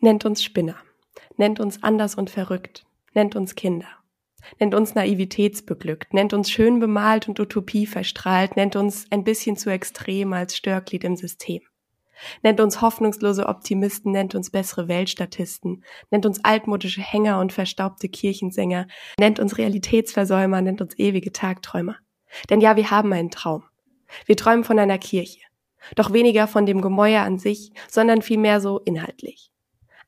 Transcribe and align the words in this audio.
Nennt 0.00 0.24
uns 0.24 0.44
Spinner, 0.44 0.76
nennt 1.38 1.58
uns 1.58 1.82
anders 1.82 2.14
und 2.14 2.30
verrückt, 2.30 2.86
nennt 3.14 3.34
uns 3.34 3.56
Kinder, 3.56 3.88
nennt 4.60 4.76
uns 4.76 4.94
naivitätsbeglückt, 4.94 6.14
nennt 6.14 6.32
uns 6.32 6.52
schön 6.52 6.78
bemalt 6.78 7.28
und 7.28 7.40
Utopie 7.40 7.84
verstrahlt, 7.84 8.54
nennt 8.54 8.76
uns 8.76 9.06
ein 9.10 9.24
bisschen 9.24 9.56
zu 9.56 9.70
extrem 9.70 10.32
als 10.32 10.56
Störglied 10.56 11.02
im 11.02 11.16
System. 11.16 11.62
Nennt 12.44 12.60
uns 12.60 12.80
hoffnungslose 12.80 13.46
Optimisten, 13.46 14.12
nennt 14.12 14.36
uns 14.36 14.50
bessere 14.50 14.86
Weltstatisten, 14.86 15.84
nennt 16.12 16.26
uns 16.26 16.44
altmodische 16.44 17.00
Hänger 17.00 17.40
und 17.40 17.52
verstaubte 17.52 18.08
Kirchensänger, 18.08 18.86
nennt 19.18 19.40
uns 19.40 19.58
Realitätsversäumer, 19.58 20.60
nennt 20.60 20.80
uns 20.80 20.96
ewige 20.96 21.32
Tagträumer. 21.32 21.96
Denn 22.50 22.60
ja, 22.60 22.76
wir 22.76 22.92
haben 22.92 23.12
einen 23.12 23.32
Traum. 23.32 23.64
Wir 24.26 24.36
träumen 24.36 24.62
von 24.62 24.78
einer 24.78 24.98
Kirche. 24.98 25.40
Doch 25.96 26.12
weniger 26.12 26.46
von 26.46 26.66
dem 26.66 26.82
Gemäuer 26.82 27.22
an 27.22 27.38
sich, 27.38 27.72
sondern 27.88 28.22
vielmehr 28.22 28.60
so 28.60 28.78
inhaltlich. 28.78 29.50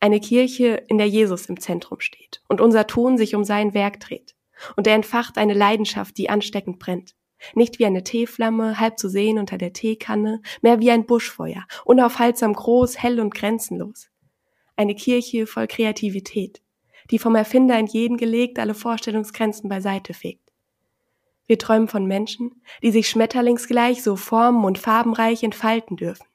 Eine 0.00 0.18
Kirche, 0.18 0.82
in 0.88 0.96
der 0.96 1.08
Jesus 1.08 1.46
im 1.46 1.60
Zentrum 1.60 2.00
steht 2.00 2.42
und 2.48 2.62
unser 2.62 2.86
Tun 2.86 3.18
sich 3.18 3.34
um 3.34 3.44
sein 3.44 3.74
Werk 3.74 4.00
dreht. 4.00 4.34
Und 4.76 4.86
er 4.86 4.94
entfacht 4.94 5.36
eine 5.36 5.54
Leidenschaft, 5.54 6.16
die 6.16 6.30
ansteckend 6.30 6.78
brennt. 6.78 7.14
Nicht 7.54 7.78
wie 7.78 7.86
eine 7.86 8.02
Teeflamme, 8.02 8.80
halb 8.80 8.98
zu 8.98 9.08
sehen 9.08 9.38
unter 9.38 9.58
der 9.58 9.72
Teekanne, 9.72 10.40
mehr 10.62 10.80
wie 10.80 10.90
ein 10.90 11.06
Buschfeuer, 11.06 11.66
unaufhaltsam 11.84 12.54
groß, 12.54 13.02
hell 13.02 13.20
und 13.20 13.34
grenzenlos. 13.34 14.10
Eine 14.76 14.94
Kirche 14.94 15.46
voll 15.46 15.66
Kreativität, 15.66 16.62
die 17.10 17.18
vom 17.18 17.34
Erfinder 17.34 17.78
in 17.78 17.86
jeden 17.86 18.16
gelegt 18.16 18.58
alle 18.58 18.74
Vorstellungsgrenzen 18.74 19.68
beiseite 19.68 20.14
fegt. 20.14 20.50
Wir 21.46 21.58
träumen 21.58 21.88
von 21.88 22.06
Menschen, 22.06 22.62
die 22.82 22.90
sich 22.90 23.08
schmetterlingsgleich 23.08 24.02
so 24.02 24.16
formen 24.16 24.64
und 24.64 24.78
farbenreich 24.78 25.42
entfalten 25.42 25.96
dürfen, 25.96 26.26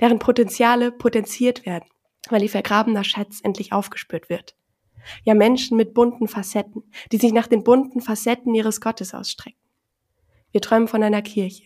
deren 0.00 0.18
Potenziale 0.18 0.90
potenziert 0.90 1.66
werden, 1.66 1.88
weil 2.28 2.42
ihr 2.42 2.50
vergrabener 2.50 3.04
Schatz 3.04 3.40
endlich 3.42 3.72
aufgespürt 3.72 4.28
wird. 4.28 4.56
Ja 5.24 5.34
Menschen 5.34 5.76
mit 5.76 5.94
bunten 5.94 6.28
Facetten, 6.28 6.84
die 7.10 7.18
sich 7.18 7.32
nach 7.32 7.48
den 7.48 7.64
bunten 7.64 8.00
Facetten 8.00 8.54
ihres 8.54 8.80
Gottes 8.80 9.14
ausstrecken. 9.14 9.58
Wir 10.52 10.60
träumen 10.60 10.88
von 10.88 11.02
einer 11.02 11.22
Kirche, 11.22 11.64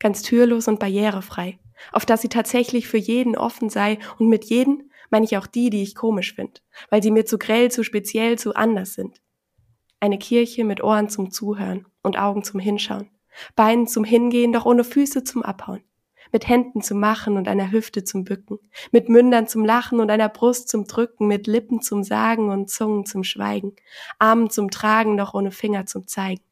ganz 0.00 0.22
türlos 0.22 0.68
und 0.68 0.80
barrierefrei, 0.80 1.58
auf 1.92 2.04
dass 2.04 2.22
sie 2.22 2.28
tatsächlich 2.28 2.88
für 2.88 2.98
jeden 2.98 3.36
offen 3.36 3.70
sei 3.70 3.98
und 4.18 4.28
mit 4.28 4.44
jeden 4.44 4.90
meine 5.10 5.24
ich 5.24 5.36
auch 5.36 5.46
die, 5.46 5.70
die 5.70 5.82
ich 5.82 5.94
komisch 5.94 6.34
finde, 6.34 6.60
weil 6.90 7.02
sie 7.02 7.10
mir 7.10 7.24
zu 7.24 7.38
grell, 7.38 7.70
zu 7.70 7.84
speziell, 7.84 8.38
zu 8.38 8.54
anders 8.54 8.94
sind. 8.94 9.20
Eine 10.00 10.18
Kirche 10.18 10.64
mit 10.64 10.82
Ohren 10.82 11.08
zum 11.08 11.30
Zuhören 11.30 11.86
und 12.02 12.18
Augen 12.18 12.42
zum 12.42 12.60
Hinschauen, 12.60 13.08
Beinen 13.54 13.86
zum 13.86 14.04
Hingehen, 14.04 14.52
doch 14.52 14.66
ohne 14.66 14.84
Füße 14.84 15.24
zum 15.24 15.42
Abhauen, 15.42 15.84
mit 16.34 16.46
Händen 16.46 16.82
zum 16.82 17.00
Machen 17.00 17.38
und 17.38 17.48
einer 17.48 17.70
Hüfte 17.70 18.04
zum 18.04 18.24
Bücken, 18.24 18.58
mit 18.92 19.08
Mündern 19.08 19.46
zum 19.46 19.64
Lachen 19.64 20.00
und 20.00 20.10
einer 20.10 20.28
Brust 20.28 20.68
zum 20.68 20.84
Drücken, 20.84 21.26
mit 21.26 21.46
Lippen 21.46 21.80
zum 21.80 22.04
Sagen 22.04 22.50
und 22.50 22.68
Zungen 22.68 23.06
zum 23.06 23.24
Schweigen, 23.24 23.74
Armen 24.18 24.50
zum 24.50 24.70
Tragen, 24.70 25.16
doch 25.16 25.32
ohne 25.32 25.50
Finger 25.50 25.86
zum 25.86 26.06
Zeigen 26.06 26.42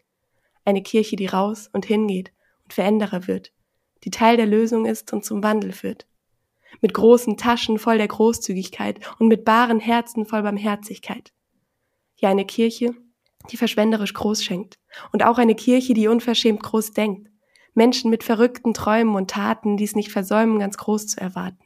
eine 0.65 0.83
Kirche, 0.83 1.17
die 1.17 1.27
raus 1.27 1.69
und 1.73 1.87
hingeht 1.87 2.33
und 2.65 2.73
Veränderer 2.73 3.27
wird, 3.27 3.53
die 4.05 4.11
Teil 4.11 4.37
der 4.37 4.47
Lösung 4.47 4.87
ist 4.87 5.13
und 5.13 5.25
zum 5.25 5.43
Wandel 5.43 5.73
führt. 5.73 6.07
Mit 6.81 6.95
großen 6.95 7.37
Taschen 7.37 7.79
voll 7.79 7.99
der 7.99 8.09
Großzügigkeit 8.09 9.01
und 9.19 9.29
mit 9.29 9.45
baren 9.45 9.81
Herzen 9.81 10.27
voll 10.27 10.43
Barmherzigkeit. 10.43 11.33
Ja, 12.17 12.31
eine 12.31 12.47
Kirche, 12.47 12.95
die 13.51 13.57
verschwenderisch 13.57 14.15
groß 14.15 14.43
schenkt. 14.43 14.79
Und 15.13 15.25
auch 15.25 15.39
eine 15.39 15.55
Kirche, 15.55 15.95
die 15.95 16.09
unverschämt 16.09 16.63
groß 16.63 16.93
denkt. 16.93 17.29
Menschen 17.75 18.11
mit 18.11 18.25
verrückten 18.25 18.75
Träumen 18.75 19.15
und 19.15 19.31
Taten, 19.31 19.77
die 19.77 19.85
es 19.85 19.95
nicht 19.95 20.13
versäumen, 20.13 20.59
ganz 20.59 20.77
groß 20.77 21.07
zu 21.07 21.21
erwarten. 21.21 21.65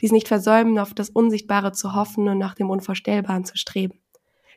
Die 0.00 0.06
es 0.06 0.12
nicht 0.12 0.28
versäumen, 0.28 0.78
auf 0.78 0.92
das 0.92 1.08
Unsichtbare 1.08 1.72
zu 1.72 1.94
hoffen 1.94 2.28
und 2.28 2.38
nach 2.38 2.54
dem 2.54 2.68
Unvorstellbaren 2.68 3.44
zu 3.44 3.56
streben. 3.56 3.98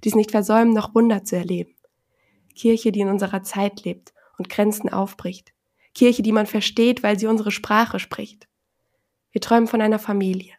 Die 0.03 0.09
es 0.09 0.15
nicht 0.15 0.31
versäumen, 0.31 0.73
noch 0.73 0.93
Wunder 0.93 1.23
zu 1.23 1.37
erleben. 1.37 1.75
Kirche, 2.55 2.91
die 2.91 2.99
in 2.99 3.09
unserer 3.09 3.43
Zeit 3.43 3.83
lebt 3.85 4.13
und 4.37 4.49
Grenzen 4.49 4.91
aufbricht. 4.91 5.53
Kirche, 5.93 6.23
die 6.23 6.31
man 6.31 6.45
versteht, 6.45 7.03
weil 7.03 7.17
sie 7.17 7.27
unsere 7.27 7.51
Sprache 7.51 7.99
spricht. 7.99 8.47
Wir 9.31 9.41
träumen 9.41 9.67
von 9.67 9.81
einer 9.81 9.99
Familie, 9.99 10.53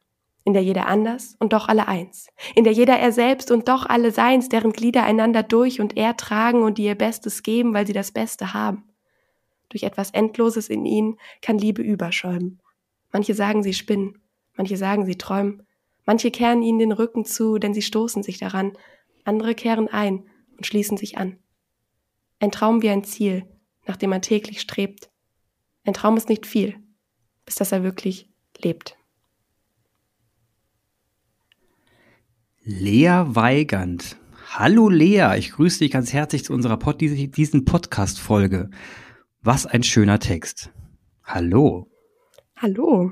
in 0.44 0.54
der 0.54 0.62
jeder 0.62 0.86
anders 0.86 1.36
und 1.38 1.52
doch 1.52 1.68
alle 1.68 1.88
eins, 1.88 2.28
in 2.54 2.64
der 2.64 2.72
jeder 2.72 2.98
er 2.98 3.12
selbst 3.12 3.50
und 3.50 3.68
doch 3.68 3.86
alle 3.86 4.12
seins, 4.12 4.48
deren 4.48 4.72
Glieder 4.72 5.04
einander 5.04 5.42
durch 5.42 5.80
und 5.80 5.96
er 5.96 6.16
tragen 6.16 6.62
und 6.62 6.78
die 6.78 6.84
ihr 6.84 6.94
Bestes 6.94 7.42
geben, 7.42 7.74
weil 7.74 7.86
sie 7.86 7.92
das 7.92 8.12
Beste 8.12 8.54
haben. 8.54 8.91
Durch 9.72 9.84
etwas 9.84 10.10
Endloses 10.10 10.68
in 10.68 10.84
ihnen 10.84 11.16
kann 11.40 11.56
Liebe 11.56 11.80
überschäumen. 11.80 12.60
Manche 13.10 13.32
sagen, 13.32 13.62
sie 13.62 13.72
spinnen, 13.72 14.18
manche 14.54 14.76
sagen, 14.76 15.06
sie 15.06 15.16
träumen, 15.16 15.62
manche 16.04 16.30
kehren 16.30 16.62
ihnen 16.62 16.78
den 16.78 16.92
Rücken 16.92 17.24
zu, 17.24 17.56
denn 17.56 17.72
sie 17.72 17.80
stoßen 17.80 18.22
sich 18.22 18.36
daran, 18.36 18.72
andere 19.24 19.54
kehren 19.54 19.88
ein 19.88 20.26
und 20.58 20.66
schließen 20.66 20.98
sich 20.98 21.16
an. 21.16 21.38
Ein 22.38 22.50
Traum 22.50 22.82
wie 22.82 22.90
ein 22.90 23.02
Ziel, 23.02 23.46
nach 23.86 23.96
dem 23.96 24.10
man 24.10 24.20
täglich 24.20 24.60
strebt. 24.60 25.10
Ein 25.84 25.94
Traum 25.94 26.18
ist 26.18 26.28
nicht 26.28 26.44
viel, 26.44 26.76
bis 27.46 27.54
dass 27.54 27.72
er 27.72 27.82
wirklich 27.82 28.28
lebt. 28.58 28.98
Lea 32.62 33.22
Weigand. 33.24 34.18
Hallo 34.50 34.90
Lea, 34.90 35.30
ich 35.38 35.52
grüße 35.52 35.78
dich 35.78 35.90
ganz 35.90 36.12
herzlich 36.12 36.44
zu 36.44 36.52
unserer 36.52 36.76
Pod 36.76 37.00
diesen 37.00 37.64
Podcast-Folge. 37.64 38.68
Was 39.44 39.66
ein 39.66 39.82
schöner 39.82 40.20
Text. 40.20 40.70
Hallo. 41.24 41.88
Hallo. 42.56 43.10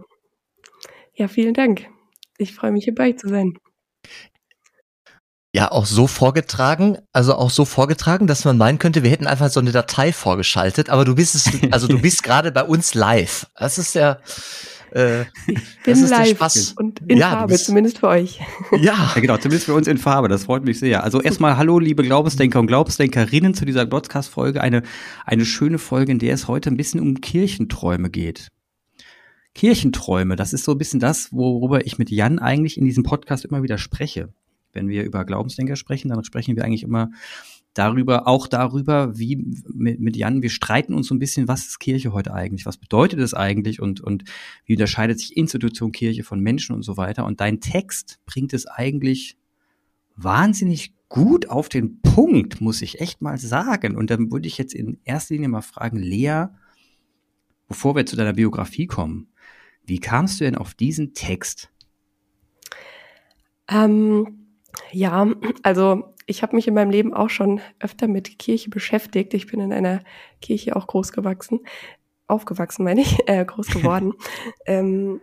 Ja, 1.13 1.27
vielen 1.27 1.55
Dank. 1.55 1.89
Ich 2.39 2.55
freue 2.55 2.71
mich, 2.71 2.85
hier 2.85 2.95
bei 2.95 3.09
euch 3.09 3.19
zu 3.19 3.29
sein. 3.29 3.55
Ja, 5.53 5.73
auch 5.73 5.87
so 5.87 6.07
vorgetragen, 6.07 6.99
also 7.13 7.35
auch 7.35 7.51
so 7.51 7.65
vorgetragen, 7.65 8.29
dass 8.29 8.45
man 8.45 8.57
meinen 8.57 8.79
könnte, 8.79 9.03
wir 9.03 9.11
hätten 9.11 9.27
einfach 9.27 9.51
so 9.51 9.59
eine 9.59 9.73
Datei 9.73 10.13
vorgeschaltet, 10.13 10.89
aber 10.89 11.05
du 11.05 11.17
bist 11.17 11.35
es, 11.35 11.51
also 11.73 11.89
du 11.89 12.01
bist 12.01 12.23
gerade 12.23 12.53
bei 12.53 12.63
uns 12.63 12.95
live. 12.95 13.49
Das 13.57 13.77
ist 13.77 13.97
ja, 13.97 14.21
äh, 14.93 15.23
ich 15.47 15.59
bin 15.85 16.09
live 16.09 16.75
und 16.77 17.01
in 17.07 17.19
ja, 17.19 17.31
Farbe, 17.31 17.53
bist, 17.53 17.67
zumindest 17.67 17.99
für 17.99 18.09
euch. 18.09 18.41
Ja. 18.73 19.13
ja, 19.15 19.21
genau, 19.21 19.37
zumindest 19.37 19.67
für 19.67 19.75
uns 19.75 19.87
in 19.87 19.99
Farbe, 19.99 20.29
das 20.29 20.45
freut 20.45 20.65
mich 20.65 20.79
sehr. 20.79 21.03
Also 21.05 21.21
erstmal 21.21 21.57
hallo, 21.57 21.79
liebe 21.79 22.03
Glaubensdenker 22.03 22.61
und 22.61 22.67
Glaubensdenkerinnen 22.67 23.55
zu 23.55 23.65
dieser 23.65 23.87
Podcast-Folge. 23.87 24.61
Eine, 24.61 24.83
eine 25.25 25.45
schöne 25.45 25.79
Folge, 25.79 26.13
in 26.13 26.19
der 26.19 26.35
es 26.35 26.49
heute 26.49 26.71
ein 26.71 26.77
bisschen 26.77 27.01
um 27.01 27.21
Kirchenträume 27.21 28.11
geht. 28.11 28.49
Kirchenträume, 29.55 30.37
das 30.37 30.53
ist 30.53 30.65
so 30.65 30.73
ein 30.73 30.79
bisschen 30.79 31.01
das, 31.01 31.33
worüber 31.33 31.85
ich 31.85 31.99
mit 31.99 32.11
Jan 32.11 32.39
eigentlich 32.39 32.79
in 32.79 32.85
diesem 32.85 33.03
Podcast 33.03 33.45
immer 33.45 33.63
wieder 33.63 33.79
spreche 33.79 34.29
wenn 34.73 34.89
wir 34.89 35.05
über 35.05 35.25
Glaubensdenker 35.25 35.77
sprechen, 35.77 36.09
dann 36.09 36.25
sprechen 36.25 36.57
wir 36.57 36.65
eigentlich 36.65 36.83
immer 36.83 37.11
darüber, 37.75 38.27
auch 38.27 38.47
darüber, 38.47 39.19
wie 39.19 39.37
mit, 39.73 40.01
mit 40.01 40.17
Jan, 40.17 40.43
wir 40.43 40.51
streiten 40.51 40.95
uns 40.95 41.09
so 41.09 41.15
ein 41.15 41.19
bisschen, 41.19 41.49
was 41.49 41.67
ist 41.67 41.79
Kirche 41.79 42.13
heute 42.13 42.35
eigentlich? 42.35 42.67
Was 42.67 42.77
bedeutet 42.77 43.21
es 43.21 43.35
eigentlich? 43.35 43.81
Und, 43.81 44.01
und 44.01 44.25
wie 44.65 44.75
unterscheidet 44.75 45.21
sich 45.21 45.37
Institution 45.37 45.93
Kirche 45.93 46.25
von 46.25 46.41
Menschen 46.41 46.75
und 46.75 46.83
so 46.83 46.97
weiter? 46.97 47.25
Und 47.25 47.41
dein 47.41 47.61
Text 47.61 48.19
bringt 48.27 48.53
es 48.53 48.67
eigentlich 48.67 49.37
wahnsinnig 50.17 50.93
gut 51.09 51.49
auf 51.49 51.69
den 51.69 52.01
Punkt, 52.03 52.61
muss 52.61 52.83
ich 52.83 53.01
echt 53.01 53.23
mal 53.23 53.39
sagen. 53.39 53.97
Und 53.97 54.11
dann 54.11 54.31
würde 54.31 54.49
ich 54.49 54.59
jetzt 54.59 54.75
in 54.75 54.99
erster 55.05 55.35
Linie 55.35 55.49
mal 55.49 55.63
fragen, 55.63 55.99
Lea, 55.99 56.47
bevor 57.69 57.95
wir 57.95 58.07
zu 58.07 58.17
deiner 58.17 58.35
Biografie 58.35 58.87
kommen, 58.87 59.29
wie 59.85 59.99
kamst 59.99 60.41
du 60.41 60.45
denn 60.45 60.57
auf 60.57 60.75
diesen 60.75 61.15
Text? 61.15 61.71
Ähm, 63.69 64.47
ja, 64.93 65.27
also 65.63 66.10
ich 66.31 66.43
habe 66.43 66.55
mich 66.55 66.69
in 66.69 66.75
meinem 66.75 66.91
Leben 66.91 67.13
auch 67.13 67.29
schon 67.29 67.61
öfter 67.81 68.07
mit 68.07 68.39
Kirche 68.39 68.71
beschäftigt. 68.71 69.35
Ich 69.35 69.49
bin 69.49 69.59
in 69.59 69.73
einer 69.73 70.01
Kirche 70.41 70.77
auch 70.77 70.87
groß 70.87 71.11
gewachsen, 71.11 71.61
aufgewachsen 72.29 72.85
meine 72.85 73.01
ich, 73.01 73.19
äh, 73.27 73.45
groß 73.45 73.67
geworden. 73.67 74.15
ähm, 74.67 75.21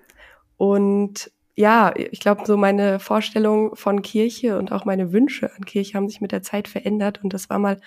und 0.58 1.32
ja, 1.56 1.94
ich 1.96 2.20
glaube, 2.20 2.44
so 2.46 2.58
meine 2.58 3.00
Vorstellung 3.00 3.76
von 3.76 4.02
Kirche 4.02 4.60
und 4.60 4.72
auch 4.72 4.86
meine 4.86 5.12
Wünsche 5.14 5.50
an 5.56 5.66
Kirche 5.66 5.96
haben 5.96 6.10
sich 6.10 6.22
mit 6.22 6.32
der 6.32 6.44
Zeit 6.44 6.68
verändert. 6.68 7.24
Und 7.24 7.34
das 7.34 7.50
war 7.50 7.58
mal 7.58 7.80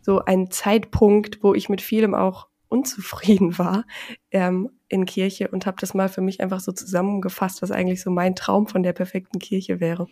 so 0.00 0.24
ein 0.24 0.50
Zeitpunkt, 0.50 1.42
wo 1.42 1.54
ich 1.54 1.68
mit 1.68 1.82
vielem 1.82 2.14
auch 2.14 2.48
unzufrieden 2.68 3.58
war 3.58 3.84
ähm, 4.30 4.70
in 4.88 5.04
Kirche 5.04 5.48
und 5.48 5.66
habe 5.66 5.76
das 5.78 5.92
mal 5.92 6.08
für 6.08 6.22
mich 6.22 6.40
einfach 6.40 6.60
so 6.60 6.72
zusammengefasst, 6.72 7.60
was 7.60 7.70
eigentlich 7.70 8.00
so 8.02 8.10
mein 8.10 8.34
Traum 8.34 8.66
von 8.66 8.82
der 8.82 8.94
perfekten 8.94 9.38
Kirche 9.38 9.78
wäre. 9.78 10.06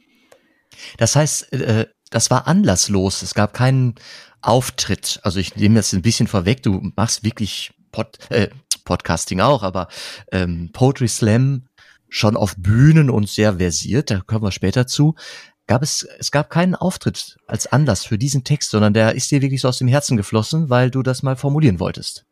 Das 0.99 1.17
heißt, 1.17 1.53
äh, 1.53 1.87
das 2.11 2.31
war 2.31 2.47
anlasslos. 2.47 3.23
Es 3.23 3.35
gab 3.35 3.55
keinen 3.55 3.95
Auftritt. 4.43 5.21
Also 5.23 5.39
ich 5.39 5.57
nehme 5.57 5.77
das 5.77 5.93
ein 5.93 6.03
bisschen 6.03 6.27
vorweg. 6.27 6.62
Du 6.62 6.93
machst 6.97 7.25
wirklich 7.25 7.73
Pod, 7.93 8.19
äh, 8.31 8.49
Podcasting 8.85 9.41
auch, 9.41 9.62
aber 9.62 9.89
ähm, 10.33 10.71
Poetry 10.73 11.09
Slam 11.09 11.67
schon 12.09 12.37
auf 12.37 12.55
Bühnen 12.57 13.09
und 13.11 13.29
sehr 13.29 13.59
versiert. 13.59 14.11
Da 14.11 14.21
kommen 14.21 14.43
wir 14.43 14.53
später 14.53 14.87
zu. 14.87 15.15
Gab 15.67 15.83
es, 15.83 16.07
es 16.19 16.33
gab 16.33 16.51
keinen 16.51 16.75
Auftritt 16.75 17.39
als 17.47 17.69
Anlass 17.69 18.05
für 18.05 18.19
diesen 18.19 18.43
Text, 18.43 18.71
sondern 18.71 18.93
der 18.93 19.15
ist 19.15 19.31
dir 19.31 19.41
wirklich 19.41 19.61
so 19.61 19.69
aus 19.69 19.79
dem 19.79 19.87
Herzen 19.87 20.17
geflossen, 20.17 20.69
weil 20.69 20.91
du 20.91 21.03
das 21.03 21.23
mal 21.23 21.37
formulieren 21.37 21.79
wolltest. 21.79 22.25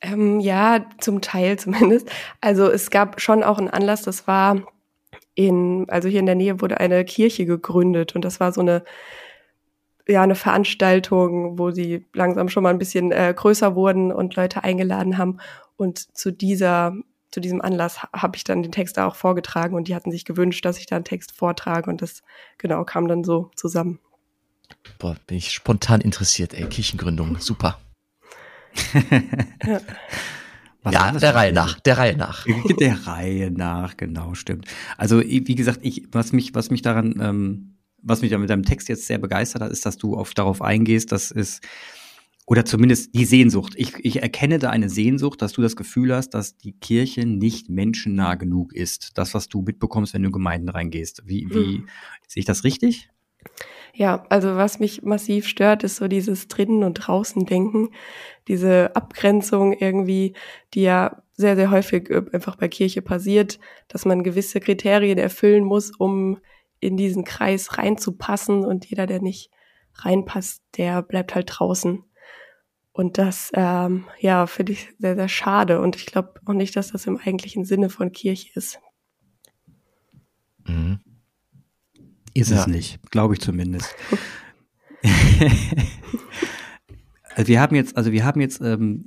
Ähm, 0.00 0.40
ja, 0.40 0.86
zum 0.98 1.20
Teil 1.20 1.58
zumindest. 1.58 2.08
Also 2.40 2.70
es 2.70 2.90
gab 2.90 3.20
schon 3.20 3.42
auch 3.42 3.58
einen 3.58 3.68
Anlass. 3.68 4.02
Das 4.02 4.26
war 4.26 4.62
in, 5.34 5.86
also 5.88 6.08
hier 6.08 6.20
in 6.20 6.26
der 6.26 6.34
Nähe 6.34 6.60
wurde 6.60 6.78
eine 6.80 7.04
Kirche 7.04 7.46
gegründet 7.46 8.14
und 8.14 8.24
das 8.24 8.40
war 8.40 8.52
so 8.52 8.60
eine, 8.60 8.84
ja, 10.06 10.22
eine 10.22 10.34
Veranstaltung, 10.34 11.58
wo 11.58 11.70
sie 11.70 12.06
langsam 12.12 12.48
schon 12.48 12.62
mal 12.62 12.70
ein 12.70 12.78
bisschen 12.78 13.12
äh, 13.12 13.32
größer 13.36 13.74
wurden 13.74 14.12
und 14.12 14.36
Leute 14.36 14.64
eingeladen 14.64 15.16
haben. 15.16 15.38
Und 15.76 16.16
zu 16.16 16.32
dieser, 16.32 16.94
zu 17.30 17.40
diesem 17.40 17.60
Anlass 17.60 18.02
habe 18.12 18.36
ich 18.36 18.44
dann 18.44 18.62
den 18.62 18.72
Text 18.72 18.96
da 18.96 19.06
auch 19.06 19.14
vorgetragen 19.14 19.74
und 19.74 19.88
die 19.88 19.94
hatten 19.94 20.10
sich 20.10 20.24
gewünscht, 20.24 20.64
dass 20.64 20.78
ich 20.78 20.86
da 20.86 20.96
einen 20.96 21.04
Text 21.04 21.32
vortrage 21.32 21.88
und 21.88 22.02
das 22.02 22.22
genau 22.58 22.84
kam 22.84 23.08
dann 23.08 23.24
so 23.24 23.50
zusammen. 23.56 24.00
Boah, 24.98 25.16
bin 25.26 25.38
ich 25.38 25.52
spontan 25.52 26.00
interessiert, 26.00 26.54
ey, 26.54 26.66
Kirchengründung, 26.66 27.38
super. 27.38 27.78
ja. 29.66 29.80
Was 30.82 30.94
ja, 30.94 31.12
der 31.12 31.34
Reihe 31.34 31.52
nach, 31.52 31.78
der 31.80 31.98
Reihe 31.98 32.16
nach. 32.16 32.44
Der 32.80 33.06
Reihe 33.06 33.52
nach, 33.52 33.96
genau, 33.96 34.34
stimmt. 34.34 34.66
Also 34.96 35.20
wie 35.20 35.54
gesagt, 35.54 35.78
ich, 35.82 36.08
was 36.10 36.32
mich, 36.32 36.54
was 36.54 36.70
mich 36.70 36.82
daran, 36.82 37.20
ähm, 37.20 37.76
was 38.02 38.20
mich 38.20 38.36
mit 38.36 38.50
deinem 38.50 38.64
Text 38.64 38.88
jetzt 38.88 39.06
sehr 39.06 39.18
begeistert 39.18 39.62
hat, 39.62 39.70
ist, 39.70 39.86
dass 39.86 39.96
du 39.96 40.16
oft 40.16 40.36
darauf 40.36 40.60
eingehst, 40.60 41.12
dass 41.12 41.30
es 41.30 41.60
oder 42.46 42.64
zumindest 42.64 43.14
die 43.14 43.24
Sehnsucht. 43.24 43.74
Ich, 43.76 43.94
ich 44.04 44.20
erkenne 44.20 44.58
da 44.58 44.70
eine 44.70 44.88
Sehnsucht, 44.88 45.40
dass 45.42 45.52
du 45.52 45.62
das 45.62 45.76
Gefühl 45.76 46.14
hast, 46.14 46.30
dass 46.30 46.56
die 46.56 46.72
Kirche 46.72 47.24
nicht 47.24 47.68
menschennah 47.68 48.34
genug 48.34 48.72
ist. 48.74 49.16
Das, 49.16 49.34
was 49.34 49.48
du 49.48 49.62
mitbekommst, 49.62 50.12
wenn 50.12 50.22
du 50.22 50.28
in 50.28 50.32
Gemeinden 50.32 50.68
reingehst. 50.68 51.22
Wie, 51.24 51.48
wie 51.50 51.76
hm. 51.76 51.88
sehe 52.26 52.40
ich 52.40 52.44
das 52.44 52.64
richtig? 52.64 53.10
Ja, 53.94 54.24
also 54.30 54.56
was 54.56 54.78
mich 54.78 55.02
massiv 55.02 55.46
stört, 55.46 55.84
ist 55.84 55.96
so 55.96 56.08
dieses 56.08 56.48
drinnen 56.48 56.82
und 56.82 56.94
draußen 56.94 57.44
denken, 57.44 57.90
diese 58.48 58.96
Abgrenzung 58.96 59.74
irgendwie, 59.74 60.34
die 60.72 60.82
ja 60.82 61.22
sehr, 61.34 61.56
sehr 61.56 61.70
häufig 61.70 62.08
äh, 62.10 62.22
einfach 62.32 62.56
bei 62.56 62.68
Kirche 62.68 63.02
passiert, 63.02 63.58
dass 63.88 64.04
man 64.04 64.22
gewisse 64.22 64.60
Kriterien 64.60 65.18
erfüllen 65.18 65.64
muss, 65.64 65.90
um 65.90 66.38
in 66.80 66.96
diesen 66.96 67.24
Kreis 67.24 67.78
reinzupassen 67.78 68.64
und 68.64 68.86
jeder, 68.86 69.06
der 69.06 69.20
nicht 69.20 69.50
reinpasst, 69.94 70.62
der 70.76 71.02
bleibt 71.02 71.34
halt 71.34 71.50
draußen. 71.52 72.02
Und 72.92 73.18
das, 73.18 73.50
ähm, 73.54 74.04
ja, 74.18 74.46
finde 74.46 74.72
ich 74.72 74.88
sehr, 74.98 75.16
sehr 75.16 75.28
schade. 75.28 75.80
Und 75.80 75.96
ich 75.96 76.06
glaube 76.06 76.34
auch 76.44 76.52
nicht, 76.52 76.76
dass 76.76 76.92
das 76.92 77.06
im 77.06 77.18
eigentlichen 77.18 77.64
Sinne 77.64 77.88
von 77.88 78.12
Kirche 78.12 78.50
ist. 78.54 78.80
Mhm. 80.64 81.00
Ist 82.34 82.50
ja. 82.50 82.60
es 82.60 82.66
nicht, 82.66 83.00
glaube 83.10 83.34
ich 83.34 83.40
zumindest. 83.40 83.94
also 87.34 87.48
wir 87.48 87.60
haben 87.60 87.76
jetzt, 87.76 87.96
also 87.96 88.12
wir 88.12 88.24
haben 88.24 88.40
jetzt, 88.40 88.60
ähm, 88.60 89.06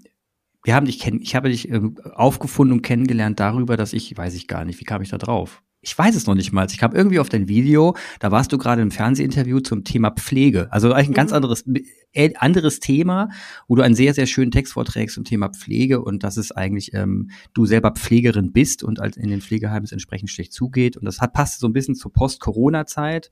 wir 0.63 0.75
haben 0.75 0.85
dich 0.85 0.99
kennen, 0.99 1.21
ich 1.21 1.35
habe 1.35 1.49
dich 1.49 1.69
ähm, 1.69 1.97
aufgefunden 2.13 2.77
und 2.77 2.81
kennengelernt 2.81 3.39
darüber, 3.39 3.77
dass 3.77 3.93
ich, 3.93 4.15
weiß 4.15 4.33
ich 4.35 4.47
gar 4.47 4.65
nicht, 4.65 4.79
wie 4.79 4.85
kam 4.85 5.01
ich 5.01 5.09
da 5.09 5.17
drauf? 5.17 5.63
Ich 5.85 5.95
weiß 5.95 6.15
es 6.15 6.25
noch 6.25 6.33
nicht 6.33 6.51
mal. 6.51 6.65
Ich 6.67 6.79
kam 6.79 6.95
irgendwie 6.95 7.19
auf 7.19 7.29
dein 7.29 7.47
Video, 7.47 7.95
da 8.19 8.31
warst 8.31 8.51
du 8.51 8.57
gerade 8.57 8.81
im 8.81 8.89
Fernsehinterview 8.89 9.59
zum 9.59 9.83
Thema 9.83 10.09
Pflege. 10.09 10.67
Also 10.71 10.91
eigentlich 10.91 11.09
ein 11.09 11.13
ganz 11.13 11.29
mhm. 11.29 11.35
anderes, 11.35 11.63
äh, 12.11 12.33
anderes 12.37 12.79
Thema, 12.79 13.29
wo 13.67 13.75
du 13.75 13.83
einen 13.83 13.93
sehr, 13.93 14.15
sehr 14.15 14.25
schönen 14.25 14.49
Text 14.49 14.73
vorträgst 14.73 15.13
zum 15.13 15.25
Thema 15.25 15.49
Pflege 15.49 16.01
und 16.01 16.23
dass 16.23 16.37
es 16.37 16.51
eigentlich 16.51 16.95
ähm, 16.95 17.29
du 17.53 17.67
selber 17.67 17.91
Pflegerin 17.91 18.51
bist 18.51 18.83
und 18.83 18.99
als 18.99 19.15
in 19.15 19.29
den 19.29 19.41
Pflegeheimen 19.41 19.83
es 19.83 19.91
entsprechend 19.91 20.31
schlecht 20.31 20.53
zugeht. 20.53 20.97
Und 20.97 21.05
das 21.05 21.21
hat 21.21 21.33
passt 21.33 21.59
so 21.59 21.67
ein 21.67 21.73
bisschen 21.73 21.93
zur 21.93 22.11
Post-Corona-Zeit 22.11 23.29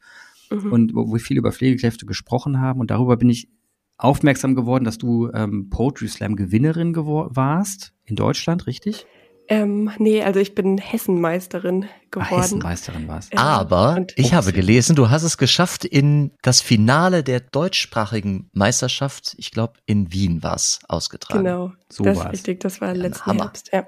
mhm. 0.51 0.71
und 0.71 0.93
wo 0.93 1.11
wir 1.11 1.19
viel 1.19 1.37
über 1.37 1.51
Pflegekräfte 1.51 2.05
gesprochen 2.05 2.61
haben. 2.61 2.79
Und 2.79 2.91
darüber 2.91 3.17
bin 3.17 3.31
ich 3.31 3.49
aufmerksam 3.97 4.53
geworden, 4.53 4.83
dass 4.83 4.99
du 4.99 5.31
ähm, 5.33 5.71
Poetry 5.71 6.07
Slam 6.07 6.35
Gewinnerin 6.35 6.95
warst 6.95 7.93
in 8.05 8.15
Deutschland, 8.15 8.67
richtig? 8.67 9.07
Ähm, 9.49 9.91
nee, 9.97 10.23
also 10.23 10.39
ich 10.39 10.55
bin 10.55 10.77
Hessenmeisterin 10.77 11.85
geworden. 12.11 12.27
Ach, 12.31 12.43
Hessenmeisterin 12.43 13.07
war's. 13.07 13.29
Ähm, 13.31 13.39
Aber 13.39 14.05
ich 14.15 14.33
habe 14.33 14.53
gelesen, 14.53 14.95
du 14.95 15.09
hast 15.09 15.23
es 15.23 15.37
geschafft 15.37 15.83
in 15.83 16.31
das 16.41 16.61
Finale 16.61 17.23
der 17.23 17.41
deutschsprachigen 17.41 18.49
Meisterschaft, 18.53 19.35
ich 19.37 19.51
glaube 19.51 19.73
in 19.85 20.13
Wien 20.13 20.43
war's 20.43 20.79
ausgetragen. 20.87 21.43
Genau, 21.43 21.73
so 21.89 22.03
das 22.03 22.17
war's. 22.17 22.27
ist 22.27 22.33
richtig, 22.33 22.61
das 22.61 22.79
war 22.79 22.93
letzten 22.93 23.25
Hammer. 23.25 23.43
Herbst, 23.45 23.69
ja. 23.73 23.85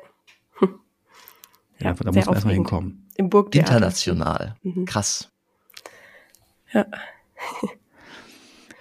Ja, 1.79 1.89
ja 1.89 1.93
da 1.93 2.11
muss 2.11 2.25
man 2.25 2.35
erstmal 2.35 2.53
hinkommen. 2.53 3.09
Im 3.15 3.29
Burgtheater. 3.29 3.73
International, 3.73 4.55
mhm. 4.61 4.85
krass. 4.85 5.31
Ja. 6.73 6.85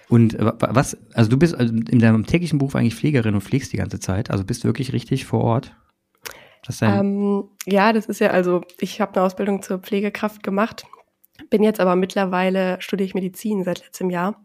Und 0.07 0.35
äh, 0.35 0.51
was, 0.59 0.97
also 1.13 1.29
du 1.29 1.37
bist 1.37 1.55
also 1.55 1.73
in 1.73 1.99
deinem 1.99 2.25
täglichen 2.25 2.59
Beruf 2.59 2.75
eigentlich 2.75 2.95
Pflegerin 2.95 3.33
und 3.33 3.41
pflegst 3.41 3.73
die 3.73 3.77
ganze 3.77 3.99
Zeit, 3.99 4.29
also 4.29 4.43
bist 4.43 4.63
du 4.63 4.67
wirklich 4.67 4.93
richtig 4.93 5.25
vor 5.25 5.43
Ort? 5.43 5.75
Das 6.65 6.81
ähm, 6.81 7.49
ja, 7.65 7.93
das 7.93 8.07
ist 8.07 8.19
ja, 8.19 8.29
also 8.29 8.61
ich 8.79 8.99
habe 8.99 9.15
eine 9.15 9.25
Ausbildung 9.25 9.61
zur 9.61 9.79
Pflegekraft 9.79 10.41
gemacht, 10.41 10.85
bin 11.49 11.63
jetzt 11.63 11.79
aber 11.79 11.95
mittlerweile, 11.95 12.81
studiere 12.81 13.05
ich 13.05 13.13
Medizin 13.13 13.63
seit 13.63 13.83
letztem 13.83 14.09
Jahr 14.09 14.43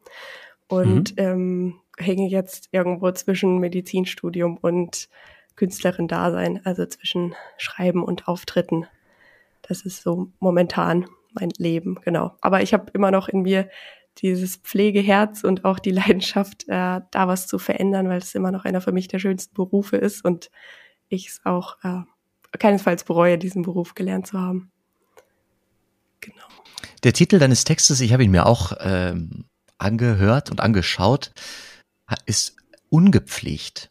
und 0.69 1.17
mhm. 1.17 1.25
ähm, 1.25 1.81
hänge 1.99 2.29
jetzt 2.29 2.69
irgendwo 2.73 3.11
zwischen 3.13 3.59
Medizinstudium 3.59 4.59
und 4.59 5.09
Künstlerin-Dasein, 5.57 6.61
also 6.65 6.87
zwischen 6.87 7.35
Schreiben 7.57 8.03
und 8.03 8.29
Auftritten. 8.29 8.87
Das 9.63 9.83
ist 9.83 10.03
so 10.03 10.31
momentan 10.41 11.07
mein 11.33 11.51
Leben, 11.59 11.99
genau. 12.03 12.33
Aber 12.41 12.63
ich 12.63 12.73
habe 12.73 12.91
immer 12.93 13.11
noch 13.11 13.29
in 13.29 13.43
mir 13.43 13.69
dieses 14.19 14.57
Pflegeherz 14.57 15.45
und 15.45 15.65
auch 15.65 15.79
die 15.79 15.91
Leidenschaft, 15.93 16.65
äh, 16.69 17.01
da 17.11 17.29
was 17.29 17.47
zu 17.47 17.59
verändern, 17.59 18.09
weil 18.09 18.19
es 18.19 18.35
immer 18.35 18.51
noch 18.51 18.65
einer 18.65 18.81
für 18.81 18.93
mich 18.93 19.09
der 19.09 19.19
schönsten 19.19 19.55
Berufe 19.55 19.97
ist 19.97 20.25
und 20.25 20.51
ich 21.09 21.29
es 21.29 21.41
auch 21.45 21.77
äh, 21.83 22.03
keinesfalls 22.59 23.05
bereue, 23.05 23.39
diesen 23.39 23.63
Beruf 23.63 23.95
gelernt 23.95 24.27
zu 24.27 24.39
haben. 24.39 24.71
Genau. 26.21 26.47
Der 27.05 27.13
Titel 27.13 27.39
deines 27.39 27.65
Textes, 27.65 28.01
ich 28.01 28.13
habe 28.13 28.25
ihn 28.25 28.31
mir 28.31 28.47
auch 28.47 28.73
ähm, 28.81 29.45
angehört 29.79 30.51
und 30.51 30.61
angeschaut, 30.61 31.33
ist 32.27 32.57
ungepflegt. 32.89 33.91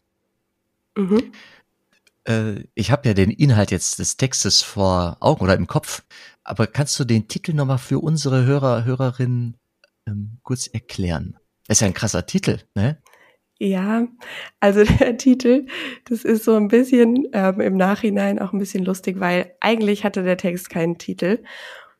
Mhm. 0.96 1.32
Äh, 2.24 2.64
ich 2.74 2.90
habe 2.90 3.08
ja 3.08 3.14
den 3.14 3.30
Inhalt 3.30 3.70
jetzt 3.70 3.98
des 3.98 4.16
Textes 4.16 4.62
vor 4.62 5.16
Augen 5.20 5.42
oder 5.42 5.54
im 5.54 5.66
Kopf, 5.66 6.02
aber 6.44 6.66
kannst 6.66 6.98
du 7.00 7.04
den 7.04 7.28
Titel 7.28 7.54
nochmal 7.54 7.78
für 7.78 7.98
unsere 7.98 8.44
Hörer, 8.44 8.84
Hörerinnen 8.84 9.56
ähm, 10.06 10.38
kurz 10.42 10.66
erklären? 10.66 11.36
Das 11.66 11.78
ist 11.78 11.80
ja 11.80 11.86
ein 11.86 11.94
krasser 11.94 12.26
Titel, 12.26 12.60
ne? 12.74 13.00
Ja, 13.62 14.08
also 14.58 14.84
der 15.00 15.18
Titel, 15.18 15.66
das 16.06 16.24
ist 16.24 16.44
so 16.44 16.56
ein 16.56 16.68
bisschen 16.68 17.28
ähm, 17.34 17.60
im 17.60 17.76
Nachhinein 17.76 18.38
auch 18.38 18.54
ein 18.54 18.58
bisschen 18.58 18.84
lustig, 18.84 19.20
weil 19.20 19.54
eigentlich 19.60 20.02
hatte 20.02 20.22
der 20.22 20.38
Text 20.38 20.70
keinen 20.70 20.96
Titel. 20.96 21.44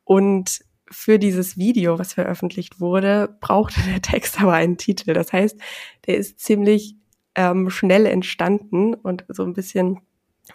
Und 0.05 0.61
für 0.91 1.19
dieses 1.19 1.59
Video, 1.59 1.99
was 1.99 2.15
veröffentlicht 2.15 2.81
wurde, 2.81 3.37
brauchte 3.41 3.81
der 3.83 4.01
Text 4.01 4.41
aber 4.43 4.55
einen 4.55 4.79
Titel. 4.79 5.13
Das 5.13 5.35
heißt, 5.35 5.61
der 6.07 6.17
ist 6.17 6.41
ziemlich 6.41 6.97
ähm, 7.35 7.69
schnell 7.69 8.07
entstanden 8.07 8.95
und 8.95 9.27
so 9.29 9.45
ein 9.45 9.53
bisschen 9.53 10.01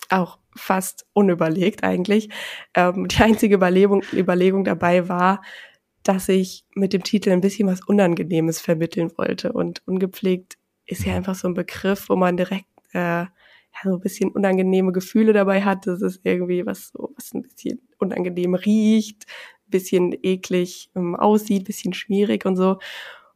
auch 0.10 0.40
fast 0.56 1.06
unüberlegt 1.14 1.84
eigentlich. 1.84 2.30
Ähm, 2.74 3.08
die 3.08 3.22
einzige 3.22 3.56
Überlegung, 3.56 4.04
Überlegung 4.12 4.64
dabei 4.64 5.08
war, 5.08 5.44
dass 6.02 6.30
ich 6.30 6.66
mit 6.74 6.94
dem 6.94 7.04
Titel 7.04 7.30
ein 7.30 7.42
bisschen 7.42 7.68
was 7.68 7.82
Unangenehmes 7.82 8.60
vermitteln 8.60 9.12
wollte. 9.18 9.54
Und 9.54 9.84
ungepflegt 9.86 10.58
ist 10.86 11.06
ja 11.06 11.16
einfach 11.16 11.36
so 11.36 11.48
ein 11.48 11.54
Begriff, 11.54 12.10
wo 12.10 12.16
man 12.16 12.38
direkt 12.38 12.66
äh, 12.94 13.26
ja, 13.76 13.82
so 13.84 13.94
ein 13.94 14.00
bisschen 14.00 14.32
unangenehme 14.32 14.92
Gefühle 14.92 15.34
dabei 15.34 15.64
hat. 15.64 15.88
Das 15.88 16.02
ist 16.02 16.22
irgendwie 16.24 16.66
was 16.66 16.90
so, 16.90 17.12
was 17.16 17.34
ein 17.34 17.42
bisschen 17.42 17.82
unangenehm 18.00 18.56
riecht, 18.56 19.26
ein 19.68 19.72
bisschen 19.72 20.18
eklig 20.24 20.90
ähm, 20.96 21.16
aussieht, 21.16 21.64
ein 21.64 21.66
bisschen 21.66 21.94
schmierig 21.94 22.46
und 22.46 22.56
so. 22.56 22.80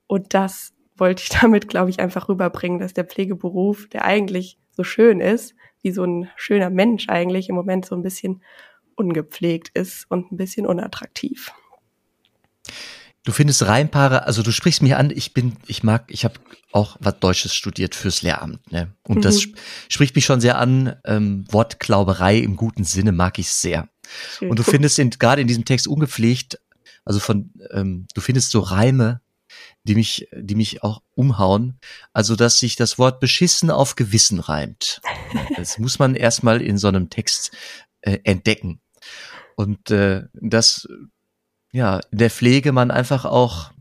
Und 0.08 0.34
das 0.34 0.74
wollte 0.96 1.24
ich 1.24 1.30
damit, 1.42 1.68
glaube 1.68 1.90
ich, 1.90 2.00
einfach 2.00 2.30
rüberbringen, 2.30 2.80
dass 2.80 2.94
der 2.94 3.06
Pflegeberuf, 3.06 3.88
der 3.90 4.06
eigentlich 4.06 4.58
so 4.72 4.84
schön 4.84 5.20
ist, 5.20 5.56
wie 5.82 5.92
so 5.92 6.04
ein 6.04 6.30
schöner 6.36 6.70
Mensch 6.70 7.10
eigentlich 7.10 7.50
im 7.50 7.56
Moment 7.56 7.86
so 7.86 7.96
ein 7.96 8.02
bisschen 8.02 8.42
ungepflegt 8.96 9.70
ist 9.70 10.06
und 10.10 10.32
ein 10.32 10.38
bisschen 10.38 10.66
unattraktiv. 10.66 11.52
Du 13.26 13.32
findest 13.32 13.66
Reimpaare, 13.66 14.26
also 14.26 14.44
du 14.44 14.52
sprichst 14.52 14.82
mich 14.82 14.96
an, 14.96 15.12
ich 15.12 15.34
bin, 15.34 15.58
ich 15.68 15.84
mag, 15.84 16.06
ich 16.08 16.24
habe 16.24 16.40
auch 16.72 16.98
was 17.00 17.20
Deutsches 17.20 17.54
studiert 17.54 17.94
fürs 17.96 18.22
Lehramt, 18.22 18.72
ne? 18.72 18.94
Und 19.04 19.18
mhm. 19.18 19.22
das 19.22 19.44
spricht 19.90 20.16
mich 20.16 20.26
schon 20.26 20.40
sehr 20.40 20.58
an. 20.58 20.96
Ähm, 21.06 21.46
Wortklauberei 21.50 22.38
im 22.38 22.56
guten 22.56 22.86
Sinne 22.86 23.12
mag 23.12 23.38
ich 23.38 23.50
sehr. 23.50 23.90
Schön. 24.38 24.50
Und 24.50 24.60
du 24.60 24.64
findest 24.64 25.00
in, 25.00 25.10
gerade 25.10 25.42
in 25.42 25.48
diesem 25.48 25.66
Text 25.66 25.88
ungepflegt, 25.88 26.60
also 27.06 27.20
von, 27.20 27.52
ähm, 27.72 28.08
du 28.14 28.22
findest 28.22 28.52
so 28.52 28.60
Reime, 28.60 29.22
die 29.84 29.96
mich, 29.96 30.28
die 30.34 30.56
mich 30.56 30.84
auch 30.84 31.02
umhauen. 31.16 31.80
Also, 32.14 32.36
dass 32.36 32.60
sich 32.60 32.76
das 32.76 32.98
Wort 32.98 33.20
beschissen 33.20 33.72
auf 33.72 33.96
Gewissen 33.96 34.40
reimt. 34.40 35.02
Das 35.58 35.78
muss 35.78 36.00
man 36.00 36.16
erstmal 36.16 36.62
in 36.62 36.78
so 36.78 36.88
einem 36.88 37.10
Text 37.10 37.52
äh, 38.02 38.20
entdecken. 38.24 38.82
Und 39.56 39.92
äh, 39.92 40.24
das 40.34 40.88
ja, 41.72 42.00
in 42.12 42.18
der 42.18 42.30
Pflege 42.30 42.72
man 42.72 42.92
einfach 42.92 43.26
auch 43.26 43.72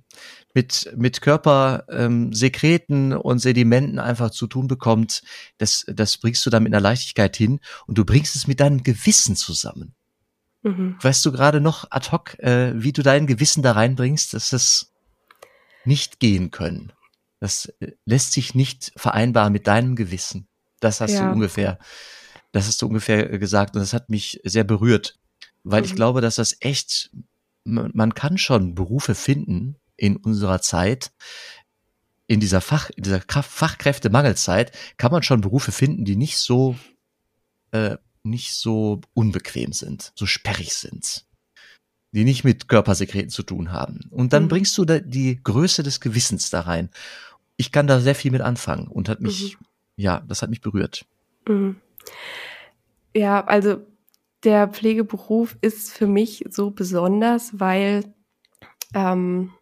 mit, 0.54 0.92
mit 0.96 1.20
Körpersekreten 1.20 3.12
ähm, 3.12 3.18
und 3.18 3.38
Sedimenten 3.38 3.98
einfach 3.98 4.30
zu 4.30 4.46
tun 4.46 4.66
bekommt, 4.66 5.22
das, 5.58 5.84
das 5.88 6.16
bringst 6.16 6.44
du 6.44 6.50
dann 6.50 6.62
mit 6.62 6.72
einer 6.72 6.80
Leichtigkeit 6.80 7.36
hin 7.36 7.60
und 7.86 7.98
du 7.98 8.04
bringst 8.04 8.34
es 8.34 8.46
mit 8.46 8.60
deinem 8.60 8.82
Gewissen 8.82 9.36
zusammen. 9.36 9.94
Mhm. 10.62 10.96
Weißt 11.00 11.24
du 11.24 11.32
gerade 11.32 11.60
noch 11.60 11.90
ad 11.90 12.10
hoc, 12.10 12.38
äh, 12.40 12.72
wie 12.74 12.92
du 12.92 13.02
dein 13.02 13.26
Gewissen 13.26 13.62
da 13.62 13.72
reinbringst, 13.72 14.34
dass 14.34 14.52
es 14.52 14.92
nicht 15.84 16.18
gehen 16.18 16.50
können? 16.50 16.92
Das 17.40 17.66
äh, 17.80 17.92
lässt 18.04 18.32
sich 18.32 18.54
nicht 18.54 18.92
vereinbaren 18.96 19.52
mit 19.52 19.66
deinem 19.66 19.96
Gewissen. 19.96 20.48
Das 20.80 21.00
hast 21.00 21.12
ja. 21.12 21.26
du 21.26 21.32
ungefähr, 21.32 21.78
das 22.52 22.66
hast 22.66 22.82
du 22.82 22.86
ungefähr 22.86 23.32
äh, 23.32 23.38
gesagt 23.38 23.76
und 23.76 23.80
das 23.80 23.92
hat 23.92 24.08
mich 24.08 24.40
sehr 24.44 24.64
berührt, 24.64 25.18
weil 25.62 25.82
mhm. 25.82 25.86
ich 25.86 25.94
glaube, 25.94 26.20
dass 26.20 26.36
das 26.36 26.56
echt, 26.60 27.10
man, 27.64 27.90
man 27.94 28.14
kann 28.14 28.38
schon 28.38 28.74
Berufe 28.74 29.14
finden 29.14 29.76
in 29.96 30.16
unserer 30.16 30.60
Zeit, 30.60 31.12
in 32.26 32.40
dieser 32.40 32.60
Fach, 32.60 32.90
in 32.90 33.02
dieser 33.02 33.20
Fachkräftemangelzeit 33.20 34.72
kann 34.98 35.12
man 35.12 35.22
schon 35.22 35.40
Berufe 35.40 35.72
finden, 35.72 36.04
die 36.04 36.16
nicht 36.16 36.38
so 36.38 36.76
äh, 37.72 37.96
nicht 38.22 38.54
so 38.54 39.00
unbequem 39.14 39.72
sind, 39.72 40.12
so 40.14 40.26
sperrig 40.26 40.74
sind, 40.74 41.26
die 42.12 42.24
nicht 42.24 42.44
mit 42.44 42.68
Körpersekreten 42.68 43.30
zu 43.30 43.42
tun 43.42 43.72
haben. 43.72 44.08
Und 44.10 44.32
dann 44.32 44.44
mhm. 44.44 44.48
bringst 44.48 44.76
du 44.78 44.84
da 44.84 44.98
die 44.98 45.42
Größe 45.42 45.82
des 45.82 46.00
Gewissens 46.00 46.50
da 46.50 46.62
rein. 46.62 46.90
Ich 47.56 47.72
kann 47.72 47.86
da 47.86 48.00
sehr 48.00 48.14
viel 48.14 48.30
mit 48.30 48.40
anfangen 48.40 48.88
und 48.88 49.08
hat 49.08 49.20
mich, 49.20 49.58
mhm. 49.58 49.66
ja, 49.96 50.22
das 50.28 50.42
hat 50.42 50.50
mich 50.50 50.60
berührt. 50.60 51.06
Mhm. 51.48 51.76
Ja, 53.14 53.44
also 53.46 53.86
der 54.44 54.68
Pflegeberuf 54.68 55.56
ist 55.60 55.92
für 55.92 56.06
mich 56.06 56.44
so 56.48 56.70
besonders, 56.70 57.58
weil 57.58 58.14
ähm, 58.94 59.52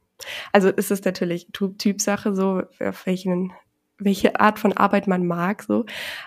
also 0.52 0.68
ist 0.68 0.90
es 0.90 1.04
natürlich 1.04 1.48
Typsache, 1.52 2.34
so 2.34 2.62
auf 2.80 3.06
welchen 3.06 3.52
welche 3.98 4.38
Art 4.40 4.58
von 4.58 4.74
Arbeit 4.74 5.06
man 5.06 5.26
mag, 5.26 5.62
so. 5.62 5.86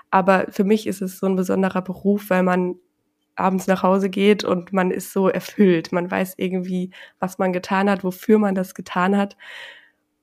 Aber 0.10 0.48
für 0.50 0.64
mich 0.64 0.88
ist 0.88 1.02
es 1.02 1.20
so 1.20 1.28
ein 1.28 1.36
besonderer 1.36 1.82
Beruf, 1.82 2.30
weil 2.30 2.44
man 2.44 2.76
abends 3.36 3.68
nach 3.68 3.84
Hause 3.84 4.10
geht 4.10 4.44
und 4.44 4.74
man 4.74 4.92
ist 4.92 5.14
so 5.14 5.30
erfüllt. 5.30 5.92
Man 5.92 6.10
weiß 6.10 6.36
irgendwie, 6.38 6.92
was 7.20 7.38
man 7.38 7.54
getan 7.54 7.90
hat, 7.90 8.04
wofür 8.04 8.40
man 8.40 8.56
das 8.56 8.74
getan 8.76 9.16
hat. 9.18 9.38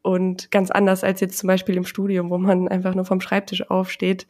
Und 0.02 0.50
ganz 0.50 0.70
anders 0.70 1.02
als 1.04 1.20
jetzt 1.20 1.38
zum 1.38 1.48
Beispiel 1.48 1.76
im 1.76 1.84
Studium, 1.84 2.30
wo 2.30 2.38
man 2.38 2.68
einfach 2.68 2.94
nur 2.94 3.04
vom 3.04 3.20
Schreibtisch 3.20 3.70
aufsteht. 3.70 4.26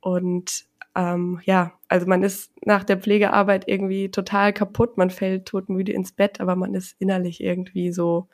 Und 0.00 0.66
ähm, 0.96 1.40
ja, 1.44 1.72
also 1.88 2.06
man 2.06 2.22
ist 2.22 2.52
nach 2.64 2.84
der 2.84 2.98
Pflegearbeit 2.98 3.68
irgendwie 3.68 4.10
total 4.10 4.52
kaputt, 4.52 4.96
man 4.96 5.10
fällt 5.10 5.46
todmüde 5.46 5.92
ins 5.92 6.12
Bett, 6.12 6.40
aber 6.40 6.56
man 6.56 6.74
ist 6.74 6.96
innerlich 6.98 7.42
irgendwie 7.42 7.92
so 7.92 8.28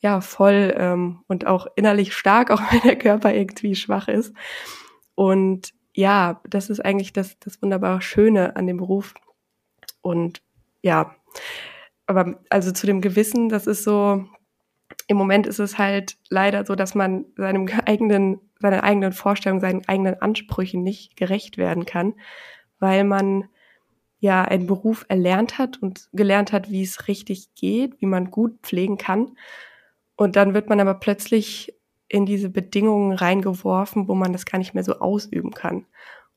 ja 0.00 0.20
voll 0.20 0.74
ähm, 0.76 1.24
und 1.26 1.46
auch 1.46 1.66
innerlich 1.76 2.14
stark, 2.14 2.50
auch 2.52 2.60
wenn 2.72 2.80
der 2.82 2.96
Körper 2.96 3.34
irgendwie 3.34 3.74
schwach 3.74 4.08
ist. 4.08 4.34
Und 5.14 5.72
ja, 5.94 6.40
das 6.48 6.70
ist 6.70 6.84
eigentlich 6.84 7.12
das, 7.12 7.38
das 7.38 7.60
wunderbare 7.62 8.02
Schöne 8.02 8.56
an 8.56 8.66
dem 8.66 8.76
Beruf. 8.76 9.14
Und 10.02 10.42
ja, 10.82 11.14
aber 12.06 12.38
also 12.50 12.70
zu 12.72 12.86
dem 12.86 13.00
Gewissen, 13.00 13.48
das 13.48 13.66
ist 13.66 13.82
so, 13.82 14.24
im 15.08 15.16
Moment 15.16 15.46
ist 15.46 15.58
es 15.58 15.78
halt 15.78 16.16
leider 16.28 16.64
so, 16.64 16.74
dass 16.74 16.94
man 16.94 17.24
seinem 17.36 17.68
eigenen, 17.86 18.40
seiner 18.58 18.84
eigenen 18.84 19.12
Vorstellung, 19.12 19.60
seinen 19.60 19.86
eigenen 19.88 20.20
Ansprüchen 20.20 20.82
nicht 20.82 21.16
gerecht 21.16 21.58
werden 21.58 21.86
kann, 21.86 22.14
weil 22.78 23.04
man 23.04 23.48
ja 24.18 24.42
einen 24.42 24.66
Beruf 24.66 25.04
erlernt 25.08 25.58
hat 25.58 25.82
und 25.82 26.08
gelernt 26.12 26.52
hat, 26.52 26.70
wie 26.70 26.82
es 26.82 27.08
richtig 27.08 27.54
geht, 27.54 28.00
wie 28.00 28.06
man 28.06 28.30
gut 28.30 28.58
pflegen 28.62 28.98
kann. 28.98 29.36
Und 30.16 30.36
dann 30.36 30.54
wird 30.54 30.68
man 30.68 30.80
aber 30.80 30.94
plötzlich 30.94 31.74
in 32.08 32.24
diese 32.24 32.50
Bedingungen 32.50 33.12
reingeworfen, 33.12 34.08
wo 34.08 34.14
man 34.14 34.32
das 34.32 34.46
gar 34.46 34.58
nicht 34.58 34.74
mehr 34.74 34.84
so 34.84 35.00
ausüben 35.00 35.52
kann. 35.52 35.86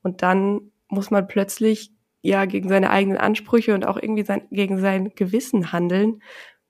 Und 0.02 0.22
dann 0.22 0.72
muss 0.88 1.12
man 1.12 1.28
plötzlich 1.28 1.94
ja 2.22 2.46
gegen 2.46 2.70
seine 2.70 2.90
eigenen 2.90 3.18
Ansprüche 3.18 3.74
und 3.74 3.86
auch 3.86 3.98
irgendwie 3.98 4.24
sein, 4.24 4.42
gegen 4.52 4.80
sein 4.80 5.12
Gewissen 5.16 5.72
handeln, 5.72 6.22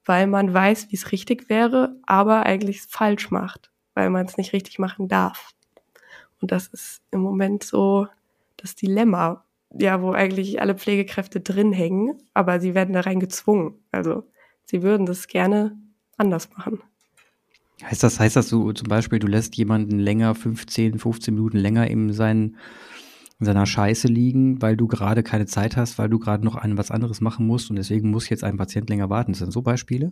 weil 0.05 0.27
man 0.27 0.53
weiß, 0.53 0.91
wie 0.91 0.95
es 0.95 1.11
richtig 1.11 1.49
wäre, 1.49 1.95
aber 2.05 2.45
eigentlich 2.45 2.81
falsch 2.81 3.31
macht, 3.31 3.71
weil 3.93 4.09
man 4.09 4.25
es 4.25 4.37
nicht 4.37 4.53
richtig 4.53 4.79
machen 4.79 5.07
darf. 5.07 5.51
Und 6.41 6.51
das 6.51 6.67
ist 6.67 7.01
im 7.11 7.21
Moment 7.21 7.63
so 7.63 8.07
das 8.57 8.75
Dilemma, 8.75 9.43
ja, 9.77 10.01
wo 10.01 10.11
eigentlich 10.11 10.61
alle 10.61 10.75
Pflegekräfte 10.75 11.41
drin 11.41 11.71
hängen, 11.71 12.21
aber 12.33 12.59
sie 12.59 12.75
werden 12.75 12.93
da 12.93 13.01
rein 13.01 13.19
gezwungen. 13.19 13.75
Also 13.91 14.23
sie 14.65 14.81
würden 14.81 15.05
das 15.05 15.27
gerne 15.27 15.77
anders 16.17 16.49
machen. 16.57 16.81
Heißt 17.83 18.03
das, 18.03 18.19
heißt 18.19 18.35
das 18.35 18.49
du 18.49 18.71
zum 18.73 18.89
Beispiel, 18.89 19.19
du 19.19 19.27
lässt 19.27 19.55
jemanden 19.55 19.99
länger, 19.99 20.35
15, 20.35 20.99
15 20.99 21.33
Minuten 21.33 21.57
länger 21.57 21.87
in, 21.87 22.11
seinen, 22.11 22.57
in 23.39 23.45
seiner 23.45 23.65
Scheiße 23.65 24.07
liegen, 24.07 24.61
weil 24.61 24.75
du 24.75 24.87
gerade 24.87 25.23
keine 25.23 25.45
Zeit 25.45 25.77
hast, 25.77 25.97
weil 25.97 26.09
du 26.09 26.19
gerade 26.19 26.43
noch 26.43 26.55
ein, 26.55 26.77
was 26.77 26.91
anderes 26.91 27.21
machen 27.21 27.47
musst 27.47 27.69
und 27.69 27.77
deswegen 27.77 28.09
muss 28.09 28.27
jetzt 28.27 28.43
ein 28.43 28.57
Patient 28.57 28.89
länger 28.89 29.09
warten. 29.09 29.31
Das 29.31 29.39
sind 29.39 29.51
so 29.51 29.61
Beispiele? 29.61 30.11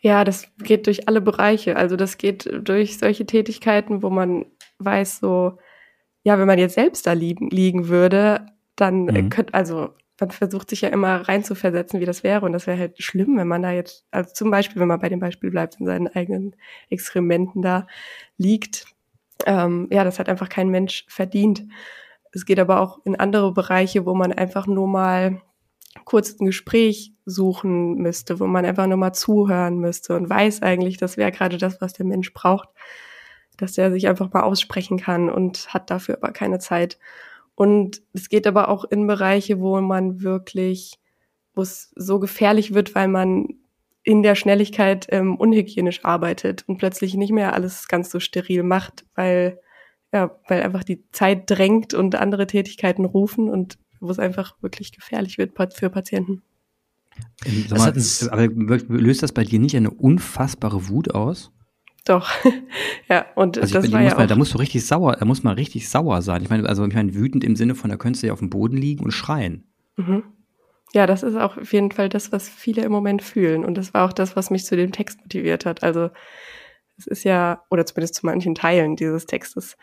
Ja, 0.00 0.24
das 0.24 0.48
geht 0.58 0.86
durch 0.86 1.08
alle 1.08 1.20
Bereiche. 1.20 1.76
Also 1.76 1.96
das 1.96 2.18
geht 2.18 2.48
durch 2.62 2.98
solche 2.98 3.26
Tätigkeiten, 3.26 4.02
wo 4.02 4.10
man 4.10 4.46
weiß, 4.78 5.20
so, 5.20 5.58
ja, 6.22 6.38
wenn 6.38 6.46
man 6.46 6.58
jetzt 6.58 6.74
selbst 6.74 7.06
da 7.06 7.12
liegen, 7.12 7.50
liegen 7.50 7.88
würde, 7.88 8.46
dann 8.76 9.04
mhm. 9.04 9.30
könnte, 9.30 9.54
also 9.54 9.90
man 10.20 10.30
versucht 10.30 10.70
sich 10.70 10.80
ja 10.80 10.88
immer 10.88 11.28
reinzuversetzen, 11.28 12.00
wie 12.00 12.06
das 12.06 12.22
wäre. 12.22 12.44
Und 12.44 12.52
das 12.52 12.66
wäre 12.66 12.78
halt 12.78 13.02
schlimm, 13.02 13.36
wenn 13.36 13.48
man 13.48 13.62
da 13.62 13.72
jetzt, 13.72 14.06
also 14.10 14.32
zum 14.32 14.50
Beispiel, 14.50 14.80
wenn 14.80 14.88
man 14.88 15.00
bei 15.00 15.08
dem 15.08 15.20
Beispiel 15.20 15.50
bleibt, 15.50 15.78
in 15.78 15.86
seinen 15.86 16.08
eigenen 16.08 16.56
Exkrementen 16.88 17.62
da 17.62 17.86
liegt. 18.38 18.86
Ähm, 19.44 19.88
ja, 19.90 20.04
das 20.04 20.18
hat 20.18 20.28
einfach 20.28 20.48
kein 20.48 20.68
Mensch 20.68 21.04
verdient. 21.08 21.66
Es 22.32 22.46
geht 22.46 22.58
aber 22.58 22.80
auch 22.80 23.00
in 23.04 23.16
andere 23.16 23.52
Bereiche, 23.52 24.06
wo 24.06 24.14
man 24.14 24.32
einfach 24.32 24.66
nur 24.66 24.88
mal 24.88 25.42
kurz 26.04 26.38
ein 26.38 26.46
Gespräch 26.46 27.12
suchen 27.24 27.96
müsste, 27.96 28.40
wo 28.40 28.46
man 28.46 28.64
einfach 28.64 28.86
nur 28.86 28.96
mal 28.96 29.12
zuhören 29.12 29.78
müsste 29.78 30.16
und 30.16 30.30
weiß 30.30 30.62
eigentlich, 30.62 30.96
das 30.96 31.16
wäre 31.16 31.32
gerade 31.32 31.58
das, 31.58 31.80
was 31.80 31.92
der 31.92 32.06
Mensch 32.06 32.32
braucht, 32.32 32.68
dass 33.56 33.78
er 33.78 33.90
sich 33.90 34.08
einfach 34.08 34.32
mal 34.32 34.42
aussprechen 34.42 34.98
kann 34.98 35.30
und 35.30 35.72
hat 35.72 35.90
dafür 35.90 36.18
aber 36.22 36.32
keine 36.32 36.58
Zeit. 36.58 36.98
Und 37.54 38.02
es 38.12 38.28
geht 38.28 38.46
aber 38.46 38.68
auch 38.68 38.84
in 38.84 39.06
Bereiche, 39.06 39.60
wo 39.60 39.80
man 39.80 40.22
wirklich, 40.22 40.98
wo 41.54 41.62
es 41.62 41.92
so 41.96 42.18
gefährlich 42.18 42.74
wird, 42.74 42.94
weil 42.94 43.08
man 43.08 43.48
in 44.02 44.22
der 44.22 44.36
Schnelligkeit 44.36 45.06
ähm, 45.10 45.36
unhygienisch 45.36 46.04
arbeitet 46.04 46.64
und 46.68 46.76
plötzlich 46.78 47.14
nicht 47.14 47.32
mehr 47.32 47.54
alles 47.54 47.88
ganz 47.88 48.10
so 48.10 48.20
steril 48.20 48.62
macht, 48.62 49.04
weil 49.16 49.58
ja, 50.12 50.38
weil 50.48 50.62
einfach 50.62 50.84
die 50.84 51.04
Zeit 51.10 51.50
drängt 51.50 51.92
und 51.92 52.14
andere 52.14 52.46
Tätigkeiten 52.46 53.04
rufen 53.04 53.50
und 53.50 53.78
wo 54.00 54.10
es 54.10 54.18
einfach 54.18 54.56
wirklich 54.62 54.92
gefährlich 54.92 55.38
wird 55.38 55.52
für 55.74 55.90
Patienten. 55.90 56.42
Mal, 57.70 57.94
aber 58.30 58.48
löst 58.88 59.22
das 59.22 59.32
bei 59.32 59.44
dir 59.44 59.58
nicht 59.58 59.76
eine 59.76 59.90
unfassbare 59.90 60.88
Wut 60.88 61.14
aus? 61.14 61.52
Doch, 62.04 62.30
ja, 63.08 63.26
und 63.34 63.58
also 63.58 63.74
das 63.74 63.92
war 63.92 64.00
ja 64.00 64.14
mal, 64.14 64.26
Da 64.26 64.36
musst 64.36 64.54
du 64.54 64.58
richtig 64.58 64.86
sauer, 64.86 65.16
da 65.16 65.24
muss 65.24 65.42
man 65.42 65.54
richtig 65.54 65.88
sauer 65.88 66.22
sein. 66.22 66.42
Ich 66.42 66.50
meine, 66.50 66.68
also 66.68 66.86
ich 66.86 66.94
meine, 66.94 67.14
wütend 67.14 67.42
im 67.42 67.56
Sinne 67.56 67.74
von, 67.74 67.90
da 67.90 67.96
könntest 67.96 68.22
du 68.22 68.28
ja 68.28 68.32
auf 68.32 68.38
dem 68.38 68.50
Boden 68.50 68.76
liegen 68.76 69.04
und 69.04 69.10
schreien. 69.10 69.64
Mhm. 69.96 70.22
Ja, 70.92 71.06
das 71.06 71.22
ist 71.22 71.36
auch 71.36 71.56
auf 71.56 71.72
jeden 71.72 71.90
Fall 71.90 72.08
das, 72.08 72.30
was 72.30 72.48
viele 72.48 72.82
im 72.82 72.92
Moment 72.92 73.22
fühlen. 73.22 73.64
Und 73.64 73.76
das 73.76 73.92
war 73.92 74.04
auch 74.04 74.12
das, 74.12 74.36
was 74.36 74.50
mich 74.50 74.64
zu 74.64 74.76
dem 74.76 74.92
Text 74.92 75.20
motiviert 75.20 75.66
hat. 75.66 75.82
Also 75.82 76.10
es 76.96 77.06
ist 77.06 77.24
ja, 77.24 77.64
oder 77.70 77.84
zumindest 77.84 78.14
zu 78.14 78.24
manchen 78.24 78.54
Teilen 78.54 78.94
dieses 78.94 79.26
Textes, 79.26 79.76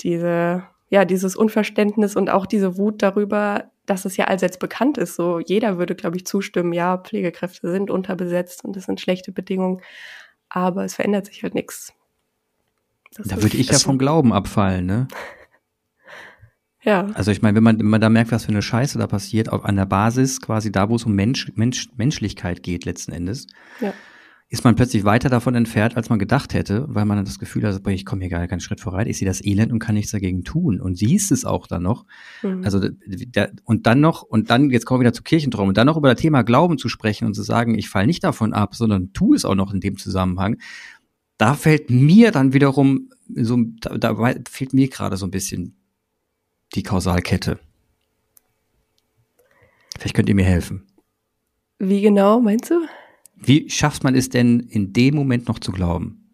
diese, 0.00 0.64
ja, 0.94 1.04
dieses 1.04 1.36
Unverständnis 1.36 2.16
und 2.16 2.30
auch 2.30 2.46
diese 2.46 2.78
Wut 2.78 3.02
darüber, 3.02 3.64
dass 3.86 4.04
es 4.04 4.16
ja 4.16 4.26
allseits 4.26 4.58
bekannt 4.58 4.96
ist. 4.96 5.16
So 5.16 5.40
jeder 5.40 5.78
würde, 5.78 5.94
glaube 5.94 6.16
ich, 6.16 6.26
zustimmen, 6.26 6.72
ja, 6.72 6.98
Pflegekräfte 6.98 7.70
sind 7.70 7.90
unterbesetzt 7.90 8.64
und 8.64 8.76
es 8.76 8.84
sind 8.84 9.00
schlechte 9.00 9.32
Bedingungen 9.32 9.80
aber 10.54 10.84
es 10.84 10.94
verändert 10.94 11.26
sich 11.26 11.42
halt 11.42 11.54
nichts. 11.54 11.92
Da 13.16 13.42
würde 13.42 13.56
ich 13.56 13.68
ja 13.68 13.78
vom 13.78 13.98
Glauben 13.98 14.32
abfallen, 14.32 14.86
ne? 14.86 15.08
ja. 16.82 17.08
Also 17.14 17.30
ich 17.30 17.42
meine, 17.42 17.56
wenn 17.56 17.62
man, 17.62 17.78
wenn 17.78 17.86
man 17.86 18.00
da 18.00 18.08
merkt, 18.08 18.32
was 18.32 18.44
für 18.44 18.50
eine 18.50 18.62
Scheiße 18.62 18.98
da 18.98 19.06
passiert, 19.06 19.50
auf 19.50 19.64
an 19.64 19.76
der 19.76 19.86
Basis, 19.86 20.40
quasi 20.40 20.72
da, 20.72 20.88
wo 20.88 20.96
es 20.96 21.04
um 21.04 21.14
Mensch, 21.14 21.52
Mensch, 21.54 21.88
Menschlichkeit 21.96 22.62
geht 22.62 22.84
letzten 22.84 23.12
Endes, 23.12 23.46
ja. 23.80 23.92
Ist 24.50 24.62
man 24.62 24.76
plötzlich 24.76 25.04
weiter 25.04 25.28
davon 25.28 25.54
entfernt, 25.54 25.96
als 25.96 26.10
man 26.10 26.18
gedacht 26.18 26.54
hätte, 26.54 26.84
weil 26.88 27.06
man 27.06 27.16
dann 27.16 27.24
das 27.24 27.38
Gefühl 27.38 27.66
hat, 27.66 27.80
ich 27.88 28.04
komme 28.04 28.20
hier 28.20 28.30
gar 28.30 28.46
keinen 28.46 28.60
Schritt 28.60 28.80
voran, 28.80 29.06
ich 29.06 29.18
sehe 29.18 29.26
das 29.26 29.44
Elend 29.44 29.72
und 29.72 29.78
kann 29.78 29.94
nichts 29.94 30.12
dagegen 30.12 30.44
tun. 30.44 30.80
Und 30.80 30.96
siehst 30.96 31.32
es 31.32 31.44
auch 31.44 31.66
dann 31.66 31.82
noch. 31.82 32.04
Mhm. 32.42 32.62
Also 32.62 32.80
der, 33.06 33.52
und 33.64 33.86
dann 33.86 34.00
noch, 34.00 34.22
und 34.22 34.50
dann, 34.50 34.70
jetzt 34.70 34.84
kommen 34.84 35.00
wir 35.00 35.06
wieder 35.06 35.12
zu 35.12 35.22
Kirchentraum, 35.22 35.68
und 35.68 35.76
dann 35.76 35.86
noch 35.86 35.96
über 35.96 36.12
das 36.12 36.20
Thema 36.20 36.42
Glauben 36.42 36.78
zu 36.78 36.88
sprechen 36.88 37.26
und 37.26 37.34
zu 37.34 37.42
sagen, 37.42 37.76
ich 37.76 37.88
falle 37.88 38.06
nicht 38.06 38.22
davon 38.22 38.52
ab, 38.52 38.74
sondern 38.74 39.12
tu 39.12 39.34
es 39.34 39.44
auch 39.44 39.54
noch 39.54 39.72
in 39.72 39.80
dem 39.80 39.96
Zusammenhang. 39.96 40.58
Da 41.38 41.54
fällt 41.54 41.90
mir 41.90 42.30
dann 42.30 42.52
wiederum 42.52 43.10
so, 43.34 43.58
da, 43.80 43.96
da 43.98 44.34
fehlt 44.48 44.72
mir 44.74 44.88
gerade 44.88 45.16
so 45.16 45.26
ein 45.26 45.30
bisschen 45.30 45.76
die 46.74 46.82
Kausalkette. 46.82 47.58
Vielleicht 49.98 50.14
könnt 50.14 50.28
ihr 50.28 50.34
mir 50.34 50.44
helfen. 50.44 50.86
Wie 51.78 52.02
genau 52.02 52.40
meinst 52.40 52.70
du? 52.70 52.86
Wie 53.36 53.68
schafft 53.70 54.04
man 54.04 54.14
es 54.14 54.28
denn 54.28 54.60
in 54.60 54.92
dem 54.92 55.14
Moment 55.14 55.48
noch 55.48 55.58
zu 55.58 55.72
glauben? 55.72 56.24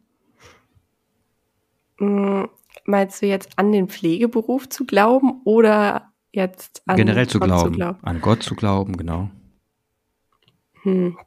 Mm, 1.99 2.45
meinst 2.85 3.23
du 3.23 3.26
jetzt 3.26 3.50
an 3.57 3.73
den 3.73 3.88
Pflegeberuf 3.88 4.69
zu 4.69 4.85
glauben 4.85 5.42
oder 5.45 6.12
jetzt 6.33 6.83
an 6.87 6.97
generell 6.97 7.28
zu 7.28 7.38
Gott 7.38 7.49
glauben, 7.49 7.73
zu 7.73 7.78
glauben, 7.78 7.99
an 8.02 8.21
Gott 8.21 8.42
zu 8.42 8.54
glauben, 8.54 8.97
genau. 8.97 9.30
Hm. 10.83 11.19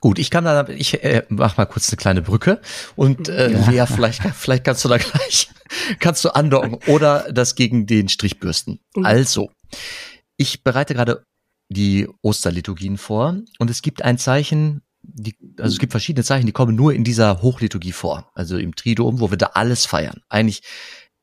Gut, 0.00 0.18
ich 0.18 0.30
kann 0.30 0.44
da, 0.44 0.66
ich 0.68 1.02
äh, 1.02 1.24
mach 1.28 1.56
mal 1.56 1.66
kurz 1.66 1.88
eine 1.90 1.96
kleine 1.96 2.22
Brücke 2.22 2.60
und 2.96 3.28
äh, 3.28 3.50
ja. 3.50 3.70
Lea, 3.70 3.86
vielleicht, 3.86 4.22
vielleicht 4.22 4.64
kannst 4.64 4.84
du 4.84 4.88
da 4.88 4.98
gleich, 4.98 5.50
kannst 6.00 6.24
du 6.24 6.34
andocken 6.34 6.78
oder 6.86 7.32
das 7.32 7.54
gegen 7.54 7.86
den 7.86 8.08
Strich 8.08 8.38
bürsten. 8.38 8.80
Mhm. 8.94 9.06
Also, 9.06 9.50
ich 10.36 10.62
bereite 10.62 10.94
gerade 10.94 11.24
die 11.68 12.08
Osterliturgien 12.22 12.98
vor 12.98 13.40
und 13.58 13.70
es 13.70 13.82
gibt 13.82 14.02
ein 14.02 14.18
Zeichen, 14.18 14.82
die, 15.02 15.36
also 15.58 15.72
es 15.74 15.78
gibt 15.78 15.92
verschiedene 15.92 16.24
Zeichen, 16.24 16.46
die 16.46 16.52
kommen 16.52 16.76
nur 16.76 16.92
in 16.92 17.04
dieser 17.04 17.42
Hochliturgie 17.42 17.92
vor, 17.92 18.30
also 18.34 18.56
im 18.56 18.74
Triduum, 18.74 19.20
wo 19.20 19.30
wir 19.30 19.38
da 19.38 19.50
alles 19.54 19.86
feiern. 19.86 20.22
Eigentlich 20.28 20.62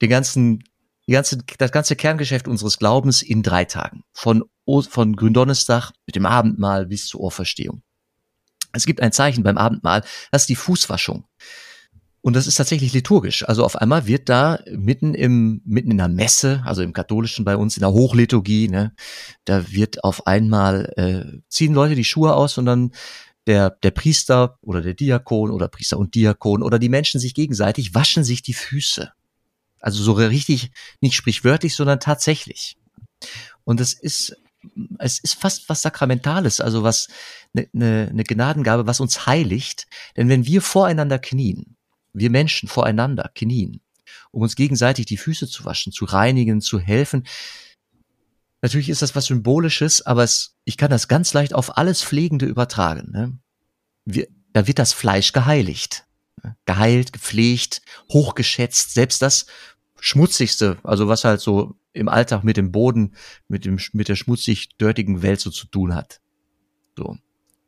den 0.02 0.10
ganzen, 0.10 0.64
die 1.08 1.14
ganze, 1.14 1.40
das 1.58 1.72
ganze 1.72 1.96
Kerngeschäft 1.96 2.48
unseres 2.48 2.78
Glaubens 2.78 3.22
in 3.22 3.44
drei 3.44 3.66
Tagen. 3.66 4.04
Von, 4.14 4.44
von 4.90 5.16
Gründonnerstag 5.16 5.92
mit 6.06 6.16
dem 6.16 6.26
Abendmahl 6.26 6.86
bis 6.86 7.08
zur 7.08 7.22
Auferstehung. 7.22 7.84
Es 8.72 8.86
gibt 8.86 9.02
ein 9.02 9.12
Zeichen 9.12 9.44
beim 9.44 9.58
Abendmahl, 9.58 10.04
das 10.32 10.44
ist 10.44 10.50
die 10.50 10.56
Fußwaschung. 10.56 11.26
Und 12.24 12.38
das 12.38 12.48
ist 12.48 12.56
tatsächlich 12.56 12.94
liturgisch. 12.94 13.44
Also 13.50 13.66
auf 13.66 13.76
einmal 13.76 14.08
wird 14.08 14.30
da 14.30 14.60
mitten 14.72 15.14
im, 15.14 15.62
mitten 15.66 15.92
in 15.92 15.98
der 15.98 16.08
Messe, 16.08 16.64
also 16.66 16.82
im 16.82 16.94
katholischen 16.94 17.44
bei 17.44 17.58
uns, 17.58 17.76
in 17.76 17.82
der 17.82 17.92
Hochliturgie, 17.92 18.70
ne, 18.70 18.94
da 19.44 19.70
wird 19.74 20.06
auf 20.06 20.26
einmal, 20.26 20.94
äh, 20.96 21.42
ziehen 21.50 21.74
Leute 21.74 21.96
die 21.96 22.06
Schuhe 22.06 22.34
aus 22.34 22.58
und 22.58 22.66
dann 22.66 22.94
der, 23.46 23.72
der 23.72 23.92
Priester 23.92 24.58
oder 24.62 24.82
der 24.82 24.94
Diakon 24.94 25.52
oder 25.52 25.68
Priester 25.68 25.98
und 25.98 26.16
Diakon 26.16 26.64
oder 26.64 26.80
die 26.80 26.88
Menschen 26.88 27.20
sich 27.20 27.34
gegenseitig 27.34 27.94
waschen 27.94 28.24
sich 28.24 28.42
die 28.42 28.54
Füße. 28.54 29.12
Also 29.82 30.02
so 30.02 30.14
richtig, 30.14 30.72
nicht 31.02 31.16
sprichwörtlich, 31.16 31.76
sondern 31.76 32.00
tatsächlich. 32.00 32.78
Und 33.66 33.82
es 33.82 33.92
ist, 33.92 34.38
es 34.98 35.20
ist 35.20 35.34
fast 35.34 35.68
was 35.68 35.82
Sakramentales, 35.82 36.62
also 36.62 36.84
was 36.84 37.10
eine 37.54 37.68
ne, 37.74 38.10
ne 38.14 38.24
Gnadengabe, 38.24 38.88
was 38.88 39.02
uns 39.02 39.26
heiligt. 39.28 39.88
Denn 40.16 40.30
wenn 40.30 40.46
wir 40.46 40.62
voreinander 40.62 41.20
knien, 41.20 41.73
wir 42.14 42.30
Menschen 42.30 42.70
voreinander 42.70 43.32
knien, 43.36 43.82
um 44.32 44.42
uns 44.42 44.56
gegenseitig 44.56 45.06
die 45.06 45.18
Füße 45.18 45.48
zu 45.48 45.66
waschen, 45.66 45.92
zu 45.92 46.06
reinigen, 46.06 46.62
zu 46.62 46.80
helfen, 46.80 47.24
Natürlich 48.64 48.88
ist 48.88 49.02
das 49.02 49.14
was 49.14 49.26
Symbolisches, 49.26 50.06
aber 50.06 50.24
es, 50.24 50.56
ich 50.64 50.78
kann 50.78 50.90
das 50.90 51.10
ganz 51.10 51.34
leicht 51.34 51.54
auf 51.54 51.78
alles 51.78 52.02
Pflegende 52.02 52.46
übertragen. 52.46 53.12
Ne? 53.12 53.38
Wir, 54.06 54.28
da 54.54 54.68
wird 54.68 54.80
das 54.80 54.94
Fleisch 54.94 55.34
geheiligt. 55.34 56.06
Ne? 56.42 56.56
Geheilt, 56.64 57.12
gepflegt, 57.12 57.82
hochgeschätzt. 58.10 58.94
Selbst 58.94 59.22
das 59.22 59.48
Schmutzigste, 60.00 60.78
also 60.84 61.10
was 61.10 61.26
halt 61.26 61.42
so 61.42 61.76
im 61.92 62.08
Alltag 62.08 62.46
mit 62.46 62.56
dem 62.56 62.72
Boden, 62.72 63.16
mit 63.50 63.66
dem, 63.66 63.80
mit 63.92 64.08
der 64.08 64.16
schmutzig 64.16 64.78
dörtigen 64.78 65.22
Welt 65.22 65.42
so 65.42 65.50
zu 65.50 65.68
tun 65.68 65.94
hat. 65.94 66.22
So. 66.98 67.18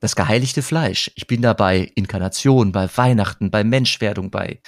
Das 0.05 0.15
geheiligte 0.15 0.61
Fleisch. 0.61 1.09
Ich 1.15 1.25
bin 1.25 1.41
dabei 1.41 1.91
Inkarnation, 1.95 2.71
bei 2.71 2.87
Weihnachten, 2.95 3.49
bei 3.49 3.63
Menschwerdung, 3.63 4.29
bei, 4.29 4.61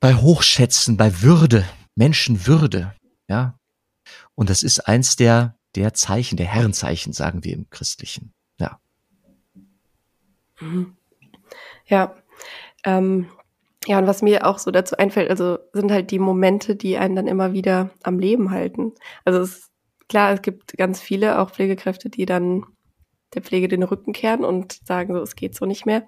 bei 0.00 0.14
Hochschätzen, 0.14 0.96
bei 0.96 1.20
Würde, 1.20 1.68
Menschenwürde. 1.94 2.94
Ja, 3.28 3.58
und 4.34 4.48
das 4.48 4.62
ist 4.62 4.80
eins 4.80 5.16
der, 5.16 5.58
der 5.74 5.92
Zeichen, 5.92 6.38
der 6.38 6.46
Herrenzeichen, 6.46 7.12
sagen 7.12 7.44
wir 7.44 7.52
im 7.52 7.68
Christlichen. 7.68 8.32
Ja. 8.58 8.80
Mhm. 10.58 10.96
Ja. 11.84 12.14
Ähm, 12.84 13.28
ja, 13.86 13.98
und 13.98 14.06
was 14.06 14.22
mir 14.22 14.46
auch 14.46 14.58
so 14.58 14.70
dazu 14.70 14.96
einfällt, 14.96 15.28
also 15.28 15.58
sind 15.74 15.92
halt 15.92 16.10
die 16.12 16.18
Momente, 16.18 16.76
die 16.76 16.96
einen 16.96 17.14
dann 17.14 17.26
immer 17.26 17.52
wieder 17.52 17.90
am 18.04 18.18
Leben 18.18 18.52
halten. 18.52 18.94
Also 19.26 19.40
es 19.40 19.50
ist 19.50 19.70
klar, 20.08 20.32
es 20.32 20.40
gibt 20.40 20.78
ganz 20.78 20.98
viele, 20.98 21.38
auch 21.40 21.50
Pflegekräfte, 21.50 22.08
die 22.08 22.24
dann 22.24 22.64
der 23.34 23.42
Pflege 23.42 23.68
den 23.68 23.82
Rücken 23.82 24.12
kehren 24.12 24.44
und 24.44 24.72
sagen 24.86 25.14
so, 25.14 25.20
es 25.20 25.36
geht 25.36 25.54
so 25.54 25.66
nicht 25.66 25.86
mehr. 25.86 26.06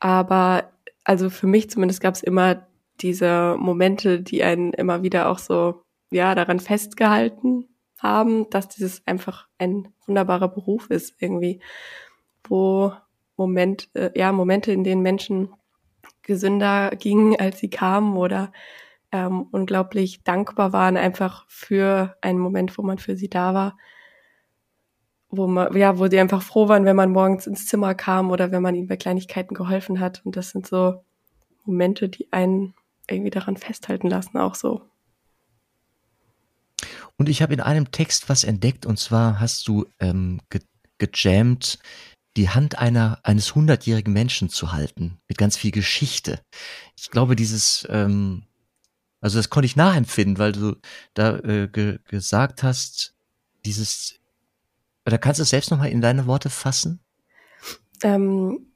Aber 0.00 0.72
also 1.04 1.30
für 1.30 1.46
mich 1.46 1.70
zumindest 1.70 2.00
gab 2.00 2.14
es 2.14 2.22
immer 2.22 2.66
diese 3.00 3.56
Momente, 3.58 4.20
die 4.20 4.42
einen 4.42 4.72
immer 4.72 5.02
wieder 5.02 5.28
auch 5.28 5.38
so 5.38 5.82
ja, 6.10 6.34
daran 6.34 6.60
festgehalten 6.60 7.68
haben, 7.98 8.48
dass 8.50 8.68
dieses 8.68 9.06
einfach 9.06 9.48
ein 9.58 9.88
wunderbarer 10.06 10.48
Beruf 10.48 10.90
ist 10.90 11.14
irgendwie, 11.20 11.60
wo 12.44 12.92
Moment, 13.36 13.90
äh, 13.94 14.10
ja, 14.14 14.32
Momente, 14.32 14.72
in 14.72 14.84
denen 14.84 15.02
Menschen 15.02 15.50
gesünder 16.22 16.90
gingen, 16.90 17.38
als 17.38 17.58
sie 17.58 17.70
kamen 17.70 18.16
oder 18.16 18.52
ähm, 19.12 19.46
unglaublich 19.50 20.24
dankbar 20.24 20.72
waren 20.72 20.96
einfach 20.96 21.46
für 21.48 22.16
einen 22.20 22.38
Moment, 22.38 22.76
wo 22.76 22.82
man 22.82 22.98
für 22.98 23.16
sie 23.16 23.28
da 23.28 23.54
war, 23.54 23.78
wo 25.28 25.46
man, 25.46 25.76
ja, 25.76 25.98
wo 25.98 26.08
sie 26.08 26.18
einfach 26.18 26.42
froh 26.42 26.68
waren, 26.68 26.84
wenn 26.84 26.96
man 26.96 27.10
morgens 27.10 27.46
ins 27.46 27.66
Zimmer 27.66 27.94
kam 27.94 28.30
oder 28.30 28.52
wenn 28.52 28.62
man 28.62 28.74
ihnen 28.74 28.88
bei 28.88 28.96
Kleinigkeiten 28.96 29.54
geholfen 29.54 30.00
hat. 30.00 30.22
Und 30.24 30.36
das 30.36 30.50
sind 30.50 30.66
so 30.66 31.04
Momente, 31.64 32.08
die 32.08 32.32
einen 32.32 32.74
irgendwie 33.08 33.30
daran 33.30 33.56
festhalten 33.56 34.08
lassen, 34.08 34.36
auch 34.38 34.54
so. 34.54 34.82
Und 37.16 37.28
ich 37.28 37.42
habe 37.42 37.54
in 37.54 37.60
einem 37.60 37.90
Text 37.90 38.28
was 38.28 38.44
entdeckt, 38.44 38.86
und 38.86 38.98
zwar 38.98 39.40
hast 39.40 39.66
du 39.68 39.86
ähm, 40.00 40.40
ge 40.50 40.60
gejammt, 40.98 41.78
die 42.36 42.48
Hand 42.48 42.78
einer 42.78 43.18
eines 43.22 43.54
hundertjährigen 43.54 44.12
Menschen 44.12 44.48
zu 44.48 44.72
halten, 44.72 45.18
mit 45.28 45.38
ganz 45.38 45.56
viel 45.56 45.70
Geschichte. 45.70 46.40
Ich 46.96 47.10
glaube, 47.10 47.36
dieses, 47.36 47.86
ähm, 47.90 48.44
also 49.20 49.38
das 49.38 49.50
konnte 49.50 49.66
ich 49.66 49.76
nachempfinden, 49.76 50.38
weil 50.38 50.52
du 50.52 50.76
da 51.14 51.38
äh, 51.38 51.68
ge 51.68 51.98
gesagt 52.08 52.62
hast, 52.62 53.14
dieses, 53.64 54.20
oder 55.06 55.18
kannst 55.18 55.38
du 55.38 55.42
es 55.44 55.50
selbst 55.50 55.70
nochmal 55.70 55.90
in 55.90 56.00
deine 56.00 56.26
Worte 56.26 56.50
fassen? 56.50 57.00
Ähm, 58.02 58.72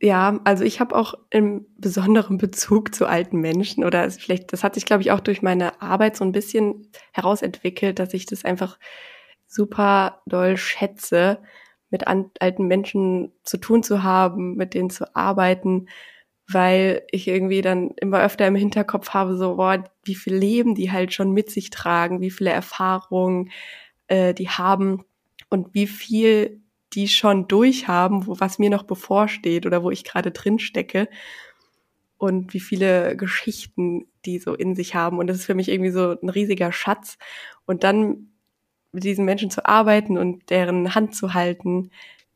ja, 0.00 0.38
also 0.44 0.64
ich 0.64 0.80
habe 0.80 0.94
auch 0.94 1.14
im 1.30 1.66
besonderen 1.78 2.36
Bezug 2.36 2.94
zu 2.94 3.06
alten 3.06 3.40
Menschen 3.40 3.84
oder 3.84 4.10
vielleicht, 4.10 4.52
das 4.52 4.62
hat 4.62 4.74
sich, 4.74 4.84
glaube 4.84 5.02
ich, 5.02 5.10
auch 5.10 5.20
durch 5.20 5.40
meine 5.40 5.80
Arbeit 5.80 6.16
so 6.16 6.24
ein 6.24 6.32
bisschen 6.32 6.90
herausentwickelt, 7.12 7.98
dass 7.98 8.12
ich 8.12 8.26
das 8.26 8.44
einfach 8.44 8.78
super 9.46 10.20
doll 10.26 10.56
schätze, 10.56 11.38
mit 11.90 12.06
an, 12.06 12.30
alten 12.40 12.66
Menschen 12.66 13.32
zu 13.44 13.56
tun 13.56 13.82
zu 13.82 14.02
haben, 14.02 14.56
mit 14.56 14.74
denen 14.74 14.90
zu 14.90 15.14
arbeiten, 15.16 15.86
weil 16.48 17.02
ich 17.10 17.28
irgendwie 17.28 17.62
dann 17.62 17.92
immer 17.96 18.20
öfter 18.20 18.46
im 18.46 18.56
Hinterkopf 18.56 19.10
habe, 19.10 19.36
so, 19.36 19.56
boah, 19.56 19.84
wie 20.02 20.16
viel 20.16 20.34
Leben 20.34 20.74
die 20.74 20.92
halt 20.92 21.14
schon 21.14 21.32
mit 21.32 21.50
sich 21.50 21.70
tragen, 21.70 22.20
wie 22.20 22.30
viele 22.30 22.50
Erfahrungen 22.50 23.50
äh, 24.08 24.34
die 24.34 24.48
haben 24.48 25.04
und 25.54 25.72
wie 25.72 25.86
viel 25.86 26.60
die 26.94 27.06
schon 27.06 27.46
durchhaben, 27.46 28.26
wo 28.26 28.40
was 28.40 28.58
mir 28.58 28.70
noch 28.70 28.82
bevorsteht 28.82 29.66
oder 29.66 29.84
wo 29.84 29.90
ich 29.92 30.02
gerade 30.02 30.32
drin 30.32 30.58
stecke 30.58 31.08
und 32.18 32.54
wie 32.54 32.60
viele 32.60 33.16
Geschichten 33.16 34.06
die 34.24 34.40
so 34.40 34.54
in 34.54 34.74
sich 34.74 34.96
haben. 34.96 35.18
Und 35.18 35.28
das 35.28 35.38
ist 35.38 35.46
für 35.46 35.54
mich 35.54 35.68
irgendwie 35.68 35.92
so 35.92 36.16
ein 36.20 36.28
riesiger 36.28 36.72
Schatz. 36.72 37.18
Und 37.66 37.84
dann 37.84 38.30
mit 38.90 39.04
diesen 39.04 39.24
Menschen 39.24 39.48
zu 39.50 39.64
arbeiten 39.64 40.18
und 40.18 40.50
deren 40.50 40.94
Hand 40.96 41.14
zu 41.14 41.34
halten, 41.34 41.90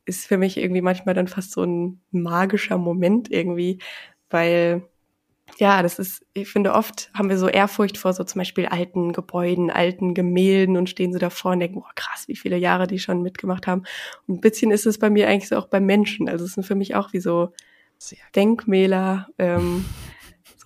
ist 0.05 0.27
für 0.27 0.39
mich 0.39 0.57
irgendwie 0.57 0.81
manchmal 0.81 1.15
dann 1.15 1.27
fast 1.29 1.51
so 1.53 1.65
ein 1.65 2.01
magischer 2.13 2.79
Moment 2.79 3.33
irgendwie, 3.33 3.81
weil 4.31 4.89
ja, 5.57 5.83
das 5.83 5.99
ist, 5.99 6.25
ich 6.35 6.49
finde, 6.49 6.75
oft 6.75 7.11
haben 7.15 7.29
wir 7.29 7.39
so 7.39 7.49
Ehrfurcht 7.49 7.99
vor 7.99 8.13
so 8.13 8.25
zum 8.25 8.41
Beispiel 8.41 8.67
alten 8.67 9.13
Gebäuden, 9.13 9.71
alten 9.71 10.15
Gemälden 10.15 10.77
und 10.77 10.89
stehen 10.89 11.13
so 11.13 11.19
davor 11.19 11.53
und 11.53 11.61
denken, 11.61 11.81
boah, 11.81 11.91
krass, 11.95 12.29
wie 12.29 12.37
viele 12.37 12.57
Jahre 12.57 12.87
die 12.87 12.99
schon 12.99 13.23
mitgemacht 13.23 13.67
haben. 13.67 13.83
Und 14.27 14.37
ein 14.37 14.41
bisschen 14.41 14.71
ist 14.71 14.87
es 14.87 14.99
bei 14.99 15.11
mir 15.11 15.29
eigentlich 15.29 15.49
so 15.49 15.57
auch 15.57 15.67
bei 15.67 15.81
Menschen. 15.81 16.29
Also 16.29 16.45
es 16.45 16.53
sind 16.53 16.65
für 16.65 16.75
mich 16.75 16.95
auch 16.95 17.13
wie 17.13 17.21
so 17.21 17.53
Sehr 17.99 18.19
Denkmäler, 18.37 19.29
ähm, 19.39 19.85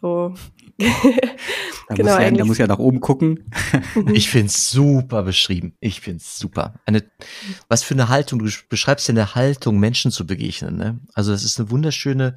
so. 0.01 0.35
da, 0.79 1.95
genau, 1.95 2.15
muss 2.15 2.23
ja, 2.23 2.31
da 2.31 2.45
muss 2.45 2.59
ja 2.59 2.67
nach 2.67 2.79
oben 2.79 3.01
gucken. 3.01 3.51
ich 4.13 4.29
find's 4.29 4.71
super 4.71 5.23
beschrieben. 5.23 5.77
Ich 5.81 6.01
find's 6.01 6.39
super. 6.39 6.75
Eine, 6.85 7.05
was 7.69 7.83
für 7.83 7.95
eine 7.95 8.09
Haltung, 8.09 8.41
du 8.41 8.51
beschreibst 8.69 9.09
ja 9.09 9.13
eine 9.13 9.35
Haltung, 9.35 9.79
Menschen 9.79 10.11
zu 10.11 10.27
begegnen. 10.27 10.77
Ne? 10.77 11.01
Also 11.15 11.33
das 11.33 11.45
ist 11.45 11.59
eine 11.59 11.71
wunderschöne, 11.71 12.35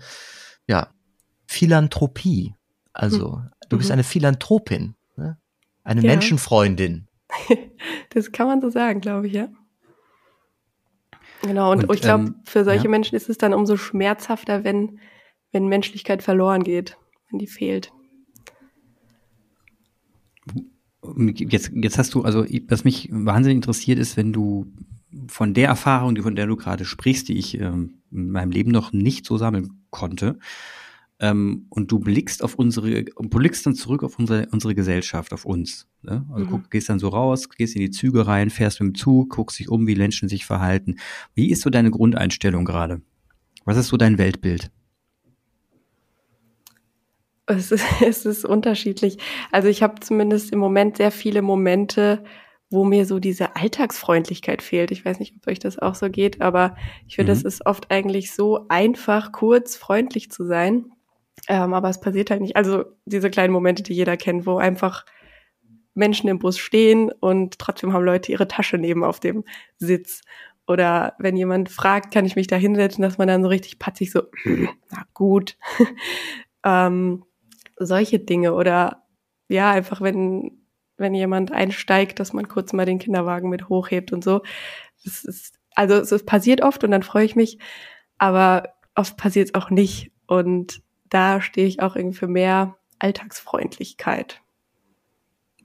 ja, 0.67 0.93
Philanthropie. 1.47 2.55
Also, 2.93 3.37
hm. 3.37 3.49
du 3.69 3.77
bist 3.77 3.89
mhm. 3.89 3.93
eine 3.93 4.03
Philanthropin, 4.03 4.95
ne? 5.15 5.37
eine 5.83 6.01
ja. 6.01 6.07
Menschenfreundin. 6.07 7.07
das 8.11 8.31
kann 8.31 8.47
man 8.47 8.61
so 8.61 8.69
sagen, 8.69 9.01
glaube 9.01 9.27
ich, 9.27 9.33
ja. 9.33 9.49
Genau, 11.41 11.71
und, 11.71 11.87
und 11.87 11.95
ich 11.95 12.01
glaube, 12.01 12.25
ähm, 12.25 12.35
für 12.45 12.63
solche 12.63 12.85
ja. 12.85 12.89
Menschen 12.89 13.15
ist 13.15 13.29
es 13.29 13.37
dann 13.37 13.53
umso 13.53 13.77
schmerzhafter, 13.77 14.63
wenn, 14.63 14.99
wenn 15.51 15.67
Menschlichkeit 15.67 16.23
verloren 16.23 16.63
geht, 16.63 16.97
wenn 17.29 17.39
die 17.39 17.47
fehlt. 17.47 17.91
Jetzt, 21.35 21.71
jetzt 21.75 21.97
hast 21.99 22.15
du, 22.15 22.23
also 22.23 22.45
was 22.67 22.83
mich 22.83 23.09
wahnsinnig 23.11 23.57
interessiert 23.57 23.99
ist, 23.99 24.17
wenn 24.17 24.33
du 24.33 24.73
von 25.27 25.53
der 25.53 25.67
Erfahrung, 25.67 26.15
von 26.17 26.35
der 26.35 26.47
du 26.47 26.55
gerade 26.55 26.83
sprichst, 26.83 27.27
die 27.27 27.37
ich 27.37 27.59
ähm, 27.59 28.01
in 28.11 28.31
meinem 28.31 28.51
Leben 28.51 28.71
noch 28.71 28.91
nicht 28.91 29.25
so 29.25 29.37
sammeln 29.37 29.85
konnte, 29.91 30.39
ähm, 31.19 31.67
und 31.69 31.91
du 31.91 31.99
blickst 31.99 32.43
auf 32.43 32.55
unsere, 32.55 33.03
blickst 33.03 33.65
dann 33.65 33.75
zurück 33.75 34.03
auf 34.03 34.19
unsere, 34.19 34.47
unsere 34.51 34.75
Gesellschaft, 34.75 35.31
auf 35.33 35.45
uns. 35.45 35.87
Ne? 36.01 36.25
Also 36.31 36.45
mhm. 36.45 36.49
guck, 36.49 36.71
gehst 36.71 36.89
dann 36.89 36.99
so 36.99 37.07
raus, 37.07 37.49
gehst 37.49 37.75
in 37.75 37.81
die 37.81 37.91
Züge 37.91 38.27
rein, 38.27 38.49
fährst 38.49 38.81
mit 38.81 38.93
dem 38.93 38.95
Zug, 38.95 39.29
guckst 39.29 39.59
dich 39.59 39.69
um, 39.69 39.87
wie 39.87 39.95
Menschen 39.95 40.27
sich 40.27 40.45
verhalten. 40.45 40.95
Wie 41.33 41.51
ist 41.51 41.61
so 41.61 41.69
deine 41.69 41.91
Grundeinstellung 41.91 42.65
gerade? 42.65 43.01
Was 43.63 43.77
ist 43.77 43.87
so 43.87 43.97
dein 43.97 44.17
Weltbild? 44.17 44.71
Es 47.45 47.71
ist, 47.71 47.85
es 48.05 48.25
ist 48.25 48.43
unterschiedlich. 48.43 49.17
Also 49.51 49.69
ich 49.69 49.83
habe 49.83 50.01
zumindest 50.01 50.51
im 50.51 50.59
Moment 50.59 50.97
sehr 50.97 51.11
viele 51.11 51.41
Momente, 51.41 52.23
wo 52.69 52.83
mir 52.83 53.05
so 53.05 53.19
diese 53.19 53.55
Alltagsfreundlichkeit 53.55 54.61
fehlt. 54.61 54.91
Ich 54.91 55.05
weiß 55.05 55.19
nicht, 55.19 55.35
ob 55.37 55.47
euch 55.47 55.59
das 55.59 55.79
auch 55.79 55.95
so 55.95 56.09
geht, 56.09 56.41
aber 56.41 56.75
ich 57.07 57.15
finde, 57.15 57.31
mhm. 57.31 57.37
es 57.37 57.43
ist 57.43 57.65
oft 57.65 57.89
eigentlich 57.89 58.33
so 58.33 58.67
einfach, 58.67 59.31
kurz 59.31 59.77
freundlich 59.77 60.29
zu 60.29 60.45
sein. 60.45 60.91
Ähm, 61.47 61.73
aber 61.73 61.89
es 61.89 61.99
passiert 61.99 62.31
halt 62.31 62.41
nicht. 62.41 62.55
Also 62.55 62.85
diese 63.05 63.29
kleinen 63.29 63.53
Momente, 63.53 63.83
die 63.83 63.93
jeder 63.93 64.17
kennt, 64.17 64.45
wo 64.45 64.57
einfach 64.57 65.05
Menschen 65.93 66.29
im 66.29 66.39
Bus 66.39 66.57
stehen 66.57 67.11
und 67.11 67.57
trotzdem 67.57 67.93
haben 67.93 68.03
Leute 68.03 68.31
ihre 68.31 68.47
Tasche 68.47 68.77
neben 68.77 69.03
auf 69.03 69.19
dem 69.19 69.43
Sitz. 69.77 70.21
Oder 70.67 71.13
wenn 71.19 71.37
jemand 71.37 71.69
fragt, 71.69 72.13
kann 72.13 72.25
ich 72.25 72.35
mich 72.35 72.47
da 72.47 72.55
hinsetzen, 72.55 73.01
dass 73.01 73.17
man 73.17 73.27
dann 73.27 73.43
so 73.43 73.47
richtig 73.47 73.79
patzig 73.79 74.11
so, 74.11 74.23
na 74.45 75.05
gut. 75.13 75.57
ähm, 76.63 77.23
solche 77.77 78.19
Dinge. 78.19 78.53
Oder 78.53 79.03
ja, 79.47 79.71
einfach 79.71 80.01
wenn, 80.01 80.59
wenn 80.97 81.13
jemand 81.13 81.51
einsteigt, 81.51 82.19
dass 82.19 82.33
man 82.33 82.47
kurz 82.47 82.73
mal 82.73 82.85
den 82.85 82.99
Kinderwagen 82.99 83.49
mit 83.49 83.69
hochhebt 83.69 84.11
und 84.11 84.23
so. 84.23 84.41
Das 85.03 85.23
ist, 85.23 85.59
also 85.75 85.95
es 85.95 86.25
passiert 86.25 86.61
oft 86.61 86.83
und 86.83 86.91
dann 86.91 87.03
freue 87.03 87.25
ich 87.25 87.35
mich, 87.35 87.59
aber 88.17 88.73
oft 88.95 89.17
passiert 89.17 89.49
es 89.49 89.55
auch 89.55 89.69
nicht. 89.69 90.11
Und 90.25 90.81
da 91.09 91.41
stehe 91.41 91.67
ich 91.67 91.81
auch 91.81 91.95
irgendwie 91.95 92.17
für 92.17 92.27
mehr 92.27 92.77
Alltagsfreundlichkeit. 92.99 94.41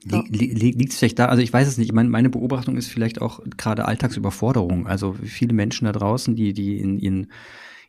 Ja. 0.03 0.23
Liegt 0.29 0.91
es 0.91 0.97
vielleicht 0.97 1.19
da, 1.19 1.27
also 1.27 1.43
ich 1.43 1.53
weiß 1.53 1.67
es 1.67 1.77
nicht, 1.77 1.93
meine, 1.93 2.09
meine 2.09 2.29
Beobachtung 2.29 2.75
ist 2.75 2.87
vielleicht 2.87 3.21
auch 3.21 3.39
gerade 3.57 3.85
Alltagsüberforderung. 3.85 4.87
Also 4.87 5.13
viele 5.13 5.53
Menschen 5.53 5.85
da 5.85 5.91
draußen, 5.91 6.35
die, 6.35 6.53
die 6.53 6.79
in 6.79 6.97
ihren 6.97 7.31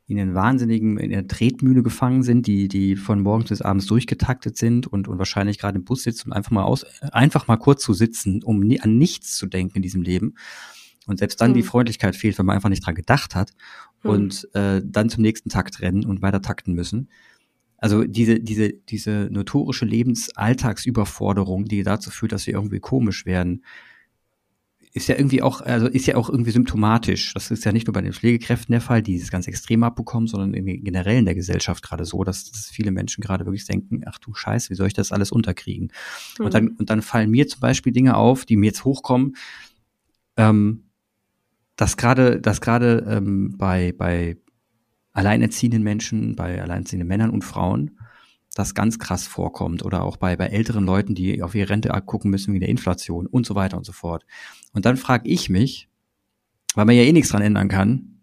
in 0.06 0.16
den 0.16 0.34
wahnsinnigen, 0.34 0.98
in 0.98 1.10
der 1.10 1.26
Tretmühle 1.26 1.82
gefangen 1.82 2.22
sind, 2.22 2.46
die, 2.46 2.68
die 2.68 2.96
von 2.96 3.22
morgens 3.22 3.48
bis 3.48 3.62
abends 3.62 3.86
durchgetaktet 3.86 4.56
sind 4.56 4.86
und, 4.86 5.08
und 5.08 5.18
wahrscheinlich 5.18 5.58
gerade 5.58 5.78
im 5.78 5.84
Bus 5.84 6.02
sitzen, 6.02 6.28
um 6.28 6.32
einfach 6.32 6.50
mal 6.50 6.64
aus, 6.64 6.84
einfach 7.12 7.46
mal 7.46 7.56
kurz 7.56 7.82
zu 7.82 7.94
sitzen, 7.94 8.42
um 8.42 8.60
nie, 8.60 8.80
an 8.80 8.98
nichts 8.98 9.36
zu 9.36 9.46
denken 9.46 9.76
in 9.76 9.82
diesem 9.82 10.02
Leben. 10.02 10.34
Und 11.06 11.18
selbst 11.18 11.40
dann 11.40 11.52
mhm. 11.52 11.54
die 11.54 11.62
Freundlichkeit 11.62 12.14
fehlt, 12.14 12.38
wenn 12.38 12.46
man 12.46 12.56
einfach 12.56 12.68
nicht 12.68 12.84
dran 12.84 12.94
gedacht 12.94 13.34
hat 13.34 13.52
mhm. 14.02 14.10
und 14.10 14.48
äh, 14.54 14.82
dann 14.84 15.08
zum 15.08 15.22
nächsten 15.22 15.48
Takt 15.48 15.80
rennen 15.80 16.04
und 16.04 16.20
weiter 16.20 16.42
takten 16.42 16.74
müssen. 16.74 17.08
Also 17.82 18.04
diese, 18.04 18.38
diese, 18.38 18.72
diese 18.72 19.28
notorische 19.32 19.84
Lebensalltagsüberforderung, 19.84 21.64
die 21.64 21.82
dazu 21.82 22.12
führt, 22.12 22.30
dass 22.30 22.46
wir 22.46 22.54
irgendwie 22.54 22.78
komisch 22.78 23.26
werden, 23.26 23.64
ist 24.92 25.08
ja 25.08 25.16
irgendwie 25.16 25.42
auch, 25.42 25.62
also 25.62 25.88
ist 25.88 26.06
ja 26.06 26.14
auch 26.14 26.30
irgendwie 26.30 26.52
symptomatisch. 26.52 27.34
Das 27.34 27.50
ist 27.50 27.64
ja 27.64 27.72
nicht 27.72 27.88
nur 27.88 27.92
bei 27.92 28.00
den 28.00 28.12
Pflegekräften 28.12 28.72
der 28.72 28.80
Fall, 28.80 29.02
die 29.02 29.16
es 29.16 29.32
ganz 29.32 29.48
extrem 29.48 29.82
abbekommen, 29.82 30.28
sondern 30.28 30.52
generell 30.52 31.18
in 31.18 31.24
der 31.24 31.34
Gesellschaft 31.34 31.82
gerade 31.82 32.04
so, 32.04 32.22
dass, 32.22 32.52
dass, 32.52 32.66
viele 32.66 32.92
Menschen 32.92 33.20
gerade 33.20 33.46
wirklich 33.46 33.66
denken, 33.66 34.02
ach 34.06 34.18
du 34.18 34.32
Scheiße, 34.32 34.70
wie 34.70 34.76
soll 34.76 34.86
ich 34.86 34.94
das 34.94 35.10
alles 35.10 35.32
unterkriegen? 35.32 35.90
Mhm. 36.38 36.44
Und 36.44 36.54
dann, 36.54 36.68
und 36.68 36.88
dann 36.88 37.02
fallen 37.02 37.32
mir 37.32 37.48
zum 37.48 37.58
Beispiel 37.58 37.92
Dinge 37.92 38.14
auf, 38.14 38.44
die 38.44 38.56
mir 38.56 38.66
jetzt 38.66 38.84
hochkommen, 38.84 39.34
ähm, 40.36 40.84
dass 41.74 41.96
gerade, 41.96 42.40
dass 42.40 42.60
gerade 42.60 43.04
ähm, 43.08 43.56
bei, 43.58 43.90
bei 43.90 44.36
alleinerziehenden 45.12 45.82
Menschen, 45.82 46.36
bei 46.36 46.60
alleinerziehenden 46.60 47.08
Männern 47.08 47.30
und 47.30 47.42
Frauen 47.42 47.98
das 48.54 48.74
ganz 48.74 48.98
krass 48.98 49.26
vorkommt 49.26 49.82
oder 49.82 50.02
auch 50.02 50.16
bei, 50.16 50.36
bei 50.36 50.46
älteren 50.46 50.84
Leuten, 50.84 51.14
die 51.14 51.42
auf 51.42 51.54
ihre 51.54 51.70
Rente 51.70 51.88
gucken 52.04 52.30
müssen 52.30 52.52
wegen 52.52 52.60
der 52.60 52.68
Inflation 52.68 53.26
und 53.26 53.46
so 53.46 53.54
weiter 53.54 53.78
und 53.78 53.84
so 53.84 53.92
fort. 53.92 54.26
Und 54.72 54.84
dann 54.84 54.96
frage 54.96 55.28
ich 55.28 55.48
mich, 55.48 55.88
weil 56.74 56.84
man 56.84 56.96
ja 56.96 57.02
eh 57.02 57.12
nichts 57.12 57.30
dran 57.30 57.42
ändern 57.42 57.68
kann, 57.68 58.20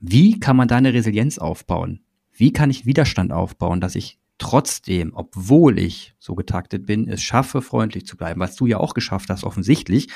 wie 0.00 0.38
kann 0.38 0.56
man 0.56 0.68
da 0.68 0.76
eine 0.76 0.92
Resilienz 0.92 1.38
aufbauen? 1.38 2.00
Wie 2.32 2.52
kann 2.52 2.70
ich 2.70 2.86
Widerstand 2.86 3.32
aufbauen, 3.32 3.80
dass 3.80 3.94
ich 3.94 4.18
trotzdem, 4.38 5.12
obwohl 5.14 5.78
ich 5.78 6.14
so 6.18 6.34
getaktet 6.34 6.86
bin, 6.86 7.08
es 7.08 7.22
schaffe, 7.22 7.62
freundlich 7.62 8.06
zu 8.06 8.16
bleiben, 8.16 8.40
was 8.40 8.56
du 8.56 8.66
ja 8.66 8.78
auch 8.78 8.94
geschafft 8.94 9.30
hast, 9.30 9.44
offensichtlich, 9.44 10.08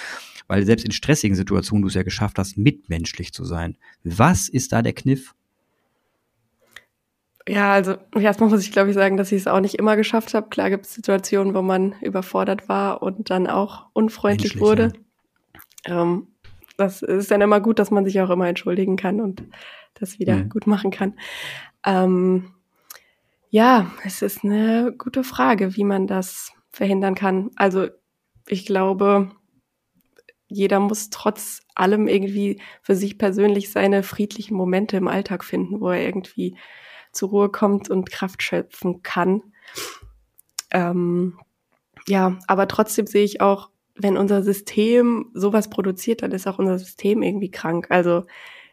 weil 0.47 0.65
selbst 0.65 0.85
in 0.85 0.93
stressigen 0.93 1.37
Situationen 1.37 1.83
du 1.83 1.89
es 1.89 1.95
ja 1.95 2.03
geschafft 2.03 2.39
hast, 2.39 2.57
mitmenschlich 2.59 3.33
zu 3.33 3.45
sein. 3.45 3.77
Was 4.03 4.49
ist 4.49 4.73
da 4.73 4.83
der 4.83 4.95
Kniff? 4.95 5.35
Ja, 7.49 7.73
also 7.73 7.95
erstmal 8.15 8.51
muss 8.51 8.63
ich, 8.63 8.73
glaube 8.73 8.91
ich, 8.91 8.95
sagen, 8.95 9.17
dass 9.17 9.33
ich 9.33 9.39
es 9.39 9.47
auch 9.47 9.61
nicht 9.61 9.77
immer 9.77 9.97
geschafft 9.97 10.35
habe. 10.35 10.51
Klar 10.51 10.69
gibt 10.69 10.85
es 10.85 10.93
Situationen, 10.93 11.55
wo 11.55 11.63
man 11.63 11.95
überfordert 12.03 12.69
war 12.69 13.03
und 13.03 13.31
dann 13.31 13.47
auch 13.47 13.87
unfreundlich 13.95 14.57
Menschlich, 14.57 14.61
wurde. 14.61 14.93
Ja. 15.87 16.03
Ähm, 16.03 16.29
das 16.77 17.03
ist 17.03 17.31
dann 17.31 17.41
immer 17.41 17.61
gut, 17.61 17.79
dass 17.79 17.91
man 17.91 18.05
sich 18.05 18.21
auch 18.21 18.31
immer 18.31 18.49
entschuldigen 18.49 18.97
kann 18.97 19.21
und 19.21 19.43
das 19.95 20.19
wieder 20.19 20.37
mhm. 20.37 20.49
gut 20.51 20.67
machen 20.67 20.91
kann. 20.91 21.15
Ähm, 21.85 22.55
ja, 23.51 23.91
es 24.05 24.21
ist 24.21 24.45
eine 24.45 24.95
gute 24.97 25.25
Frage, 25.25 25.75
wie 25.75 25.85
man 25.85 26.07
das 26.07 26.53
verhindern 26.71 27.15
kann. 27.15 27.51
Also 27.57 27.89
ich 28.47 28.67
glaube, 28.67 29.31
jeder 30.49 30.81
muss 30.81 31.09
trotz 31.09 31.63
allem 31.75 32.09
irgendwie 32.09 32.61
für 32.83 32.95
sich 32.95 33.17
persönlich 33.17 33.71
seine 33.71 34.03
friedlichen 34.03 34.55
Momente 34.55 34.99
im 34.99 35.09
Alltag 35.09 35.45
finden, 35.45 35.81
wo 35.81 35.91
er 35.91 36.05
irgendwie 36.05 36.57
zur 37.19 37.31
Ruhe 37.31 37.49
kommt 37.51 37.91
und 37.91 38.11
Kraft 38.11 38.43
schöpfen 38.43 39.03
kann. 39.03 39.43
Ähm, 40.71 41.39
ja, 42.07 42.39
aber 42.47 42.69
trotzdem 42.69 43.07
sehe 43.07 43.25
ich 43.25 43.41
auch, 43.41 43.71
wenn 43.95 44.17
unser 44.17 44.43
System 44.43 45.31
sowas 45.35 45.69
produziert, 45.69 46.23
dann 46.23 46.33
ist 46.33 46.47
auch 46.47 46.59
unser 46.59 46.79
System 46.79 47.23
irgendwie 47.23 47.51
krank. 47.51 47.87
Also 47.91 48.25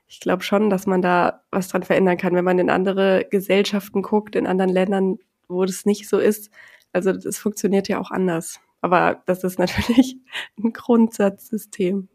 ich 0.08 0.20
glaube 0.20 0.44
schon, 0.44 0.70
dass 0.70 0.86
man 0.86 1.02
da 1.02 1.44
was 1.52 1.68
dran 1.68 1.84
verändern 1.84 2.18
kann, 2.18 2.36
wenn 2.36 2.46
man 2.46 2.60
in 2.60 2.70
andere 2.70 3.26
Gesellschaften 3.30 4.04
guckt, 4.04 4.36
in 4.36 4.46
anderen 4.46 4.72
Ländern, 4.72 5.18
wo 5.48 5.66
das 5.66 5.86
nicht 5.86 6.08
so 6.08 6.20
ist. 6.20 6.52
Also 6.94 7.12
das 7.12 7.40
funktioniert 7.40 7.88
ja 7.88 8.00
auch 8.00 8.12
anders. 8.12 8.60
Aber 8.82 9.24
das 9.26 9.44
ist 9.44 9.58
natürlich 9.58 10.18
ein 10.64 10.72
Grundsatzsystem. 10.72 12.08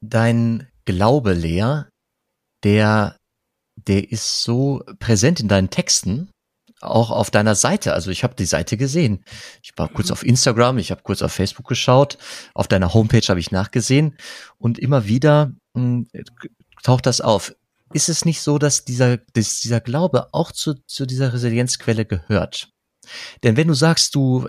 Dein 0.00 0.68
Glaube, 0.86 1.34
Lea, 1.34 1.82
der 2.64 3.16
der 3.88 4.10
ist 4.10 4.42
so 4.42 4.82
präsent 4.98 5.40
in 5.40 5.48
deinen 5.48 5.70
Texten, 5.70 6.30
auch 6.80 7.10
auf 7.10 7.30
deiner 7.30 7.54
Seite. 7.54 7.92
Also 7.92 8.10
ich 8.10 8.22
habe 8.22 8.34
die 8.34 8.44
Seite 8.44 8.76
gesehen. 8.76 9.24
Ich 9.62 9.72
war 9.76 9.88
kurz 9.88 10.08
mhm. 10.08 10.12
auf 10.12 10.24
Instagram, 10.24 10.78
ich 10.78 10.90
habe 10.90 11.02
kurz 11.02 11.22
auf 11.22 11.32
Facebook 11.32 11.66
geschaut, 11.66 12.18
auf 12.54 12.68
deiner 12.68 12.94
Homepage 12.94 13.26
habe 13.28 13.40
ich 13.40 13.50
nachgesehen 13.50 14.16
und 14.58 14.78
immer 14.78 15.06
wieder 15.06 15.52
mh, 15.74 15.82
hm, 15.82 16.08
taucht 16.82 17.06
das 17.06 17.20
auf. 17.20 17.54
Ist 17.92 18.08
es 18.08 18.24
nicht 18.24 18.42
so, 18.42 18.58
dass 18.58 18.84
dieser, 18.84 19.16
dass 19.16 19.60
dieser 19.60 19.80
Glaube 19.80 20.28
auch 20.32 20.52
zu, 20.52 20.74
zu 20.86 21.06
dieser 21.06 21.32
Resilienzquelle 21.32 22.04
gehört? 22.04 22.70
Denn 23.42 23.56
wenn 23.56 23.68
du 23.68 23.74
sagst, 23.74 24.14
du 24.14 24.48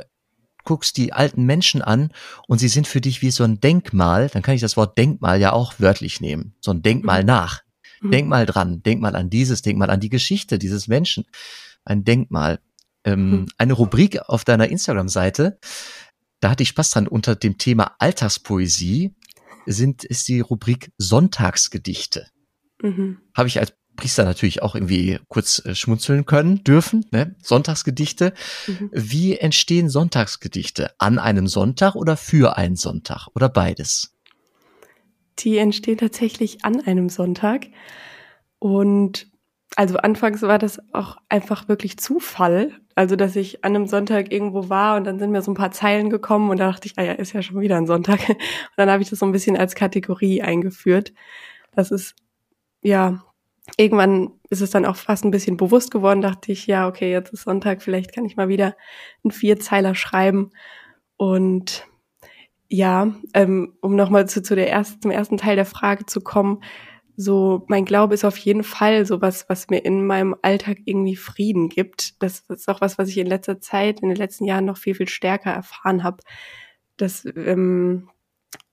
guckst 0.65 0.97
die 0.97 1.13
alten 1.13 1.45
Menschen 1.45 1.81
an 1.81 2.11
und 2.47 2.59
sie 2.59 2.67
sind 2.67 2.85
für 2.85 2.99
dich 2.99 3.21
wie 3.21 3.31
so 3.31 3.45
ein 3.45 3.61
Denkmal, 3.61 4.29
dann 4.29 4.41
kann 4.41 4.55
ich 4.55 4.61
das 4.61 4.75
Wort 4.75 4.97
Denkmal 4.97 5.39
ja 5.39 5.53
auch 5.53 5.75
wörtlich 5.79 6.19
nehmen. 6.19 6.53
So 6.59 6.71
ein 6.71 6.81
Denkmal 6.81 7.21
mhm. 7.21 7.27
nach. 7.27 7.61
Mhm. 8.01 8.11
Denk 8.11 8.27
mal 8.27 8.45
dran, 8.45 8.83
denk 8.83 9.01
mal 9.01 9.15
an 9.15 9.29
dieses, 9.29 9.61
denk 9.61 9.77
mal 9.77 9.89
an 9.89 9.99
die 9.99 10.09
Geschichte 10.09 10.59
dieses 10.59 10.87
Menschen. 10.87 11.25
Ein 11.85 12.03
Denkmal. 12.03 12.59
Ähm, 13.03 13.31
mhm. 13.31 13.47
Eine 13.57 13.73
Rubrik 13.73 14.19
auf 14.27 14.43
deiner 14.43 14.69
Instagram-Seite, 14.69 15.57
da 16.39 16.49
hatte 16.49 16.63
ich 16.63 16.69
Spaß 16.69 16.91
dran, 16.91 17.07
unter 17.07 17.35
dem 17.35 17.57
Thema 17.57 17.95
Alltagspoesie 17.99 19.13
sind, 19.65 20.03
ist 20.03 20.27
die 20.27 20.39
Rubrik 20.39 20.91
Sonntagsgedichte. 20.97 22.27
Mhm. 22.81 23.19
Habe 23.33 23.47
ich 23.47 23.59
als 23.59 23.73
Priester 23.95 24.23
natürlich 24.23 24.61
auch 24.61 24.75
irgendwie 24.75 25.19
kurz 25.27 25.63
äh, 25.65 25.75
schmunzeln 25.75 26.25
können, 26.25 26.63
dürfen, 26.63 27.05
ne? 27.11 27.35
Sonntagsgedichte. 27.41 28.33
Mhm. 28.67 28.89
Wie 28.93 29.37
entstehen 29.37 29.89
Sonntagsgedichte? 29.89 30.91
An 30.99 31.19
einem 31.19 31.47
Sonntag 31.47 31.95
oder 31.95 32.15
für 32.15 32.57
einen 32.57 32.77
Sonntag 32.77 33.27
oder 33.35 33.49
beides? 33.49 34.13
Die 35.39 35.57
entstehen 35.57 35.97
tatsächlich 35.97 36.63
an 36.63 36.81
einem 36.81 37.09
Sonntag. 37.09 37.67
Und 38.59 39.27
also 39.75 39.97
anfangs 39.97 40.41
war 40.41 40.59
das 40.59 40.81
auch 40.93 41.17
einfach 41.29 41.67
wirklich 41.67 41.97
Zufall. 41.97 42.71
Also, 42.95 43.15
dass 43.15 43.35
ich 43.35 43.63
an 43.63 43.75
einem 43.75 43.87
Sonntag 43.87 44.31
irgendwo 44.31 44.67
war 44.67 44.97
und 44.97 45.05
dann 45.05 45.19
sind 45.19 45.31
mir 45.31 45.41
so 45.41 45.51
ein 45.51 45.55
paar 45.55 45.71
Zeilen 45.71 46.09
gekommen 46.09 46.49
und 46.49 46.59
da 46.59 46.69
dachte 46.69 46.87
ich, 46.87 46.97
ah 46.97 47.03
ja, 47.03 47.13
ist 47.13 47.31
ja 47.33 47.41
schon 47.41 47.61
wieder 47.61 47.77
ein 47.77 47.87
Sonntag. 47.87 48.19
Und 48.27 48.37
dann 48.75 48.89
habe 48.89 49.01
ich 49.01 49.09
das 49.09 49.19
so 49.19 49.25
ein 49.25 49.31
bisschen 49.31 49.55
als 49.55 49.75
Kategorie 49.75 50.41
eingeführt. 50.41 51.13
Das 51.73 51.91
ist, 51.91 52.15
ja, 52.81 53.23
irgendwann 53.77 54.31
ist 54.49 54.61
es 54.61 54.71
dann 54.71 54.85
auch 54.85 54.95
fast 54.95 55.23
ein 55.23 55.31
bisschen 55.31 55.55
bewusst 55.55 55.91
geworden, 55.91 56.21
dachte 56.21 56.51
ich, 56.51 56.67
ja, 56.67 56.87
okay, 56.87 57.11
jetzt 57.11 57.31
ist 57.31 57.43
Sonntag, 57.43 57.81
vielleicht 57.81 58.13
kann 58.13 58.25
ich 58.25 58.35
mal 58.35 58.49
wieder 58.49 58.75
einen 59.23 59.31
Vierzeiler 59.31 59.95
schreiben. 59.95 60.51
Und 61.15 61.85
ja, 62.69 63.13
ähm, 63.33 63.73
um 63.81 63.95
nochmal 63.95 64.29
zu, 64.29 64.41
zu 64.43 64.55
der 64.55 64.69
ersten, 64.69 65.01
zum 65.01 65.11
ersten 65.11 65.37
Teil 65.37 65.55
der 65.55 65.65
Frage 65.65 66.05
zu 66.05 66.21
kommen, 66.21 66.61
so, 67.21 67.65
mein 67.67 67.83
Glaube 67.83 68.13
ist 68.13 68.23
auf 68.23 68.37
jeden 68.37 68.63
Fall 68.63 69.05
so 69.05 69.21
was, 69.21 69.49
was 69.49 69.69
mir 69.69 69.79
in 69.83 70.05
meinem 70.05 70.37
Alltag 70.41 70.77
irgendwie 70.85 71.17
Frieden 71.17 71.67
gibt. 71.67 72.23
Das 72.23 72.45
ist 72.47 72.69
auch 72.69 72.79
was, 72.79 72.97
was 72.97 73.09
ich 73.09 73.17
in 73.17 73.27
letzter 73.27 73.59
Zeit, 73.59 73.99
in 73.99 74.07
den 74.07 74.15
letzten 74.15 74.45
Jahren 74.45 74.63
noch 74.63 74.77
viel, 74.77 74.95
viel 74.95 75.09
stärker 75.09 75.51
erfahren 75.51 76.03
habe. 76.03 76.23
Dass 76.95 77.27
ähm, 77.35 78.07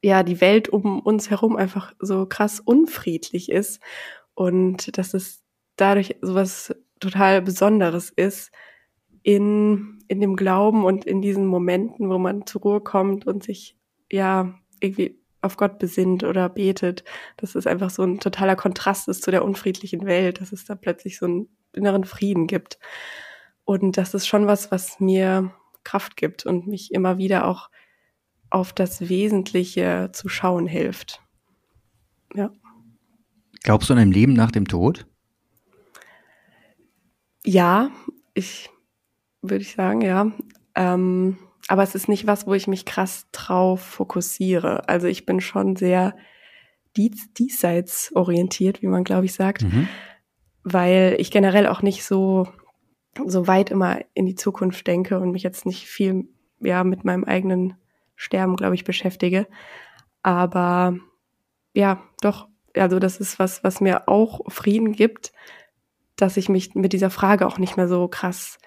ja 0.00 0.22
die 0.22 0.40
Welt 0.40 0.68
um 0.68 1.00
uns 1.00 1.28
herum 1.28 1.56
einfach 1.56 1.92
so 1.98 2.26
krass 2.26 2.60
unfriedlich 2.60 3.50
ist 3.50 3.80
und 4.34 4.96
dass 4.96 5.14
es 5.14 5.42
dadurch 5.74 6.16
sowas 6.22 6.72
total 7.00 7.42
Besonderes 7.42 8.10
ist 8.10 8.52
in, 9.24 9.98
in 10.06 10.20
dem 10.20 10.36
Glauben 10.36 10.84
und 10.84 11.04
in 11.04 11.20
diesen 11.20 11.46
Momenten, 11.46 12.08
wo 12.08 12.18
man 12.18 12.46
zur 12.46 12.62
Ruhe 12.62 12.80
kommt 12.80 13.26
und 13.26 13.42
sich 13.42 13.75
ja 14.10 14.54
irgendwie 14.80 15.18
auf 15.42 15.56
Gott 15.56 15.78
besinnt 15.78 16.24
oder 16.24 16.48
betet, 16.48 17.04
dass 17.36 17.54
es 17.54 17.66
einfach 17.66 17.90
so 17.90 18.02
ein 18.02 18.20
totaler 18.20 18.56
Kontrast 18.56 19.08
ist 19.08 19.22
zu 19.22 19.30
der 19.30 19.44
unfriedlichen 19.44 20.06
Welt, 20.06 20.40
dass 20.40 20.52
es 20.52 20.64
da 20.64 20.74
plötzlich 20.74 21.18
so 21.18 21.26
einen 21.26 21.48
inneren 21.72 22.04
Frieden 22.04 22.46
gibt. 22.46 22.78
Und 23.64 23.96
das 23.96 24.14
ist 24.14 24.26
schon 24.26 24.46
was, 24.46 24.70
was 24.70 25.00
mir 25.00 25.52
Kraft 25.84 26.16
gibt 26.16 26.46
und 26.46 26.66
mich 26.66 26.92
immer 26.92 27.18
wieder 27.18 27.46
auch 27.46 27.70
auf 28.50 28.72
das 28.72 29.08
Wesentliche 29.08 30.10
zu 30.12 30.28
schauen 30.28 30.66
hilft. 30.66 31.20
Ja. 32.34 32.50
Glaubst 33.62 33.88
du 33.88 33.94
an 33.94 34.00
ein 34.00 34.12
Leben 34.12 34.32
nach 34.32 34.50
dem 34.50 34.68
Tod? 34.68 35.06
Ja, 37.44 37.90
ich 38.34 38.70
würde 39.42 39.62
ich 39.62 39.74
sagen, 39.74 40.02
ja. 40.02 40.32
Ähm, 40.74 41.38
aber 41.68 41.82
es 41.82 41.94
ist 41.94 42.08
nicht 42.08 42.26
was, 42.26 42.46
wo 42.46 42.54
ich 42.54 42.66
mich 42.66 42.84
krass 42.84 43.26
drauf 43.32 43.80
fokussiere. 43.80 44.88
Also 44.88 45.06
ich 45.08 45.26
bin 45.26 45.40
schon 45.40 45.76
sehr 45.76 46.16
dies, 46.96 47.32
diesseits 47.34 48.12
orientiert, 48.14 48.82
wie 48.82 48.86
man 48.86 49.04
glaube 49.04 49.26
ich 49.26 49.34
sagt, 49.34 49.62
mhm. 49.62 49.88
weil 50.62 51.16
ich 51.18 51.30
generell 51.30 51.66
auch 51.66 51.82
nicht 51.82 52.04
so 52.04 52.48
so 53.24 53.46
weit 53.46 53.70
immer 53.70 53.98
in 54.12 54.26
die 54.26 54.34
Zukunft 54.34 54.86
denke 54.86 55.18
und 55.18 55.32
mich 55.32 55.42
jetzt 55.42 55.64
nicht 55.64 55.86
viel 55.86 56.28
ja 56.60 56.84
mit 56.84 57.04
meinem 57.04 57.24
eigenen 57.24 57.74
Sterben 58.14 58.56
glaube 58.56 58.74
ich 58.74 58.84
beschäftige. 58.84 59.46
Aber 60.22 60.96
ja, 61.74 62.02
doch, 62.20 62.48
also 62.74 62.98
das 62.98 63.18
ist 63.18 63.38
was, 63.38 63.64
was 63.64 63.80
mir 63.80 64.08
auch 64.08 64.40
Frieden 64.48 64.92
gibt, 64.92 65.32
dass 66.16 66.36
ich 66.36 66.48
mich 66.48 66.74
mit 66.74 66.92
dieser 66.92 67.10
Frage 67.10 67.46
auch 67.46 67.58
nicht 67.58 67.76
mehr 67.76 67.88
so 67.88 68.08
krass 68.08 68.58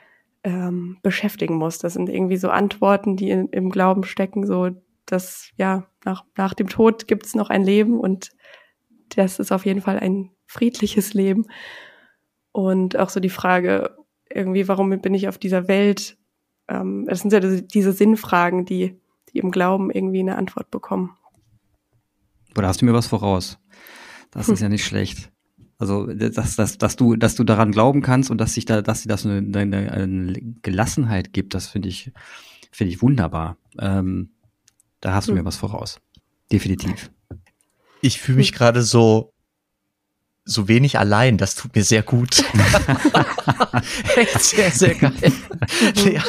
ähm, 0.44 0.98
beschäftigen 1.02 1.56
muss. 1.56 1.80
Das 1.80 1.94
sind 1.94 2.10
irgendwie 2.10 2.38
so 2.38 2.50
Antworten, 2.50 3.16
die 3.16 3.30
in, 3.30 3.48
im 3.50 3.70
Glauben 3.70 4.04
stecken, 4.04 4.46
so 4.46 4.70
dass 5.06 5.50
ja 5.56 5.88
nach, 6.06 6.24
nach 6.38 6.54
dem 6.54 6.70
Tod 6.70 7.08
gibt 7.08 7.26
es 7.26 7.36
noch 7.36 7.50
ein 7.50 7.64
Leben 7.64 8.00
und 8.00 8.30
das 9.10 9.40
ist 9.40 9.52
auf 9.52 9.66
jeden 9.66 9.82
Fall 9.82 10.00
ein 10.00 10.32
friedliches 10.46 11.14
Leben. 11.14 11.48
Und 12.52 12.98
auch 12.98 13.10
so 13.10 13.20
die 13.20 13.30
Frage, 13.30 13.96
irgendwie, 14.30 14.68
warum 14.68 14.90
bin 15.02 15.14
ich 15.14 15.28
auf 15.28 15.38
dieser 15.38 15.68
Welt? 15.68 16.18
Ähm, 16.68 17.06
das 17.08 17.22
sind 17.22 17.34
ja 17.34 17.40
diese 17.40 17.92
Sinnfragen, 17.92 18.66
die, 18.66 19.00
die 19.34 19.40
im 19.40 19.52
Glauben 19.52 19.90
irgendwie 19.92 20.20
eine 20.20 20.38
Antwort 20.38 20.70
bekommen. 20.70 21.18
Oder 22.58 22.68
hast 22.68 22.82
du 22.82 22.86
mir 22.86 22.94
was 22.94 23.08
voraus? 23.08 23.60
Das 24.32 24.48
hm. 24.48 24.54
ist 24.54 24.60
ja 24.62 24.70
nicht 24.70 24.86
schlecht. 24.86 25.32
Also 25.80 26.06
dass, 26.08 26.58
dass, 26.58 26.78
dass 26.78 26.96
du, 26.98 27.16
dass 27.16 27.36
du 27.36 27.46
daran 27.46 27.72
glauben 27.72 28.02
kannst 28.02 28.30
und 28.30 28.38
dass 28.38 28.54
sich 28.54 28.66
da, 28.66 28.82
dass 28.82 29.02
sie 29.02 29.08
das 29.08 29.26
eine, 29.26 29.38
eine, 29.58 29.92
eine 29.92 30.34
Gelassenheit 30.62 31.32
gibt, 31.32 31.54
das 31.54 31.68
finde 31.68 31.88
ich, 31.88 32.12
finde 32.70 32.94
ich 32.94 33.02
wunderbar. 33.02 33.56
Ähm, 33.80 34.32
da 35.00 35.14
hast 35.14 35.30
du 35.30 35.34
mir 35.34 35.40
hm. 35.40 35.46
was 35.46 35.56
voraus. 35.56 36.02
Definitiv. 36.52 37.12
Ich 38.02 38.20
fühle 38.20 38.40
mich 38.40 38.52
gerade 38.52 38.84
so 38.84 39.34
so 40.50 40.68
wenig 40.68 40.98
allein, 40.98 41.38
das 41.38 41.56
tut 41.56 41.76
mir 41.76 41.84
sehr 41.84 42.02
gut. 42.02 42.44
Echt 44.16 44.42
sehr, 44.42 44.72
sehr 44.72 44.96
geil. 44.96 45.14
ja. 46.12 46.24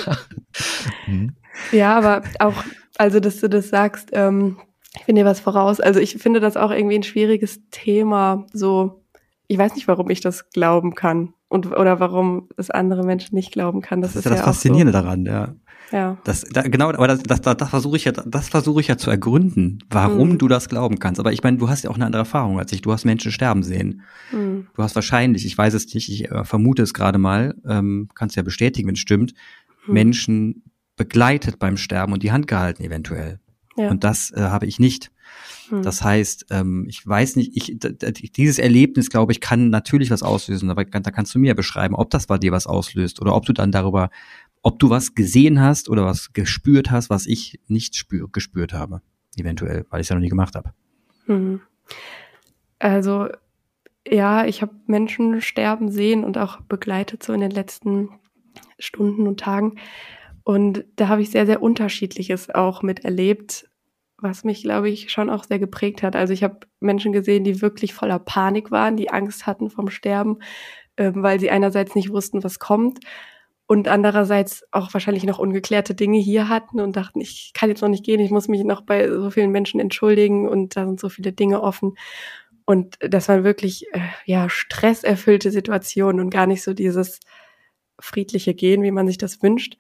Hm. 1.07 1.35
ja, 1.73 1.97
aber 1.97 2.23
auch, 2.39 2.63
also 2.99 3.19
dass 3.19 3.41
du 3.41 3.49
das 3.49 3.71
sagst, 3.71 4.11
ähm, 4.13 4.59
ich 4.95 5.05
finde 5.05 5.23
dir 5.23 5.27
was 5.27 5.41
voraus. 5.41 5.81
Also 5.81 6.01
ich 6.01 6.19
finde 6.19 6.41
das 6.41 6.57
auch 6.57 6.71
irgendwie 6.71 6.97
ein 6.97 7.03
schwieriges 7.03 7.61
Thema, 7.71 8.47
so 8.53 9.03
ich 9.51 9.59
weiß 9.59 9.75
nicht, 9.75 9.89
warum 9.89 10.09
ich 10.11 10.21
das 10.21 10.49
glauben 10.51 10.95
kann 10.95 11.35
und 11.49 11.67
oder 11.67 11.99
warum 11.99 12.49
es 12.57 12.71
andere 12.71 13.03
Menschen 13.03 13.35
nicht 13.35 13.51
glauben 13.51 13.83
kann. 13.83 14.01
Das, 14.01 14.13
das 14.13 14.21
ist 14.21 14.25
ja 14.27 14.37
das 14.37 14.43
Faszinierende 14.43 14.93
so. 14.93 15.03
daran, 15.03 15.27
ja. 15.27 15.55
Ja. 15.91 16.19
Das, 16.23 16.43
da, 16.43 16.63
genau, 16.63 16.91
aber 16.91 17.09
das, 17.09 17.21
das, 17.25 17.41
das, 17.41 17.57
das 17.57 17.69
versuche 17.69 17.97
ich 17.97 18.05
ja, 18.05 18.13
das 18.13 18.49
versuche 18.49 18.81
ich 18.81 18.87
ja 18.87 18.97
zu 18.97 19.11
ergründen, 19.11 19.83
warum 19.91 20.29
mhm. 20.31 20.39
du 20.39 20.47
das 20.47 20.69
glauben 20.69 21.01
kannst. 21.01 21.19
Aber 21.19 21.33
ich 21.33 21.43
meine, 21.43 21.57
du 21.57 21.69
hast 21.69 21.83
ja 21.83 21.91
auch 21.91 21.97
eine 21.97 22.07
andere 22.07 22.21
Erfahrung 22.21 22.61
als 22.61 22.71
ich. 22.71 22.81
Du 22.81 22.93
hast 22.93 23.05
Menschen 23.05 23.33
sterben 23.33 23.65
sehen. 23.65 24.03
Mhm. 24.31 24.69
Du 24.77 24.85
hast 24.85 24.95
wahrscheinlich, 24.95 25.45
ich 25.45 25.59
weiß 25.59 25.75
es 25.75 25.93
nicht, 25.93 26.09
ich 26.09 26.31
äh, 26.31 26.45
vermute 26.45 26.85
es 26.85 26.95
gerade 26.95 27.19
mal, 27.19 27.57
ähm, 27.67 28.09
kannst 28.15 28.37
ja 28.37 28.45
bestätigen, 28.45 28.87
wenn 28.87 28.95
es 28.95 29.01
stimmt, 29.01 29.35
mhm. 29.89 29.95
Menschen 29.95 30.63
begleitet 30.95 31.59
beim 31.59 31.77
Sterben 31.77 32.13
und 32.13 32.23
die 32.23 32.31
Hand 32.31 32.47
gehalten 32.47 32.85
eventuell. 32.85 33.41
Ja. 33.77 33.91
Und 33.91 34.05
das 34.05 34.31
äh, 34.31 34.43
habe 34.43 34.67
ich 34.67 34.79
nicht. 34.79 35.11
Hm. 35.69 35.83
Das 35.83 36.03
heißt, 36.03 36.47
ähm, 36.51 36.87
ich 36.89 37.07
weiß 37.07 37.37
nicht, 37.37 37.57
ich, 37.57 37.79
dieses 38.33 38.59
Erlebnis, 38.59 39.11
glaube 39.11 39.33
ich, 39.33 39.41
kann 39.41 39.71
natürlich 39.71 40.11
was 40.11 40.23
auslösen, 40.23 40.71
aber 40.71 40.85
da 40.85 41.11
kannst 41.11 41.35
du 41.35 41.39
mir 41.39 41.55
beschreiben, 41.55 41.95
ob 41.95 42.11
das 42.11 42.27
bei 42.27 42.39
dir 42.39 42.53
was 42.53 42.67
auslöst 42.67 43.21
oder 43.21 43.35
ob 43.35 43.47
du 43.47 43.53
dann 43.53 43.73
darüber, 43.73 44.11
ob 44.63 44.79
du 44.79 44.91
was 44.91 45.15
gesehen 45.15 45.61
hast 45.61 45.89
oder 45.89 46.05
was 46.05 46.33
gespürt 46.33 46.91
hast, 46.91 47.11
was 47.11 47.27
ich 47.27 47.61
nicht 47.69 47.97
spür, 47.97 48.29
gespürt 48.31 48.73
habe, 48.73 49.03
eventuell, 49.37 49.87
weil 49.91 50.01
ich 50.01 50.07
es 50.07 50.09
ja 50.09 50.17
noch 50.17 50.23
nie 50.23 50.29
gemacht 50.29 50.55
habe. 50.55 50.73
Hm. 51.27 51.61
Also 52.79 53.29
ja, 54.07 54.47
ich 54.47 54.63
habe 54.63 54.75
Menschen 54.87 55.41
sterben 55.41 55.91
sehen 55.91 56.25
und 56.25 56.39
auch 56.39 56.61
begleitet 56.63 57.23
so 57.23 57.33
in 57.33 57.41
den 57.41 57.51
letzten 57.51 58.09
Stunden 58.79 59.27
und 59.27 59.41
Tagen. 59.41 59.77
Und 60.43 60.85
da 60.97 61.09
habe 61.09 61.23
ich 61.23 61.31
sehr, 61.31 61.47
sehr 61.47 61.63
unterschiedliches 61.63 62.51
auch 62.51 62.83
miterlebt 62.83 63.70
was 64.23 64.45
mich, 64.45 64.63
glaube 64.63 64.89
ich, 64.89 65.11
schon 65.11 65.31
auch 65.31 65.45
sehr 65.45 65.59
geprägt 65.59 66.03
hat. 66.03 66.17
Also 66.17 66.33
ich 66.33 66.43
habe 66.43 66.61
Menschen 66.81 67.13
gesehen, 67.13 67.45
die 67.45 67.63
wirklich 67.63 67.95
voller 67.95 68.19
Panik 68.19 68.71
waren, 68.71 68.97
die 68.97 69.11
Angst 69.11 69.47
hatten 69.47 69.71
vom 69.71 69.91
Sterben, 69.91 70.39
äh, 70.97 71.13
weil 71.15 71.41
sie 71.41 71.51
einerseits 71.51 71.95
nicht 71.95 72.11
wussten, 72.11 72.45
was 72.45 72.59
kommt 72.59 73.01
und 73.71 73.87
andererseits 73.87 74.65
auch 74.73 74.93
wahrscheinlich 74.95 75.23
noch 75.23 75.39
ungeklärte 75.39 75.95
Dinge 75.95 76.19
hier 76.19 76.49
hatten 76.49 76.81
und 76.81 76.97
dachten, 76.97 77.21
ich 77.21 77.53
kann 77.55 77.69
jetzt 77.69 77.83
noch 77.83 77.89
nicht 77.89 78.05
gehen, 78.05 78.19
ich 78.19 78.33
muss 78.33 78.49
mich 78.49 78.65
noch 78.65 78.81
bei 78.81 79.09
so 79.09 79.31
vielen 79.31 79.53
Menschen 79.53 79.79
entschuldigen 79.79 80.49
und 80.49 80.75
da 80.75 80.85
sind 80.87 80.99
so 80.99 81.09
viele 81.09 81.33
Dinge 81.33 81.63
offen. 81.63 81.95
Und 82.65 82.99
das 82.99 83.29
waren 83.29 83.45
wirklich 83.45 83.87
äh, 83.93 84.01
ja 84.25 84.49
stresserfüllte 84.49 85.53
Situationen 85.53 86.21
und 86.21 86.31
gar 86.31 86.49
nicht 86.49 86.65
so 86.65 86.75
dieses 86.75 87.21
friedliche 88.01 88.55
Gehen, 88.55 88.83
wie 88.83 88.91
man 88.91 89.07
sich 89.07 89.19
das 89.19 89.41
wünscht. 89.41 89.77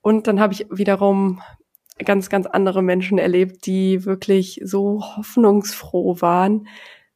Und 0.00 0.26
dann 0.26 0.40
habe 0.40 0.54
ich 0.54 0.66
wiederum 0.68 1.40
ganz, 2.04 2.28
ganz 2.30 2.46
andere 2.46 2.82
Menschen 2.82 3.18
erlebt, 3.18 3.66
die 3.66 4.04
wirklich 4.04 4.60
so 4.64 5.02
hoffnungsfroh 5.16 6.20
waren, 6.20 6.66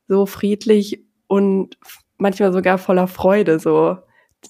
so 0.08 0.26
friedlich 0.26 1.04
und 1.26 1.78
manchmal 2.18 2.52
sogar 2.52 2.78
voller 2.78 3.08
Freude, 3.08 3.58
so 3.58 3.98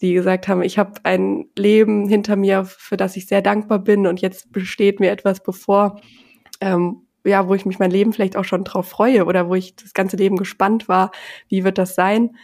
die 0.00 0.12
gesagt 0.12 0.46
haben, 0.48 0.62
ich 0.62 0.78
habe 0.78 0.92
ein 1.04 1.46
Leben 1.56 2.08
hinter 2.08 2.36
mir, 2.36 2.64
für 2.64 2.96
das 2.96 3.16
ich 3.16 3.26
sehr 3.26 3.42
dankbar 3.42 3.78
bin 3.78 4.06
und 4.06 4.20
jetzt 4.20 4.52
besteht 4.52 5.00
mir 5.00 5.10
etwas 5.10 5.42
bevor, 5.42 6.00
ähm, 6.60 7.06
ja, 7.24 7.48
wo 7.48 7.54
ich 7.54 7.66
mich 7.66 7.78
mein 7.78 7.90
Leben 7.90 8.12
vielleicht 8.12 8.36
auch 8.36 8.44
schon 8.44 8.64
drauf 8.64 8.88
freue 8.88 9.24
oder 9.24 9.48
wo 9.48 9.54
ich 9.54 9.74
das 9.74 9.94
ganze 9.94 10.16
Leben 10.16 10.36
gespannt 10.36 10.88
war, 10.88 11.10
wie 11.48 11.64
wird 11.64 11.78
das 11.78 11.94
sein? 11.94 12.36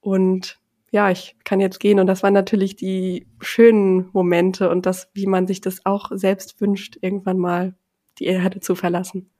Und 0.00 0.59
ja, 0.90 1.10
ich 1.10 1.36
kann 1.44 1.60
jetzt 1.60 1.80
gehen. 1.80 2.00
Und 2.00 2.06
das 2.06 2.22
waren 2.22 2.34
natürlich 2.34 2.76
die 2.76 3.26
schönen 3.40 4.08
Momente 4.12 4.68
und 4.70 4.86
das, 4.86 5.08
wie 5.14 5.26
man 5.26 5.46
sich 5.46 5.60
das 5.60 5.86
auch 5.86 6.10
selbst 6.12 6.60
wünscht, 6.60 6.98
irgendwann 7.00 7.38
mal 7.38 7.74
die 8.18 8.24
Erde 8.26 8.60
zu 8.60 8.74
verlassen. 8.74 9.30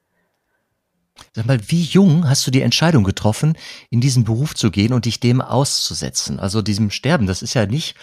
Sag 1.34 1.46
mal, 1.46 1.60
wie 1.68 1.82
jung 1.82 2.28
hast 2.28 2.46
du 2.46 2.50
die 2.50 2.62
Entscheidung 2.62 3.04
getroffen, 3.04 3.56
in 3.90 4.00
diesen 4.00 4.24
Beruf 4.24 4.54
zu 4.54 4.70
gehen 4.70 4.92
und 4.92 5.04
dich 5.04 5.20
dem 5.20 5.40
auszusetzen? 5.40 6.40
Also 6.40 6.62
diesem 6.62 6.90
Sterben, 6.90 7.26
das 7.26 7.42
ist 7.42 7.54
ja 7.54 7.66
nicht 7.66 7.96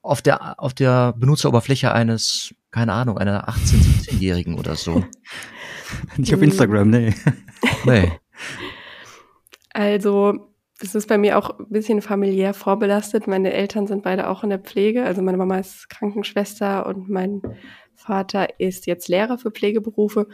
auf 0.00 0.22
der, 0.22 0.60
auf 0.60 0.74
der 0.74 1.12
Benutzeroberfläche 1.14 1.92
eines, 1.92 2.54
keine 2.70 2.92
Ahnung, 2.92 3.18
einer 3.18 3.48
18-, 3.48 4.08
17-Jährigen 4.08 4.58
oder 4.58 4.76
so. 4.76 5.04
nicht 6.16 6.34
auf 6.34 6.42
Instagram, 6.42 6.90
nee. 6.90 7.14
nee. 7.84 8.12
Also, 9.70 10.53
das 10.84 10.94
ist 10.94 11.08
bei 11.08 11.16
mir 11.16 11.38
auch 11.38 11.58
ein 11.58 11.70
bisschen 11.70 12.02
familiär 12.02 12.52
vorbelastet. 12.52 13.26
Meine 13.26 13.52
Eltern 13.52 13.86
sind 13.86 14.02
beide 14.02 14.28
auch 14.28 14.44
in 14.44 14.50
der 14.50 14.58
Pflege. 14.58 15.04
Also 15.04 15.22
meine 15.22 15.38
Mama 15.38 15.58
ist 15.58 15.88
Krankenschwester 15.88 16.84
und 16.84 17.08
mein 17.08 17.40
Vater 17.94 18.60
ist 18.60 18.86
jetzt 18.86 19.08
Lehrer 19.08 19.38
für 19.38 19.50
Pflegeberufe. 19.50 20.28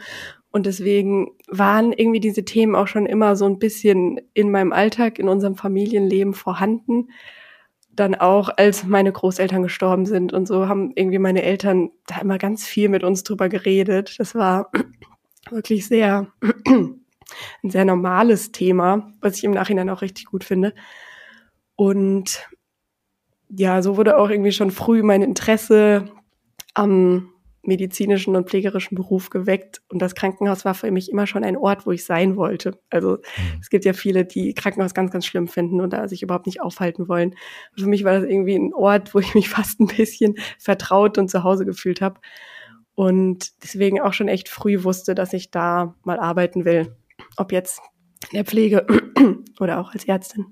Und 0.51 0.65
deswegen 0.65 1.31
waren 1.47 1.93
irgendwie 1.93 2.19
diese 2.19 2.43
Themen 2.43 2.75
auch 2.75 2.87
schon 2.87 3.05
immer 3.05 3.37
so 3.37 3.45
ein 3.45 3.59
bisschen 3.59 4.19
in 4.33 4.51
meinem 4.51 4.73
Alltag, 4.73 5.19
in 5.19 5.29
unserem 5.29 5.55
Familienleben 5.55 6.33
vorhanden. 6.33 7.07
Dann 7.93 8.15
auch, 8.15 8.49
als 8.57 8.83
meine 8.83 9.13
Großeltern 9.13 9.63
gestorben 9.63 10.05
sind 10.05 10.33
und 10.33 10.47
so, 10.47 10.67
haben 10.67 10.91
irgendwie 10.95 11.19
meine 11.19 11.43
Eltern 11.43 11.91
da 12.07 12.19
immer 12.19 12.37
ganz 12.37 12.65
viel 12.65 12.89
mit 12.89 13.05
uns 13.05 13.23
drüber 13.23 13.47
geredet. 13.47 14.15
Das 14.19 14.35
war 14.35 14.69
wirklich 15.49 15.87
sehr 15.87 16.27
ein 17.63 17.69
sehr 17.69 17.85
normales 17.85 18.51
Thema, 18.51 19.13
was 19.21 19.37
ich 19.37 19.43
im 19.43 19.51
Nachhinein 19.51 19.89
auch 19.89 20.01
richtig 20.01 20.25
gut 20.25 20.43
finde. 20.43 20.73
Und 21.75 22.47
ja, 23.49 23.81
so 23.81 23.97
wurde 23.97 24.17
auch 24.17 24.29
irgendwie 24.29 24.51
schon 24.51 24.71
früh 24.71 25.03
mein 25.03 25.21
Interesse 25.21 26.05
am 26.73 27.31
medizinischen 27.63 28.35
und 28.35 28.49
pflegerischen 28.49 28.95
Beruf 28.95 29.29
geweckt. 29.29 29.81
Und 29.89 30.01
das 30.01 30.15
Krankenhaus 30.15 30.65
war 30.65 30.73
für 30.73 30.89
mich 30.89 31.11
immer 31.11 31.27
schon 31.27 31.43
ein 31.43 31.57
Ort, 31.57 31.85
wo 31.85 31.91
ich 31.91 32.05
sein 32.05 32.35
wollte. 32.35 32.79
Also 32.89 33.17
mhm. 33.17 33.59
es 33.59 33.69
gibt 33.69 33.85
ja 33.85 33.93
viele, 33.93 34.25
die 34.25 34.53
Krankenhaus 34.53 34.93
ganz, 34.93 35.11
ganz 35.11 35.25
schlimm 35.25 35.47
finden 35.47 35.79
und 35.79 35.93
da 35.93 36.07
sich 36.07 36.23
überhaupt 36.23 36.47
nicht 36.47 36.61
aufhalten 36.61 37.07
wollen. 37.07 37.35
Und 37.71 37.83
für 37.83 37.89
mich 37.89 38.03
war 38.03 38.13
das 38.13 38.23
irgendwie 38.23 38.55
ein 38.55 38.73
Ort, 38.73 39.13
wo 39.13 39.19
ich 39.19 39.35
mich 39.35 39.49
fast 39.49 39.79
ein 39.79 39.87
bisschen 39.87 40.35
vertraut 40.57 41.17
und 41.17 41.29
zu 41.29 41.43
Hause 41.43 41.65
gefühlt 41.65 42.01
habe. 42.01 42.19
Und 42.95 43.51
deswegen 43.63 44.01
auch 44.01 44.13
schon 44.13 44.27
echt 44.27 44.49
früh 44.49 44.83
wusste, 44.83 45.15
dass 45.15 45.33
ich 45.33 45.51
da 45.51 45.95
mal 46.03 46.19
arbeiten 46.19 46.65
will. 46.65 46.95
Ob 47.37 47.51
jetzt 47.51 47.81
in 48.29 48.35
der 48.35 48.45
Pflege 48.45 48.85
oder 49.59 49.79
auch 49.79 49.93
als 49.93 50.05
Ärztin. 50.05 50.45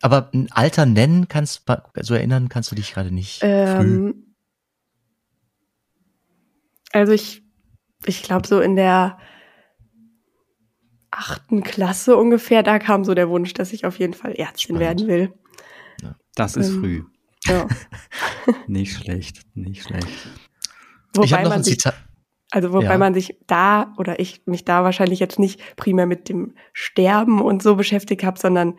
Aber 0.00 0.30
ein 0.32 0.50
Alter 0.50 0.86
nennen 0.86 1.28
kannst, 1.28 1.62
so 2.00 2.14
erinnern 2.14 2.48
kannst 2.48 2.70
du 2.70 2.74
dich 2.74 2.92
gerade 2.92 3.12
nicht. 3.12 3.40
Ähm, 3.42 4.34
also 6.92 7.12
ich, 7.12 7.42
ich 8.04 8.22
glaube 8.22 8.46
so 8.46 8.60
in 8.60 8.74
der 8.74 9.18
achten 11.10 11.62
Klasse 11.62 12.16
ungefähr, 12.16 12.62
da 12.62 12.78
kam 12.78 13.04
so 13.04 13.14
der 13.14 13.28
Wunsch, 13.28 13.52
dass 13.54 13.72
ich 13.72 13.86
auf 13.86 13.98
jeden 13.98 14.14
Fall 14.14 14.32
Ärztin 14.32 14.76
Spannend. 14.76 14.80
werden 14.80 15.08
will. 15.08 15.32
Das 16.34 16.56
ist 16.56 16.70
ähm, 16.70 16.80
früh. 16.80 17.04
Ja. 17.44 17.68
nicht 18.66 18.96
schlecht, 18.96 19.42
nicht 19.54 19.84
schlecht. 19.84 20.08
Wobei 21.14 21.26
ich 21.26 21.32
habe 21.32 21.44
noch 21.44 21.52
ein 21.52 21.64
Zitat. 21.64 21.94
Also 22.52 22.74
wobei 22.74 22.84
ja. 22.84 22.98
man 22.98 23.14
sich 23.14 23.38
da 23.46 23.94
oder 23.96 24.20
ich 24.20 24.42
mich 24.44 24.66
da 24.66 24.84
wahrscheinlich 24.84 25.20
jetzt 25.20 25.38
nicht 25.38 25.74
primär 25.76 26.04
mit 26.04 26.28
dem 26.28 26.54
Sterben 26.74 27.40
und 27.40 27.62
so 27.62 27.76
beschäftigt 27.76 28.24
habe, 28.24 28.38
sondern 28.38 28.74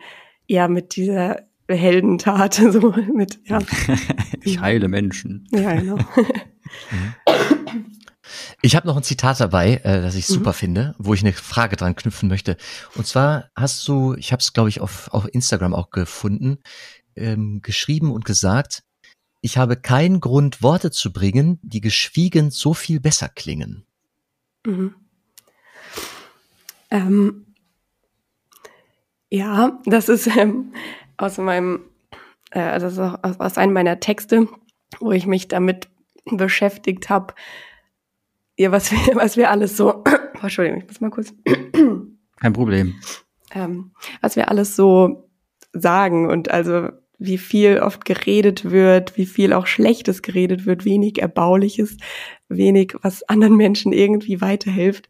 eher 0.46 0.68
mit 0.68 0.94
dieser 0.94 1.42
Heldentat, 1.68 2.54
so 2.70 2.94
mit 3.12 3.40
ja. 3.46 3.58
ich 4.44 4.60
heile 4.60 4.86
Menschen. 4.86 5.48
Ja, 5.50 5.74
genau. 5.74 5.96
Mhm. 5.96 7.14
Ich 8.62 8.74
habe 8.74 8.86
noch 8.86 8.96
ein 8.96 9.02
Zitat 9.02 9.38
dabei, 9.38 9.74
äh, 9.84 10.00
das 10.00 10.14
ich 10.14 10.26
super 10.26 10.50
mhm. 10.50 10.54
finde, 10.54 10.94
wo 10.98 11.12
ich 11.12 11.20
eine 11.20 11.34
Frage 11.34 11.76
dran 11.76 11.94
knüpfen 11.94 12.28
möchte. 12.30 12.56
Und 12.96 13.06
zwar 13.06 13.50
hast 13.54 13.86
du, 13.86 14.14
ich 14.14 14.32
habe 14.32 14.40
es 14.40 14.54
glaube 14.54 14.70
ich 14.70 14.80
auf, 14.80 15.12
auf 15.12 15.28
Instagram 15.30 15.74
auch 15.74 15.90
gefunden, 15.90 16.56
ähm, 17.14 17.60
geschrieben 17.62 18.10
und 18.10 18.24
gesagt, 18.24 18.82
ich 19.44 19.58
habe 19.58 19.76
keinen 19.76 20.20
Grund, 20.20 20.62
Worte 20.62 20.90
zu 20.90 21.12
bringen, 21.12 21.58
die 21.62 21.82
geschwiegen 21.82 22.50
so 22.50 22.72
viel 22.72 22.98
besser 22.98 23.28
klingen. 23.28 23.84
Mhm. 24.64 24.94
Ähm, 26.90 27.54
ja, 29.28 29.78
das 29.84 30.08
ist 30.08 30.34
ähm, 30.34 30.72
aus 31.18 31.36
meinem, 31.36 31.84
äh, 32.52 32.60
also 32.60 32.86
aus, 33.02 33.38
aus 33.38 33.58
einem 33.58 33.74
meiner 33.74 34.00
Texte, 34.00 34.48
wo 34.98 35.12
ich 35.12 35.26
mich 35.26 35.46
damit 35.46 35.88
beschäftigt 36.24 37.10
habe, 37.10 37.34
ja, 38.56 38.72
was 38.72 38.92
wir, 38.92 38.98
was 39.14 39.36
wir 39.36 39.50
alles 39.50 39.76
so, 39.76 40.04
oh, 40.06 40.10
Entschuldigung, 40.40 40.80
ich 40.80 40.88
muss 40.88 41.02
mal 41.02 41.10
kurz. 41.10 41.34
Kein 42.40 42.52
Problem. 42.54 42.94
Ähm, 43.50 43.92
was 44.22 44.36
wir 44.36 44.48
alles 44.48 44.74
so 44.74 45.28
sagen 45.74 46.30
und 46.30 46.50
also 46.50 46.88
wie 47.18 47.38
viel 47.38 47.78
oft 47.78 48.04
geredet 48.04 48.70
wird, 48.70 49.16
wie 49.16 49.26
viel 49.26 49.52
auch 49.52 49.66
Schlechtes 49.66 50.22
geredet 50.22 50.66
wird, 50.66 50.84
wenig 50.84 51.20
Erbauliches, 51.20 51.96
wenig, 52.48 52.94
was 53.02 53.22
anderen 53.28 53.56
Menschen 53.56 53.92
irgendwie 53.92 54.40
weiterhilft. 54.40 55.08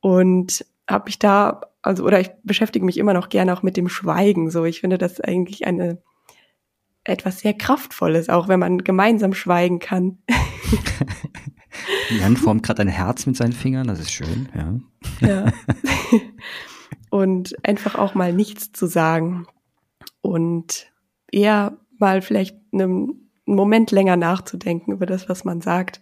Und 0.00 0.64
habe 0.88 1.08
ich 1.08 1.18
da, 1.18 1.62
also, 1.80 2.04
oder 2.04 2.20
ich 2.20 2.30
beschäftige 2.42 2.84
mich 2.84 2.98
immer 2.98 3.14
noch 3.14 3.28
gerne 3.28 3.56
auch 3.56 3.62
mit 3.62 3.76
dem 3.76 3.88
Schweigen. 3.88 4.50
So, 4.50 4.64
ich 4.64 4.80
finde 4.80 4.98
das 4.98 5.20
eigentlich 5.20 5.66
eine 5.66 6.02
etwas 7.04 7.40
sehr 7.40 7.54
Kraftvolles, 7.54 8.28
auch 8.28 8.48
wenn 8.48 8.60
man 8.60 8.78
gemeinsam 8.78 9.34
schweigen 9.34 9.78
kann. 9.78 10.18
Jan 12.20 12.36
formt 12.36 12.62
gerade 12.62 12.82
ein 12.82 12.88
Herz 12.88 13.26
mit 13.26 13.36
seinen 13.36 13.52
Fingern, 13.52 13.88
das 13.88 13.98
ist 13.98 14.12
schön, 14.12 14.48
ja. 14.54 15.26
Ja. 15.26 15.52
Und 17.10 17.56
einfach 17.66 17.96
auch 17.96 18.14
mal 18.14 18.32
nichts 18.32 18.72
zu 18.72 18.86
sagen 18.86 19.46
und 20.22 20.91
eher 21.32 21.78
mal 21.98 22.22
vielleicht 22.22 22.56
einen 22.72 23.30
Moment 23.44 23.90
länger 23.90 24.16
nachzudenken 24.16 24.92
über 24.92 25.06
das, 25.06 25.28
was 25.28 25.44
man 25.44 25.60
sagt. 25.60 26.00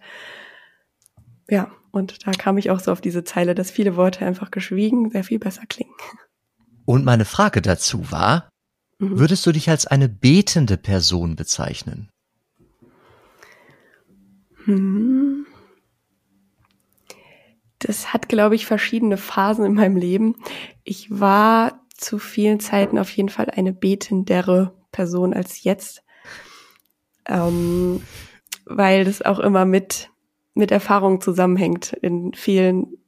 Ja, 1.49 1.71
und 1.91 2.27
da 2.27 2.33
kam 2.33 2.59
ich 2.59 2.71
auch 2.71 2.81
so 2.81 2.93
auf 2.93 3.01
diese 3.01 3.25
Zeile, 3.25 3.55
dass 3.55 3.71
viele 3.71 3.97
Worte 3.97 4.27
einfach 4.27 4.51
geschwiegen 4.51 5.11
sehr 5.11 5.25
viel 5.25 5.39
besser 5.39 5.63
klingen. 5.67 5.95
Und 6.85 7.05
meine 7.05 7.25
Frage 7.25 7.63
dazu 7.63 8.11
war, 8.11 8.49
mhm. 8.99 9.19
würdest 9.19 9.47
du 9.47 9.53
dich 9.53 9.71
als 9.71 9.87
eine 9.87 10.09
betende 10.09 10.77
Person 10.77 11.37
bezeichnen? 11.37 12.11
Hm 14.65 15.47
das 17.81 18.13
hat, 18.13 18.29
glaube 18.29 18.55
ich, 18.55 18.67
verschiedene 18.67 19.17
Phasen 19.17 19.65
in 19.65 19.75
meinem 19.75 19.97
Leben. 19.97 20.37
Ich 20.85 21.11
war 21.11 21.81
zu 21.97 22.19
vielen 22.19 22.61
Zeiten 22.61 22.99
auf 22.99 23.11
jeden 23.11 23.31
Fall 23.31 23.51
eine 23.51 23.73
betendere 23.73 24.75
Person 24.93 25.35
als 25.35 25.63
jetzt, 25.65 26.03
ähm, 27.27 28.03
weil 28.65 29.05
das 29.05 29.23
auch 29.23 29.39
immer 29.39 29.65
mit 29.65 30.11
mit 30.55 30.71
Erfahrungen 30.71 31.21
zusammenhängt. 31.21 31.93
In 31.93 32.33
vielen, 32.35 32.99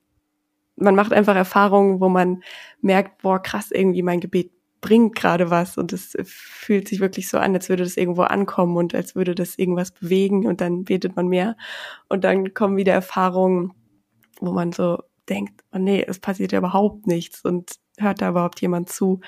man 0.77 0.95
macht 0.95 1.13
einfach 1.13 1.37
Erfahrungen, 1.37 2.01
wo 2.01 2.09
man 2.09 2.43
merkt, 2.81 3.23
boah, 3.23 3.41
krass, 3.41 3.71
irgendwie 3.71 4.03
mein 4.03 4.21
Gebet 4.21 4.51
bringt 4.81 5.15
gerade 5.15 5.49
was 5.49 5.79
und 5.79 5.93
es 5.93 6.17
fühlt 6.25 6.89
sich 6.89 6.99
wirklich 6.99 7.29
so 7.29 7.39
an, 7.39 7.55
als 7.55 7.69
würde 7.69 7.85
das 7.85 7.97
irgendwo 7.97 8.23
ankommen 8.23 8.77
und 8.77 8.97
als 8.97 9.15
würde 9.15 9.37
das 9.37 9.57
irgendwas 9.57 9.93
bewegen 9.93 10.45
und 10.45 10.61
dann 10.61 10.83
betet 10.85 11.15
man 11.15 11.29
mehr 11.29 11.57
und 12.09 12.25
dann 12.25 12.53
kommen 12.53 12.77
wieder 12.77 12.93
Erfahrungen, 12.93 13.75
wo 14.41 14.51
man 14.51 14.73
so 14.73 14.99
denkt, 15.29 15.63
oh 15.73 15.79
nee, 15.79 16.05
es 16.05 16.19
passiert 16.19 16.51
ja 16.51 16.59
überhaupt 16.59 17.07
nichts 17.07 17.45
und 17.45 17.77
hört 17.97 18.21
da 18.21 18.31
überhaupt 18.31 18.61
jemand 18.61 18.89
zu 18.89 19.21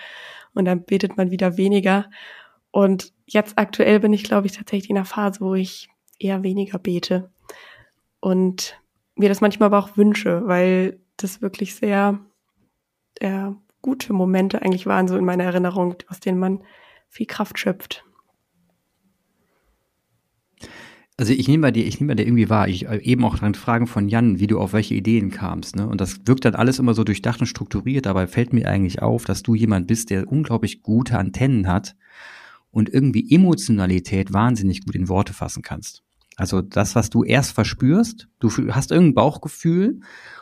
und 0.54 0.64
dann 0.64 0.84
betet 0.84 1.16
man 1.16 1.30
wieder 1.30 1.56
weniger. 1.56 2.10
Und 2.74 3.12
jetzt 3.24 3.56
aktuell 3.56 4.00
bin 4.00 4.12
ich, 4.12 4.24
glaube 4.24 4.48
ich, 4.48 4.54
tatsächlich 4.54 4.90
in 4.90 4.96
einer 4.96 5.04
Phase, 5.04 5.40
wo 5.40 5.54
ich 5.54 5.88
eher 6.18 6.42
weniger 6.42 6.80
bete 6.80 7.30
und 8.18 8.82
mir 9.14 9.28
das 9.28 9.40
manchmal 9.40 9.68
aber 9.68 9.78
auch 9.78 9.96
wünsche, 9.96 10.42
weil 10.46 10.98
das 11.16 11.40
wirklich 11.40 11.76
sehr, 11.76 12.18
sehr 13.20 13.54
gute 13.80 14.12
Momente 14.12 14.60
eigentlich 14.60 14.86
waren, 14.86 15.06
so 15.06 15.16
in 15.16 15.24
meiner 15.24 15.44
Erinnerung, 15.44 15.94
aus 16.08 16.18
denen 16.18 16.40
man 16.40 16.64
viel 17.08 17.26
Kraft 17.26 17.60
schöpft. 17.60 18.04
Also 21.16 21.32
ich 21.32 21.46
nehme 21.46 21.62
bei 21.62 21.70
dir, 21.70 21.86
ich 21.86 22.00
nehme 22.00 22.10
bei 22.10 22.16
dir 22.16 22.26
irgendwie 22.26 22.50
wahr, 22.50 22.66
ich 22.66 22.88
äh, 22.88 22.96
eben 23.04 23.24
auch 23.24 23.38
dran 23.38 23.54
Fragen 23.54 23.86
von 23.86 24.08
Jan, 24.08 24.40
wie 24.40 24.48
du 24.48 24.58
auf 24.58 24.72
welche 24.72 24.96
Ideen 24.96 25.30
kamst, 25.30 25.76
ne? 25.76 25.86
Und 25.86 26.00
das 26.00 26.26
wirkt 26.26 26.44
dann 26.44 26.56
alles 26.56 26.80
immer 26.80 26.94
so 26.94 27.04
durchdacht 27.04 27.38
und 27.38 27.46
strukturiert, 27.46 28.06
dabei 28.06 28.26
fällt 28.26 28.52
mir 28.52 28.68
eigentlich 28.68 29.00
auf, 29.00 29.26
dass 29.26 29.44
du 29.44 29.54
jemand 29.54 29.86
bist, 29.86 30.10
der 30.10 30.26
unglaublich 30.26 30.82
gute 30.82 31.16
Antennen 31.16 31.68
hat 31.68 31.94
und 32.74 32.92
irgendwie 32.92 33.32
Emotionalität 33.34 34.32
wahnsinnig 34.32 34.84
gut 34.84 34.94
in 34.94 35.08
Worte 35.08 35.32
fassen 35.32 35.62
kannst. 35.62 36.02
Also 36.36 36.60
das, 36.60 36.96
was 36.96 37.10
du 37.10 37.22
erst 37.22 37.52
verspürst, 37.52 38.28
du 38.40 38.50
hast 38.70 38.90
irgendein 38.90 39.14
Bauchgefühl 39.14 40.00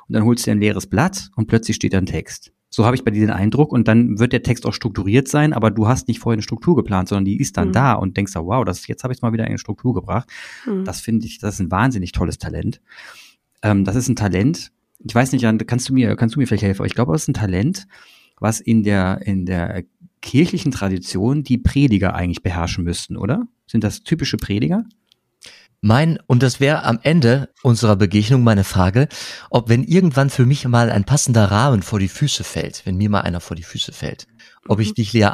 und 0.09 0.15
dann 0.15 0.25
holst 0.25 0.47
du 0.47 0.51
dir 0.51 0.57
ein 0.57 0.61
leeres 0.61 0.87
Blatt 0.87 1.31
und 1.37 1.47
plötzlich 1.47 1.77
steht 1.77 1.93
da 1.93 1.99
ein 1.99 2.07
Text. 2.07 2.53
So 2.71 2.87
habe 2.87 2.97
ich 2.97 3.05
bei 3.05 3.11
dir 3.11 3.21
den 3.21 3.31
Eindruck 3.31 3.71
und 3.71 3.87
dann 3.87 4.19
wird 4.19 4.33
der 4.33 4.43
Text 4.43 4.65
auch 4.65 4.73
strukturiert 4.73 5.29
sein, 5.29 5.53
aber 5.53 5.71
du 5.71 5.89
hast 5.89 6.09
nicht 6.09 6.21
vorher 6.21 6.37
eine 6.37 6.43
Struktur 6.43 6.75
geplant, 6.75 7.11
sondern 7.11 7.27
die 7.27 7.39
ist 7.39 7.59
dann 7.59 7.69
mhm. 7.69 7.73
da 7.73 7.93
und 7.93 8.17
denkst, 8.17 8.35
wow, 8.35 8.65
das, 8.65 8.87
jetzt 8.87 9.05
habe 9.05 9.13
ich 9.13 9.19
es 9.19 9.23
mal 9.23 9.35
wieder 9.35 9.45
in 9.45 9.51
eine 9.51 9.59
Struktur 9.59 9.93
gebracht. 9.93 10.31
Mhm. 10.67 10.87
Das 10.87 11.03
finde 11.03 11.27
ich, 11.27 11.39
das 11.39 11.55
ist 11.55 11.61
ein 11.61 11.71
wahnsinnig 11.71 12.13
tolles 12.13 12.39
Talent. 12.39 12.81
Ähm, 13.63 13.85
das 13.85 13.95
ist 13.95 14.09
ein 14.09 14.17
Talent. 14.17 14.73
Ich 15.07 15.15
weiß 15.15 15.33
nicht, 15.33 15.45
kannst 15.67 15.91
du 15.91 15.93
mir, 15.93 16.17
kannst 16.17 16.35
du 16.35 16.41
mir 16.41 16.47
vielleicht 16.47 16.63
helfen? 16.63 16.81
Aber 16.81 16.87
ich 16.87 16.95
glaube, 16.95 17.13
das 17.13 17.23
ist 17.23 17.29
ein 17.29 17.35
Talent, 17.35 17.87
was 18.41 18.61
in 18.61 18.83
der, 18.83 19.21
in 19.27 19.45
der 19.45 19.85
kirchlichen 20.23 20.73
Tradition 20.73 21.43
die 21.43 21.59
Prediger 21.59 22.15
eigentlich 22.15 22.43
beherrschen 22.43 22.85
müssten, 22.85 23.17
oder? 23.17 23.47
Sind 23.67 23.85
das 23.85 24.03
typische 24.03 24.39
Prediger? 24.39 24.85
Mein, 25.85 26.21
und 26.29 26.45
das 26.45 26.61
wäre 26.61 26.85
am 26.85 27.01
Ende 27.03 27.49
unserer 27.63 27.97
Begegnung 27.97 28.45
meine 28.45 28.63
Frage, 28.63 29.09
ob 29.51 29.69
wenn 29.69 29.83
irgendwann 29.83 30.31
für 30.31 30.47
mich 30.47 30.67
mal 30.69 30.91
ein 30.91 31.03
passender 31.03 31.47
Rahmen 31.51 31.83
vor 31.83 31.99
die 31.99 32.09
Füße 32.09 32.45
fällt, 32.45 32.87
wenn 32.87 32.97
mir 32.97 33.11
mal 33.11 33.23
einer 33.23 33.41
vor 33.41 33.57
die 33.57 33.65
Füße 33.65 33.93
fällt, 33.93 34.29
ob 34.69 34.79
ich 34.79 34.91
mhm. 34.91 34.95
dich 34.95 35.13
Lea 35.13 35.25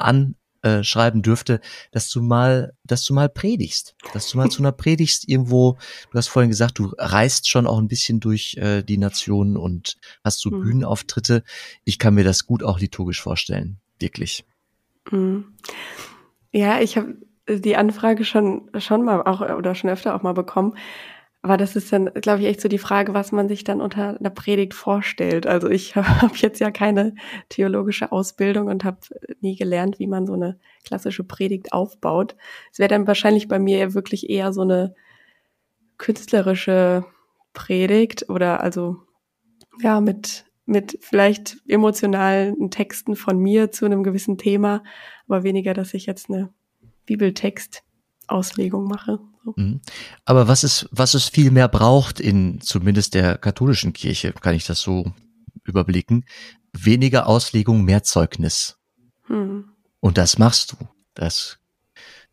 anschreiben 0.62 1.20
dürfte, 1.20 1.60
dass 1.92 2.08
du 2.08 2.22
mal, 2.22 2.72
dass 2.82 3.04
du 3.04 3.12
mal 3.12 3.28
predigst, 3.28 3.94
dass 4.14 4.30
du 4.30 4.38
mal 4.38 4.48
zu 4.48 4.62
einer 4.62 4.72
predigst 4.72 5.28
irgendwo, 5.28 5.76
du 6.10 6.16
hast 6.16 6.28
vorhin 6.28 6.48
gesagt, 6.48 6.78
du 6.78 6.94
reist 6.96 7.46
schon 7.46 7.66
auch 7.66 7.78
ein 7.78 7.88
bisschen 7.88 8.18
durch 8.18 8.56
äh, 8.56 8.82
die 8.82 8.96
Nationen 8.96 9.58
und 9.58 9.98
hast 10.24 10.40
so 10.40 10.50
mhm. 10.50 10.62
Bühnenauftritte. 10.62 11.44
Ich 11.84 11.98
kann 11.98 12.14
mir 12.14 12.24
das 12.24 12.46
gut 12.46 12.62
auch 12.62 12.80
liturgisch 12.80 13.20
vorstellen, 13.20 13.80
wirklich. 14.00 14.46
Mhm. 15.10 15.54
Ja, 16.52 16.80
ich 16.80 16.96
habe 16.96 17.16
die 17.48 17.76
Anfrage 17.76 18.24
schon, 18.24 18.70
schon 18.78 19.04
mal 19.04 19.22
auch 19.22 19.40
oder 19.40 19.74
schon 19.74 19.90
öfter 19.90 20.14
auch 20.14 20.22
mal 20.22 20.34
bekommen, 20.34 20.76
Aber 21.42 21.56
das 21.56 21.76
ist 21.76 21.92
dann, 21.92 22.06
glaube 22.14 22.42
ich, 22.42 22.48
echt 22.48 22.60
so 22.60 22.68
die 22.68 22.78
Frage, 22.78 23.14
was 23.14 23.32
man 23.32 23.48
sich 23.48 23.64
dann 23.64 23.80
unter 23.80 24.18
einer 24.18 24.30
Predigt 24.30 24.74
vorstellt. 24.74 25.46
Also 25.46 25.68
ich 25.70 25.96
habe 25.96 26.34
jetzt 26.36 26.60
ja 26.60 26.70
keine 26.72 27.14
theologische 27.50 28.12
Ausbildung 28.12 28.68
und 28.68 28.84
habe 28.84 28.98
nie 29.40 29.56
gelernt, 29.56 29.98
wie 30.00 30.08
man 30.08 30.26
so 30.26 30.34
eine 30.34 30.58
klassische 30.84 31.24
Predigt 31.24 31.72
aufbaut. 31.72 32.36
Es 32.72 32.78
wäre 32.80 32.88
dann 32.88 33.06
wahrscheinlich 33.06 33.48
bei 33.48 33.58
mir 33.58 33.94
wirklich 33.94 34.30
eher 34.30 34.52
so 34.52 34.62
eine 34.62 34.94
künstlerische 35.98 37.04
Predigt 37.52 38.28
oder 38.28 38.60
also 38.62 38.96
ja 39.80 40.00
mit 40.00 40.44
mit 40.68 40.98
vielleicht 41.00 41.56
emotionalen 41.66 42.70
Texten 42.70 43.16
von 43.16 43.38
mir 43.38 43.72
zu 43.72 43.86
einem 43.86 44.02
gewissen 44.02 44.36
Thema, 44.36 44.84
aber 45.26 45.42
weniger, 45.42 45.72
dass 45.72 45.94
ich 45.94 46.06
jetzt 46.06 46.28
eine 46.28 46.52
Bibeltext-Auslegung 47.06 48.84
mache. 48.84 49.18
So. 49.44 49.54
Mhm. 49.56 49.80
Aber 50.26 50.46
was 50.46 50.62
es, 50.62 50.86
was 50.90 51.14
es 51.14 51.28
viel 51.28 51.50
mehr 51.50 51.68
braucht 51.68 52.20
in 52.20 52.60
zumindest 52.60 53.14
der 53.14 53.38
katholischen 53.38 53.94
Kirche, 53.94 54.32
kann 54.32 54.54
ich 54.54 54.66
das 54.66 54.80
so 54.80 55.10
überblicken, 55.64 56.26
weniger 56.72 57.26
Auslegung, 57.26 57.84
mehr 57.84 58.02
Zeugnis. 58.02 58.78
Hm. 59.26 59.70
Und 60.00 60.18
das 60.18 60.38
machst 60.38 60.72
du. 60.72 60.76
Das 61.14 61.57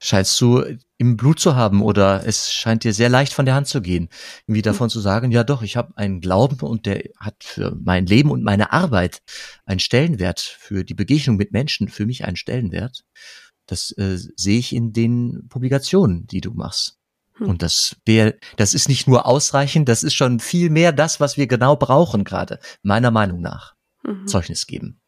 scheinst 0.06 0.40
du 0.40 0.64
im 0.98 1.18
Blut 1.18 1.40
zu 1.40 1.56
haben 1.56 1.82
oder 1.82 2.26
es 2.28 2.54
scheint 2.54 2.84
dir 2.84 2.94
sehr 2.94 3.10
leicht 3.10 3.34
von 3.34 3.46
der 3.46 3.56
Hand 3.56 3.68
zu 3.68 3.82
gehen, 3.82 4.10
irgendwie 4.46 4.62
davon 4.62 4.90
zu 4.90 5.00
sagen, 5.00 5.32
ja 5.32 5.44
doch, 5.44 5.64
ich 5.64 5.78
habe 5.78 5.98
einen 5.98 6.22
Glauben 6.22 6.60
und 6.60 6.86
der 6.86 7.04
hat 7.20 7.44
für 7.44 7.76
mein 7.84 8.06
Leben 8.06 8.30
und 8.30 8.44
meine 8.44 8.72
Arbeit 8.72 9.24
einen 9.66 9.80
Stellenwert, 9.80 10.40
für 10.40 10.84
die 10.84 10.94
Begegnung 10.94 11.38
mit 11.38 11.52
Menschen 11.52 11.88
für 11.88 12.06
mich 12.06 12.24
einen 12.24 12.38
Stellenwert. 12.38 13.04
Das 13.66 13.92
äh, 13.98 14.18
sehe 14.36 14.60
ich 14.60 14.74
in 14.74 14.94
den 14.94 15.48
Publikationen, 15.50 16.28
die 16.28 16.42
du 16.42 16.54
machst. 16.54 17.00
Hm. 17.38 17.50
Und 17.50 17.62
das 17.64 17.96
wäre, 18.06 18.36
das 18.58 18.76
ist 18.76 18.88
nicht 18.88 19.08
nur 19.08 19.26
ausreichend, 19.26 19.90
das 19.90 20.04
ist 20.04 20.14
schon 20.14 20.40
viel 20.40 20.70
mehr 20.70 20.92
das, 20.92 21.20
was 21.20 21.36
wir 21.36 21.48
genau 21.48 21.76
brauchen 21.76 22.24
gerade, 22.24 22.60
meiner 22.84 23.10
Meinung 23.10 23.42
nach. 23.42 23.74
Mhm. 24.04 24.28
Zeugnis 24.28 24.68
geben. 24.68 25.00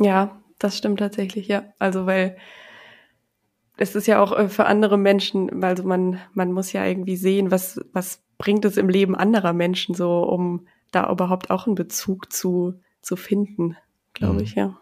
Ja, 0.00 0.42
das 0.58 0.78
stimmt 0.78 0.98
tatsächlich, 0.98 1.46
ja. 1.46 1.64
Also 1.78 2.06
weil 2.06 2.36
es 3.82 3.96
ist 3.96 4.06
ja 4.06 4.22
auch 4.22 4.32
äh, 4.32 4.48
für 4.48 4.66
andere 4.66 4.96
Menschen, 4.96 5.62
also 5.64 5.82
man, 5.82 6.18
man 6.34 6.52
muss 6.52 6.72
ja 6.72 6.86
irgendwie 6.86 7.16
sehen, 7.16 7.50
was, 7.50 7.80
was 7.92 8.22
bringt 8.38 8.64
es 8.64 8.76
im 8.76 8.88
Leben 8.88 9.16
anderer 9.16 9.52
Menschen 9.52 9.94
so, 9.94 10.22
um 10.22 10.66
da 10.92 11.10
überhaupt 11.10 11.50
auch 11.50 11.66
einen 11.66 11.74
Bezug 11.74 12.32
zu, 12.32 12.74
zu 13.02 13.16
finden, 13.16 13.76
glaube 14.14 14.34
mhm. 14.34 14.40
ich, 14.40 14.54
ja. 14.54 14.78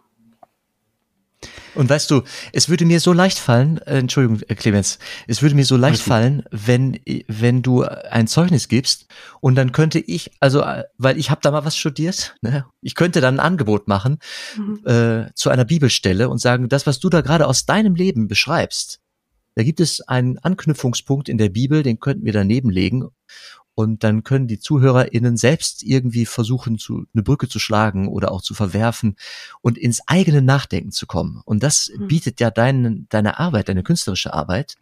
Und 1.74 1.88
weißt 1.88 2.11
du, 2.11 2.22
es 2.53 2.68
würde 2.68 2.84
mir 2.84 3.01
so 3.01 3.12
leicht 3.12 3.38
fallen, 3.38 3.78
äh, 3.78 3.99
Entschuldigung, 3.99 4.41
äh, 4.49 4.55
Clemens, 4.55 4.99
es 5.26 5.41
würde 5.41 5.55
mir 5.55 5.64
so 5.64 5.76
leicht 5.76 6.03
fallen, 6.03 6.43
wenn, 6.51 6.99
wenn 7.28 7.62
du 7.62 7.82
ein 7.82 8.26
Zeugnis 8.26 8.68
gibst 8.68 9.07
und 9.41 9.55
dann 9.55 9.72
könnte 9.72 9.99
ich, 9.99 10.32
also, 10.41 10.62
äh, 10.62 10.84
weil 10.99 11.18
ich 11.18 11.30
habe 11.30 11.41
da 11.43 11.51
mal 11.51 11.64
was 11.64 11.76
studiert, 11.76 12.36
ne? 12.43 12.66
ich 12.82 12.95
könnte 12.95 13.20
dann 13.20 13.36
ein 13.36 13.41
Angebot 13.41 13.88
machen 13.88 14.18
mhm. 14.57 14.80
äh, 14.84 15.32
zu 15.34 15.51
einer 15.51 15.64
Bibelstelle 15.64 16.28
und 16.28 16.38
sagen, 16.38 16.68
das, 16.68 16.86
was 16.86 16.99
du 16.99 17.09
da 17.09 17.20
gerade 17.20 17.47
aus 17.47 17.64
deinem 17.64 17.95
Leben 17.95 18.28
beschreibst, 18.28 19.01
da 19.55 19.62
gibt 19.62 19.80
es 19.80 20.01
einen 20.01 20.38
Anknüpfungspunkt 20.38 21.28
in 21.28 21.38
der 21.38 21.49
Bibel, 21.49 21.82
den 21.82 22.01
könnten 22.01 22.24
wir 22.24 22.32
daneben 22.32 22.70
legen 22.70 23.09
und 23.75 24.05
dann 24.05 24.25
können 24.25 24.47
die 24.47 24.59
ZuhörerInnen 24.59 25.37
selbst 25.37 25.83
irgendwie 25.83 26.27
versuchen, 26.27 26.79
zu, 26.79 27.07
eine 27.14 27.23
Brücke 27.23 27.49
zu 27.49 27.59
schlagen 27.59 28.09
oder 28.09 28.31
auch 28.33 28.43
zu 28.43 28.55
verwerfen 28.55 29.16
und 29.61 29.79
ins 29.79 30.01
eigene 30.07 30.43
Nachdenken 30.43 30.93
zu 30.93 31.07
kommen. 31.07 31.41
Und 31.45 31.62
das 31.62 31.91
mhm. 31.95 32.09
bietet 32.09 32.41
ja 32.41 32.51
dein, 32.51 33.07
deine 33.09 33.39
Arbeit, 33.39 33.68
deine 33.68 33.83
künstlerische 33.83 34.35
Arbeit, 34.35 34.77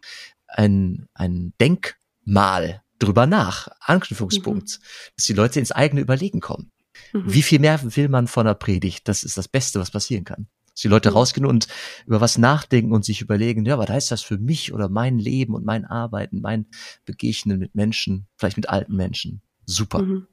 ein, 0.47 1.07
ein 1.13 1.53
Denkmal 1.61 2.81
drüber 2.97 3.25
nach, 3.25 3.69
Anknüpfungspunkt, 3.79 4.79
mhm. 4.79 4.83
dass 5.15 5.25
die 5.25 5.33
Leute 5.33 5.59
ins 5.59 5.71
eigene 5.71 6.01
Überlegen 6.01 6.41
kommen. 6.41 6.71
Mhm. 7.13 7.33
Wie 7.33 7.43
viel 7.43 7.59
mehr 7.59 7.79
will 7.95 8.09
man 8.09 8.27
von 8.27 8.45
der 8.45 8.55
Predigt? 8.55 9.07
Das 9.07 9.23
ist 9.23 9.37
das 9.37 9.47
Beste, 9.47 9.79
was 9.79 9.91
passieren 9.91 10.25
kann. 10.25 10.47
Dass 10.79 10.83
die 10.83 10.87
Leute 10.87 11.09
mhm. 11.09 11.17
rausgehen 11.17 11.45
und 11.45 11.67
über 12.05 12.21
was 12.21 12.37
nachdenken 12.37 12.93
und 12.93 13.03
sich 13.03 13.19
überlegen, 13.19 13.65
ja, 13.65 13.77
was 13.77 13.89
heißt 13.89 14.11
das 14.11 14.21
für 14.21 14.37
mich 14.37 14.71
oder 14.71 14.87
mein 14.87 15.19
Leben 15.19 15.53
und 15.53 15.65
mein 15.65 15.83
Arbeiten, 15.83 16.39
mein 16.39 16.67
Begegnen 17.03 17.59
mit 17.59 17.75
Menschen, 17.75 18.27
vielleicht 18.37 18.55
mit 18.55 18.69
alten 18.69 18.95
Menschen. 18.95 19.41
Super. 19.65 20.01
Mhm. 20.01 20.27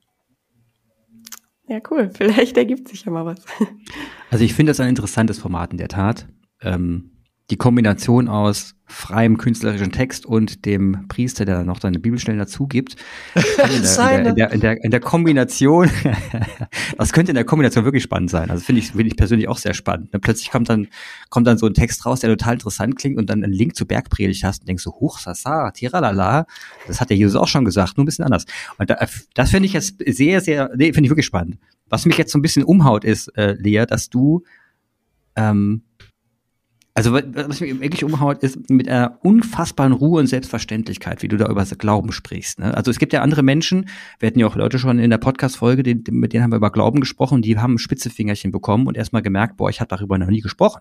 Ja, 1.68 1.80
cool. 1.90 2.10
Vielleicht 2.14 2.56
ergibt 2.56 2.86
sich 2.86 3.04
ja 3.04 3.10
mal 3.10 3.26
was. 3.26 3.40
Also 4.30 4.44
ich 4.44 4.54
finde 4.54 4.70
das 4.70 4.78
ein 4.78 4.88
interessantes 4.88 5.38
Format 5.38 5.72
in 5.72 5.78
der 5.78 5.88
Tat. 5.88 6.28
Ähm, 6.60 7.15
die 7.50 7.56
Kombination 7.56 8.28
aus 8.28 8.74
freiem 8.88 9.36
künstlerischen 9.36 9.90
Text 9.90 10.26
und 10.26 10.64
dem 10.64 11.06
Priester, 11.08 11.44
der 11.44 11.64
noch 11.64 11.80
seine 11.80 11.98
Bibelstellen 11.98 12.38
dazu 12.38 12.66
gibt. 12.66 12.96
In 13.34 13.82
der, 13.82 14.26
in, 14.28 14.34
der, 14.36 14.52
in, 14.52 14.60
der, 14.60 14.84
in 14.84 14.90
der 14.90 15.00
Kombination, 15.00 15.90
das 16.98 17.12
könnte 17.12 17.32
in 17.32 17.34
der 17.34 17.44
Kombination 17.44 17.84
wirklich 17.84 18.04
spannend 18.04 18.30
sein. 18.30 18.50
Also 18.50 18.64
finde 18.64 18.80
ich, 18.80 18.92
finde 18.92 19.08
ich 19.08 19.16
persönlich 19.16 19.48
auch 19.48 19.58
sehr 19.58 19.74
spannend. 19.74 20.14
Und 20.14 20.20
plötzlich 20.20 20.50
kommt 20.50 20.68
dann, 20.68 20.88
kommt 21.30 21.46
dann 21.46 21.58
so 21.58 21.66
ein 21.66 21.74
Text 21.74 22.06
raus, 22.06 22.20
der 22.20 22.30
total 22.30 22.54
interessant 22.54 22.96
klingt 22.96 23.18
und 23.18 23.28
dann 23.28 23.42
einen 23.42 23.52
Link 23.52 23.74
zur 23.76 23.88
Bergpredigt 23.88 24.44
hast 24.44 24.60
und 24.60 24.68
denkst 24.68 24.84
so, 24.84 24.92
huch, 25.00 25.18
sasa, 25.18 25.70
tiralala. 25.72 26.46
Das 26.86 27.00
hat 27.00 27.10
der 27.10 27.16
Jesus 27.16 27.36
auch 27.36 27.48
schon 27.48 27.64
gesagt, 27.64 27.96
nur 27.96 28.04
ein 28.04 28.06
bisschen 28.06 28.24
anders. 28.24 28.44
Und 28.78 28.90
da, 28.90 28.98
das 29.34 29.50
finde 29.50 29.66
ich 29.66 29.72
jetzt 29.72 29.96
sehr, 30.06 30.40
sehr, 30.40 30.70
nee, 30.76 30.92
finde 30.92 31.06
ich 31.06 31.10
wirklich 31.10 31.26
spannend. 31.26 31.58
Was 31.88 32.06
mich 32.06 32.18
jetzt 32.18 32.32
so 32.32 32.38
ein 32.38 32.42
bisschen 32.42 32.64
umhaut 32.64 33.04
ist, 33.04 33.28
äh, 33.36 33.52
Lea, 33.58 33.84
dass 33.86 34.10
du, 34.10 34.42
ähm, 35.34 35.82
also 36.96 37.12
was 37.12 37.60
mich 37.60 37.78
wirklich 37.78 38.04
umhaut, 38.04 38.42
ist 38.42 38.70
mit 38.70 38.88
einer 38.88 39.18
unfassbaren 39.20 39.92
Ruhe 39.92 40.18
und 40.18 40.28
Selbstverständlichkeit, 40.28 41.22
wie 41.22 41.28
du 41.28 41.36
da 41.36 41.46
über 41.46 41.62
Glauben 41.66 42.10
sprichst. 42.10 42.58
Ne? 42.58 42.74
Also 42.74 42.90
es 42.90 42.98
gibt 42.98 43.12
ja 43.12 43.20
andere 43.20 43.42
Menschen, 43.42 43.90
wir 44.18 44.28
hatten 44.28 44.38
ja 44.38 44.46
auch 44.46 44.56
Leute 44.56 44.78
schon 44.78 44.98
in 44.98 45.10
der 45.10 45.18
Podcast-Folge, 45.18 45.82
mit 46.10 46.32
denen 46.32 46.42
haben 46.42 46.52
wir 46.52 46.56
über 46.56 46.70
Glauben 46.70 47.00
gesprochen, 47.00 47.42
die 47.42 47.58
haben 47.58 47.76
Spitzefingerchen 47.76 48.50
bekommen 48.50 48.86
und 48.86 48.96
erstmal 48.96 49.20
gemerkt, 49.20 49.58
boah, 49.58 49.68
ich 49.68 49.80
habe 49.80 49.88
darüber 49.88 50.16
noch 50.16 50.28
nie 50.28 50.40
gesprochen. 50.40 50.80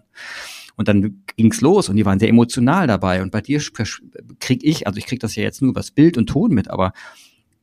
Und 0.78 0.88
dann 0.88 1.22
ging's 1.36 1.60
los 1.60 1.90
und 1.90 1.98
die 1.98 2.06
waren 2.06 2.20
sehr 2.20 2.30
emotional 2.30 2.88
dabei. 2.88 3.22
Und 3.22 3.32
bei 3.34 3.42
dir 3.42 3.62
krieg 4.40 4.64
ich, 4.64 4.88
also 4.88 4.98
ich 4.98 5.08
krieg 5.08 5.20
das 5.20 5.36
ja 5.36 5.44
jetzt 5.44 5.62
nur 5.62 5.72
übers 5.72 5.92
Bild 5.92 6.18
und 6.18 6.28
Ton 6.28 6.54
mit, 6.54 6.70
aber 6.70 6.94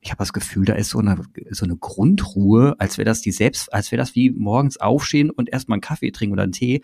ich 0.03 0.11
habe 0.11 0.19
das 0.19 0.35
Gefühl, 0.35 0.67
da 0.67 0.75
ist 0.75 0.91
so 0.91 0.99
eine 0.99 1.23
so 1.51 1.65
eine 1.65 1.77
Grundruhe, 1.77 2.75
als 2.79 2.99
wäre 2.99 3.07
das 3.07 3.23
die 3.23 3.31
selbst, 3.31 3.73
als 3.73 3.93
wäre 3.93 4.03
das 4.03 4.15
wie 4.15 4.31
morgens 4.31 4.77
aufstehen 4.77 5.31
und 5.31 5.49
erstmal 5.51 5.77
einen 5.77 5.81
Kaffee 5.81 6.11
trinken 6.11 6.35
oder 6.35 6.43
einen 6.43 6.53
Tee 6.53 6.83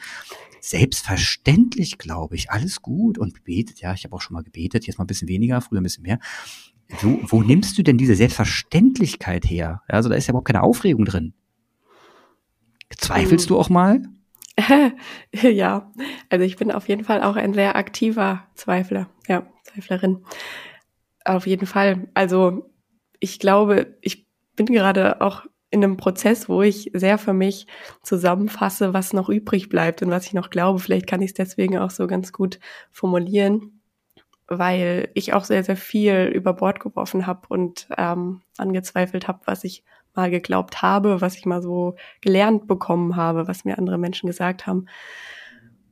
selbstverständlich, 0.60 1.98
glaube 1.98 2.36
ich, 2.36 2.50
alles 2.50 2.82
gut 2.82 3.18
und 3.18 3.44
betet. 3.44 3.80
Ja, 3.80 3.94
ich 3.94 4.04
habe 4.04 4.14
auch 4.14 4.20
schon 4.20 4.34
mal 4.34 4.42
gebetet, 4.42 4.86
jetzt 4.86 4.98
mal 4.98 5.04
ein 5.04 5.08
bisschen 5.08 5.28
weniger, 5.28 5.60
früher 5.60 5.80
ein 5.80 5.84
bisschen 5.84 6.02
mehr. 6.02 6.18
Wo, 7.00 7.20
wo 7.22 7.42
nimmst 7.42 7.76
du 7.76 7.82
denn 7.82 7.98
diese 7.98 8.14
Selbstverständlichkeit 8.14 9.44
her? 9.44 9.82
Also 9.88 10.08
da 10.08 10.14
ist 10.14 10.26
ja 10.26 10.32
überhaupt 10.32 10.48
keine 10.48 10.62
Aufregung 10.62 11.04
drin. 11.04 11.34
Zweifelst 12.96 13.50
um, 13.50 13.56
du 13.56 13.60
auch 13.60 13.68
mal? 13.68 14.02
ja, 15.32 15.92
also 16.30 16.44
ich 16.44 16.56
bin 16.56 16.72
auf 16.72 16.88
jeden 16.88 17.04
Fall 17.04 17.22
auch 17.22 17.36
ein 17.36 17.54
sehr 17.54 17.76
aktiver 17.76 18.46
Zweifler, 18.54 19.08
ja, 19.28 19.46
Zweiflerin. 19.64 20.24
Auf 21.24 21.46
jeden 21.46 21.66
Fall. 21.66 22.08
Also 22.14 22.70
ich 23.20 23.38
glaube, 23.38 23.98
ich 24.00 24.26
bin 24.56 24.66
gerade 24.66 25.20
auch 25.20 25.44
in 25.70 25.84
einem 25.84 25.96
Prozess, 25.96 26.48
wo 26.48 26.62
ich 26.62 26.90
sehr 26.94 27.18
für 27.18 27.32
mich 27.32 27.66
zusammenfasse, 28.02 28.94
was 28.94 29.12
noch 29.12 29.28
übrig 29.28 29.68
bleibt 29.68 30.02
und 30.02 30.10
was 30.10 30.26
ich 30.26 30.32
noch 30.32 30.50
glaube. 30.50 30.78
Vielleicht 30.78 31.06
kann 31.06 31.20
ich 31.20 31.30
es 31.30 31.34
deswegen 31.34 31.78
auch 31.78 31.90
so 31.90 32.06
ganz 32.06 32.32
gut 32.32 32.58
formulieren, 32.90 33.80
weil 34.46 35.10
ich 35.14 35.34
auch 35.34 35.44
sehr, 35.44 35.62
sehr 35.62 35.76
viel 35.76 36.30
über 36.34 36.54
Bord 36.54 36.80
geworfen 36.80 37.26
habe 37.26 37.48
und 37.48 37.88
ähm, 37.98 38.40
angezweifelt 38.56 39.28
habe, 39.28 39.40
was 39.44 39.64
ich 39.64 39.84
mal 40.14 40.30
geglaubt 40.30 40.80
habe, 40.80 41.20
was 41.20 41.36
ich 41.36 41.44
mal 41.44 41.62
so 41.62 41.96
gelernt 42.22 42.66
bekommen 42.66 43.16
habe, 43.16 43.46
was 43.46 43.64
mir 43.64 43.78
andere 43.78 43.98
Menschen 43.98 44.26
gesagt 44.26 44.66
haben. 44.66 44.86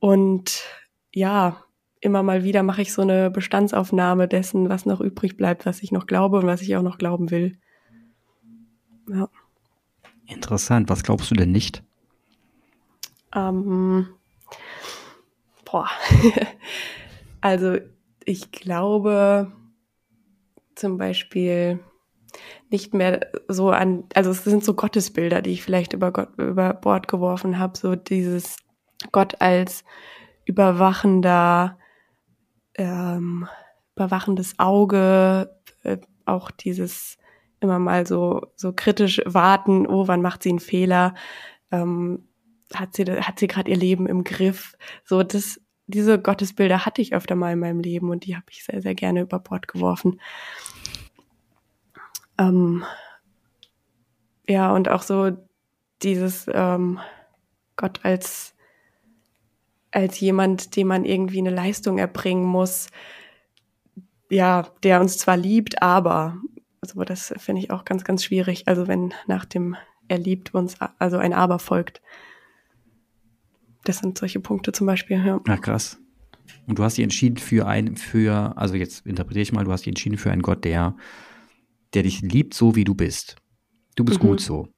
Und 0.01 0.64
ja, 1.12 1.62
immer 2.01 2.22
mal 2.22 2.45
wieder 2.45 2.62
mache 2.62 2.83
ich 2.83 2.93
so 2.93 3.03
eine 3.03 3.31
Bestandsaufnahme 3.31 4.27
dessen, 4.27 4.68
was 4.68 4.87
noch 4.87 5.01
übrig 5.01 5.37
bleibt, 5.37 5.66
was 5.66 5.83
ich 5.83 5.93
noch 5.93 6.07
glaube 6.07 6.39
und 6.39 6.47
was 6.47 6.62
ich 6.62 6.77
auch 6.77 6.83
noch 6.83 6.99
glauben 6.99 7.31
will. 7.31 7.59
Ja. 9.09 9.29
Interessant. 10.27 10.89
Was 10.89 11.03
glaubst 11.03 11.31
du 11.31 11.35
denn 11.35 11.53
nicht? 11.53 11.83
Ähm, 13.35 14.09
boah. 15.64 15.89
also 17.41 17.79
ich 18.24 18.51
glaube 18.51 19.53
zum 20.74 20.99
Beispiel 20.99 21.81
nicht 22.70 22.93
mehr 22.93 23.31
so 23.49 23.70
an, 23.70 24.05
also 24.14 24.31
es 24.31 24.45
sind 24.45 24.64
so 24.64 24.74
Gottesbilder, 24.74 25.43
die 25.43 25.51
ich 25.51 25.62
vielleicht 25.62 25.93
über 25.93 26.12
Gott 26.12 26.31
über 26.39 26.74
Bord 26.74 27.09
geworfen 27.09 27.59
habe, 27.59 27.79
so 27.79 27.95
dieses 27.95 28.57
Gott 29.12 29.41
als 29.41 29.85
überwachender, 30.45 31.79
ähm, 32.74 33.49
überwachendes 33.95 34.59
Auge, 34.59 35.51
äh, 35.83 35.99
auch 36.24 36.51
dieses 36.51 37.18
immer 37.61 37.78
mal 37.78 38.07
so, 38.07 38.46
so 38.57 38.72
kritisch 38.72 39.20
warten, 39.24 39.86
oh, 39.86 40.09
wann 40.09 40.22
macht 40.22 40.42
sie 40.42 40.50
einen 40.50 40.61
Fehler? 40.61 41.14
Ähm, 41.70 42.28
hat 42.74 42.94
sie, 42.94 43.04
hat 43.04 43.38
sie 43.38 43.46
gerade 43.46 43.70
ihr 43.70 43.76
Leben 43.76 44.07
im 44.07 44.24
Griff? 44.24 44.76
So, 45.04 45.22
das, 45.22 45.61
diese 45.86 46.20
Gottesbilder 46.20 46.84
hatte 46.84 47.02
ich 47.02 47.14
öfter 47.14 47.36
mal 47.36 47.52
in 47.52 47.61
meinem 47.61 47.80
Leben 47.80 48.11
und 48.11 48.24
die 48.24 48.36
habe 48.36 48.46
ich 48.50 48.64
sehr, 48.64 48.82
sehr 48.82 48.94
gerne 48.94 49.22
über 49.22 49.38
Bord 49.38 49.68
geworfen. 49.68 50.20
Ähm, 52.38 52.84
ja, 54.48 54.72
und 54.72 54.88
auch 54.88 55.02
so 55.02 55.32
dieses 56.02 56.46
ähm, 56.52 57.00
Gott 57.76 58.00
als, 58.04 58.54
als 59.90 60.20
jemand, 60.20 60.76
dem 60.76 60.88
man 60.88 61.04
irgendwie 61.04 61.38
eine 61.38 61.50
Leistung 61.50 61.98
erbringen 61.98 62.44
muss, 62.44 62.88
ja, 64.28 64.68
der 64.82 65.00
uns 65.00 65.18
zwar 65.18 65.36
liebt, 65.36 65.82
aber, 65.82 66.36
also 66.95 67.05
das 67.05 67.34
finde 67.39 67.62
ich 67.62 67.70
auch 67.70 67.84
ganz, 67.84 68.05
ganz 68.05 68.24
schwierig. 68.24 68.68
Also 68.68 68.87
wenn 68.89 69.12
nach 69.26 69.45
dem 69.45 69.76
er 70.09 70.18
liebt 70.18 70.55
uns, 70.55 70.76
also 70.99 71.18
ein 71.18 71.32
Aber 71.32 71.59
folgt. 71.59 72.01
Das 73.84 73.99
sind 73.99 74.18
solche 74.18 74.41
Punkte 74.41 74.72
zum 74.72 74.87
Beispiel, 74.87 75.24
ja. 75.24 75.41
Ach, 75.47 75.61
krass. 75.61 75.99
Und 76.66 76.78
du 76.78 76.84
hast 76.84 76.97
dich 76.97 77.03
entschieden 77.03 77.39
für 77.39 77.66
ein, 77.66 77.97
für, 77.97 78.57
also 78.57 78.74
jetzt 78.74 79.07
interpretiere 79.07 79.43
ich 79.43 79.53
mal, 79.53 79.64
du 79.64 79.72
hast 79.72 79.82
dich 79.82 79.89
entschieden 79.89 80.16
für 80.16 80.30
einen 80.30 80.43
Gott, 80.43 80.64
der, 80.64 80.97
der 81.95 82.03
dich 82.05 82.20
liebt, 82.20 82.55
so 82.55 82.76
wie 82.76 82.84
du 82.84 82.95
bist. 82.95 83.37
Du 83.97 84.05
bist 84.05 84.22
mhm. 84.22 84.28
gut 84.28 84.41
so. 84.41 84.68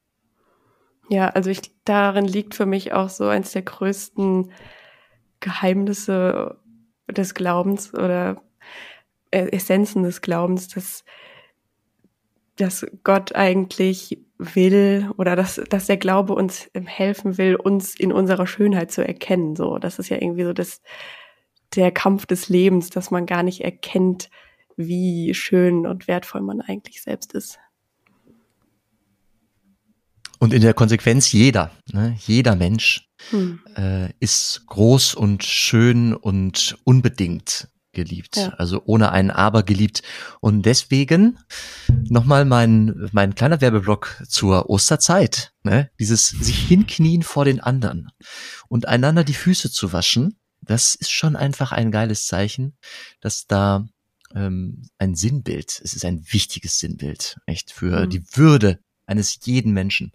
Ja, 1.09 1.29
also 1.29 1.49
ich, 1.49 1.61
darin 1.85 2.25
liegt 2.25 2.55
für 2.55 2.65
mich 2.65 2.93
auch 2.93 3.09
so 3.09 3.27
eins 3.27 3.51
der 3.51 3.63
größten 3.63 4.51
Geheimnisse 5.39 6.59
des 7.07 7.33
Glaubens 7.33 7.93
oder 7.93 8.43
Essenzen 9.31 10.03
des 10.03 10.21
Glaubens, 10.21 10.67
dass, 10.67 11.03
dass 12.59 12.85
Gott 13.03 13.35
eigentlich 13.35 14.19
will 14.37 15.11
oder 15.17 15.35
dass, 15.35 15.61
dass 15.69 15.87
der 15.87 15.97
Glaube 15.97 16.33
uns 16.33 16.69
helfen 16.85 17.37
will, 17.37 17.55
uns 17.55 17.95
in 17.95 18.11
unserer 18.11 18.47
Schönheit 18.47 18.91
zu 18.91 19.05
erkennen. 19.05 19.55
So, 19.55 19.77
das 19.77 19.99
ist 19.99 20.09
ja 20.09 20.17
irgendwie 20.17 20.43
so 20.43 20.53
das, 20.53 20.81
der 21.75 21.91
Kampf 21.91 22.25
des 22.25 22.49
Lebens, 22.49 22.89
dass 22.89 23.11
man 23.11 23.25
gar 23.25 23.43
nicht 23.43 23.61
erkennt, 23.63 24.29
wie 24.77 25.33
schön 25.33 25.85
und 25.85 26.07
wertvoll 26.07 26.41
man 26.41 26.61
eigentlich 26.61 27.01
selbst 27.01 27.33
ist. 27.33 27.59
Und 30.39 30.53
in 30.53 30.61
der 30.61 30.73
Konsequenz 30.73 31.33
jeder, 31.33 31.71
ne, 31.91 32.15
jeder 32.25 32.55
Mensch 32.55 33.09
hm. 33.29 33.59
äh, 33.75 34.09
ist 34.21 34.63
groß 34.67 35.15
und 35.15 35.43
schön 35.43 36.15
und 36.15 36.77
unbedingt 36.85 37.67
geliebt, 38.03 38.37
ja. 38.37 38.49
also 38.57 38.81
ohne 38.85 39.11
ein 39.11 39.29
Aber 39.29 39.63
geliebt. 39.63 40.01
Und 40.39 40.65
deswegen 40.65 41.37
nochmal 42.03 42.45
mein, 42.45 43.09
mein 43.11 43.35
kleiner 43.35 43.59
Werbeblock 43.61 44.23
zur 44.27 44.69
Osterzeit. 44.69 45.51
Ne? 45.63 45.89
Dieses 45.99 46.29
sich 46.29 46.67
hinknien 46.67 47.23
vor 47.23 47.45
den 47.45 47.59
anderen 47.59 48.09
und 48.69 48.87
einander 48.87 49.23
die 49.23 49.33
Füße 49.33 49.69
zu 49.69 49.91
waschen, 49.91 50.39
das 50.61 50.95
ist 50.95 51.11
schon 51.11 51.35
einfach 51.35 51.71
ein 51.71 51.91
geiles 51.91 52.27
Zeichen, 52.27 52.77
dass 53.21 53.47
da 53.47 53.87
ähm, 54.35 54.89
ein 54.97 55.15
Sinnbild, 55.15 55.81
es 55.83 55.93
ist 55.93 56.05
ein 56.05 56.23
wichtiges 56.31 56.79
Sinnbild, 56.79 57.37
echt, 57.45 57.71
für 57.71 58.05
mhm. 58.05 58.09
die 58.09 58.23
Würde 58.33 58.79
eines 59.05 59.39
jeden 59.43 59.73
Menschen, 59.73 60.11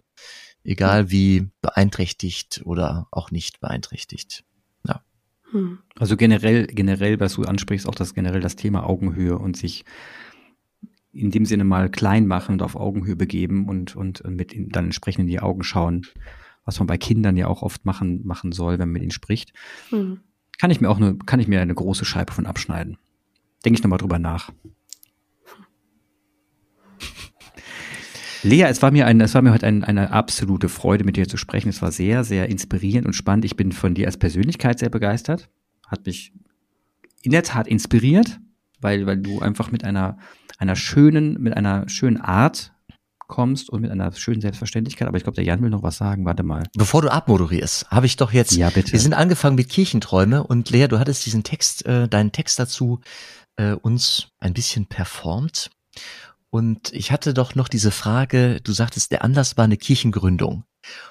egal 0.63 1.11
wie 1.11 1.49
beeinträchtigt 1.61 2.61
oder 2.63 3.07
auch 3.11 3.31
nicht 3.31 3.59
beeinträchtigt. 3.59 4.43
Hm. 5.55 5.79
Also 5.97 6.17
generell, 6.17 6.67
generell, 6.67 7.21
was 7.21 7.35
du 7.35 7.43
ansprichst, 7.43 7.87
auch 7.87 7.95
das 7.95 8.13
generell 8.13 8.41
das 8.41 8.57
Thema 8.57 8.85
Augenhöhe 8.85 9.39
und 9.39 9.55
sich 9.55 9.85
in 11.13 11.31
dem 11.31 11.45
Sinne 11.45 11.63
mal 11.63 11.89
klein 11.89 12.27
machen 12.27 12.53
und 12.53 12.61
auf 12.61 12.75
Augenhöhe 12.75 13.15
begeben 13.15 13.69
und, 13.69 13.95
und 13.95 14.21
mit 14.27 14.53
ihnen 14.53 14.67
dann 14.69 14.85
entsprechend 14.85 15.21
in 15.21 15.27
die 15.27 15.39
Augen 15.39 15.63
schauen, 15.63 16.05
was 16.65 16.79
man 16.79 16.87
bei 16.87 16.97
Kindern 16.97 17.37
ja 17.37 17.47
auch 17.47 17.61
oft 17.61 17.85
machen, 17.85 18.27
machen 18.27 18.51
soll, 18.51 18.73
wenn 18.73 18.89
man 18.89 18.93
mit 18.93 19.03
ihnen 19.03 19.11
spricht. 19.11 19.53
Hm. 19.91 20.19
Kann 20.59 20.71
ich 20.71 20.81
mir 20.81 20.89
auch 20.89 20.97
eine, 20.97 21.15
kann 21.15 21.39
ich 21.39 21.47
mir 21.47 21.61
eine 21.61 21.73
große 21.73 22.03
Scheibe 22.03 22.33
von 22.33 22.45
abschneiden. 22.45 22.97
Denke 23.63 23.77
ich 23.77 23.83
nochmal 23.83 23.99
drüber 23.99 24.19
nach. 24.19 24.51
Lea, 28.45 28.63
es 28.63 28.81
war 28.81 28.91
mir, 28.91 29.07
ein, 29.07 29.19
es 29.21 29.33
war 29.33 29.41
mir 29.41 29.51
heute 29.51 29.65
ein, 29.65 29.83
eine 29.83 30.11
absolute 30.11 30.69
Freude, 30.69 31.03
mit 31.03 31.17
dir 31.17 31.27
zu 31.27 31.35
sprechen. 31.35 31.69
Es 31.69 31.81
war 31.81 31.91
sehr, 31.91 32.23
sehr 32.23 32.47
inspirierend 32.47 33.07
und 33.07 33.13
spannend. 33.13 33.43
Ich 33.43 33.57
bin 33.57 33.71
von 33.71 33.95
dir 33.95 34.05
als 34.05 34.17
Persönlichkeit 34.17 34.79
sehr 34.79 34.89
begeistert. 34.89 35.49
Hat 35.87 36.05
mich 36.05 36.31
in 37.23 37.31
der 37.31 37.43
Tat 37.43 37.67
inspiriert, 37.67 38.39
weil, 38.79 39.07
weil 39.07 39.17
du 39.17 39.39
einfach 39.39 39.71
mit 39.71 39.83
einer, 39.83 40.19
einer 40.59 40.75
schönen, 40.75 41.41
mit 41.41 41.57
einer 41.57 41.89
schönen 41.89 42.21
Art 42.21 42.71
kommst 43.27 43.71
und 43.71 43.81
mit 43.81 43.89
einer 43.89 44.11
schönen 44.13 44.41
Selbstverständlichkeit. 44.41 45.07
Aber 45.07 45.17
ich 45.17 45.23
glaube, 45.23 45.35
der 45.35 45.43
Jan 45.43 45.63
will 45.63 45.71
noch 45.71 45.81
was 45.81 45.97
sagen. 45.97 46.25
Warte 46.25 46.43
mal. 46.43 46.63
Bevor 46.75 47.01
du 47.01 47.11
abmoderierst, 47.11 47.89
habe 47.89 48.05
ich 48.05 48.15
doch 48.15 48.31
jetzt. 48.31 48.55
Ja, 48.55 48.69
bitte. 48.69 48.91
Wir 48.91 48.99
sind 48.99 49.15
angefangen 49.15 49.55
mit 49.55 49.69
Kirchenträume 49.69 50.43
und 50.43 50.69
Lea, 50.69 50.87
du 50.87 50.99
hattest 50.99 51.25
diesen 51.25 51.43
Text, 51.43 51.85
äh, 51.87 52.07
deinen 52.07 52.31
Text 52.31 52.59
dazu 52.59 53.01
äh, 53.55 53.71
uns 53.71 54.27
ein 54.39 54.53
bisschen 54.53 54.85
performt. 54.85 55.71
Und 56.55 56.93
ich 56.93 57.11
hatte 57.11 57.33
doch 57.33 57.53
noch 57.55 57.67
diese 57.67 57.91
Frage, 57.91 58.61
du 58.63 58.71
sagtest, 58.71 59.11
der 59.11 59.25
Anlass 59.25 59.57
war 59.57 59.65
eine 59.65 59.75
Kirchengründung. 59.75 60.63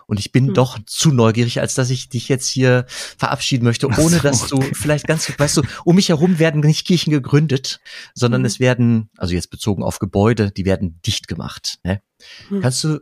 Und 0.06 0.18
ich 0.18 0.32
bin 0.32 0.46
hm. 0.46 0.54
doch 0.54 0.78
zu 0.86 1.12
neugierig, 1.12 1.60
als 1.60 1.74
dass 1.74 1.90
ich 1.90 2.08
dich 2.08 2.30
jetzt 2.30 2.48
hier 2.48 2.86
verabschieden 2.88 3.66
möchte, 3.66 3.86
ohne 3.88 4.16
so, 4.16 4.20
dass 4.20 4.46
du 4.46 4.58
vielleicht 4.62 5.06
ganz, 5.06 5.30
weißt 5.38 5.58
du, 5.58 5.62
um 5.84 5.96
mich 5.96 6.08
herum 6.08 6.38
werden 6.38 6.62
nicht 6.62 6.86
Kirchen 6.86 7.10
gegründet, 7.10 7.80
sondern 8.14 8.40
hm. 8.40 8.46
es 8.46 8.58
werden, 8.58 9.10
also 9.18 9.34
jetzt 9.34 9.50
bezogen 9.50 9.82
auf 9.82 9.98
Gebäude, 9.98 10.50
die 10.50 10.64
werden 10.64 10.98
dicht 11.04 11.28
gemacht. 11.28 11.78
Ne? 11.84 12.00
Hm. 12.48 12.62
Kannst 12.62 12.82
du 12.82 13.00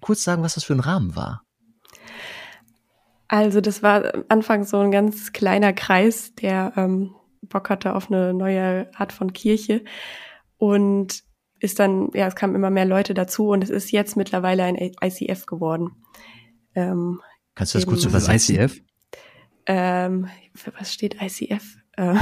kurz 0.00 0.24
sagen, 0.24 0.42
was 0.42 0.54
das 0.54 0.64
für 0.64 0.72
ein 0.72 0.80
Rahmen 0.80 1.14
war? 1.14 1.44
Also 3.28 3.60
das 3.60 3.84
war 3.84 4.16
am 4.16 4.24
Anfang 4.28 4.64
so 4.64 4.80
ein 4.80 4.90
ganz 4.90 5.32
kleiner 5.32 5.72
Kreis, 5.72 6.34
der 6.34 6.72
ähm, 6.74 7.14
Bock 7.42 7.70
hatte 7.70 7.94
auf 7.94 8.10
eine 8.10 8.34
neue 8.34 8.90
Art 8.96 9.12
von 9.12 9.32
Kirche. 9.32 9.84
Und 10.56 11.27
ist 11.60 11.78
dann, 11.78 12.10
ja, 12.14 12.26
es 12.26 12.34
kamen 12.34 12.54
immer 12.54 12.70
mehr 12.70 12.84
Leute 12.84 13.14
dazu 13.14 13.48
und 13.50 13.62
es 13.62 13.70
ist 13.70 13.90
jetzt 13.90 14.16
mittlerweile 14.16 14.64
ein 14.64 14.76
ICF 14.76 15.46
geworden. 15.46 15.90
Ähm, 16.74 17.20
Kannst 17.54 17.74
du 17.74 17.78
das 17.78 17.86
kurz 17.86 18.04
übersetzen? 18.04 18.56
ICF? 18.56 18.80
Ähm, 19.66 20.28
für 20.54 20.72
was 20.78 20.92
steht 20.92 21.20
ICF? 21.20 21.76
Äh, 21.96 22.14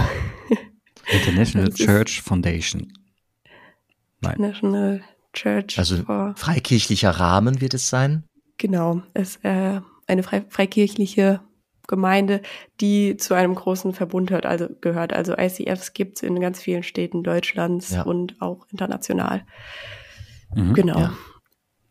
International 1.12 1.72
Church 1.72 2.22
Foundation. 2.22 2.92
Nein. 4.20 4.36
International 4.36 5.02
Church. 5.32 5.78
Also 5.78 6.02
freikirchlicher 6.34 7.10
Rahmen 7.10 7.60
wird 7.60 7.74
es 7.74 7.88
sein? 7.88 8.24
Genau, 8.58 9.02
es 9.12 9.36
ist 9.36 9.44
äh, 9.44 9.80
eine 10.06 10.22
freikirchliche 10.22 11.40
Gemeinde, 11.86 12.42
die 12.80 13.16
zu 13.16 13.34
einem 13.34 13.54
großen 13.54 13.92
Verbund 13.92 14.30
hört, 14.30 14.46
also 14.46 14.68
gehört. 14.80 15.12
Also 15.12 15.34
ICFs 15.36 15.92
gibt 15.92 16.16
es 16.16 16.22
in 16.22 16.40
ganz 16.40 16.60
vielen 16.60 16.82
Städten 16.82 17.22
Deutschlands 17.22 17.90
ja. 17.90 18.02
und 18.02 18.40
auch 18.40 18.66
international. 18.70 19.44
Mhm, 20.54 20.74
genau. 20.74 20.98
Ja. 20.98 21.12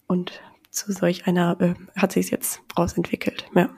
Und 0.08 0.42
zu 0.70 0.92
solch 0.92 1.28
einer 1.28 1.60
äh, 1.60 1.74
hat 1.96 2.12
sich 2.12 2.30
jetzt 2.30 2.62
rausentwickelt. 2.78 3.46
Ja. 3.56 3.70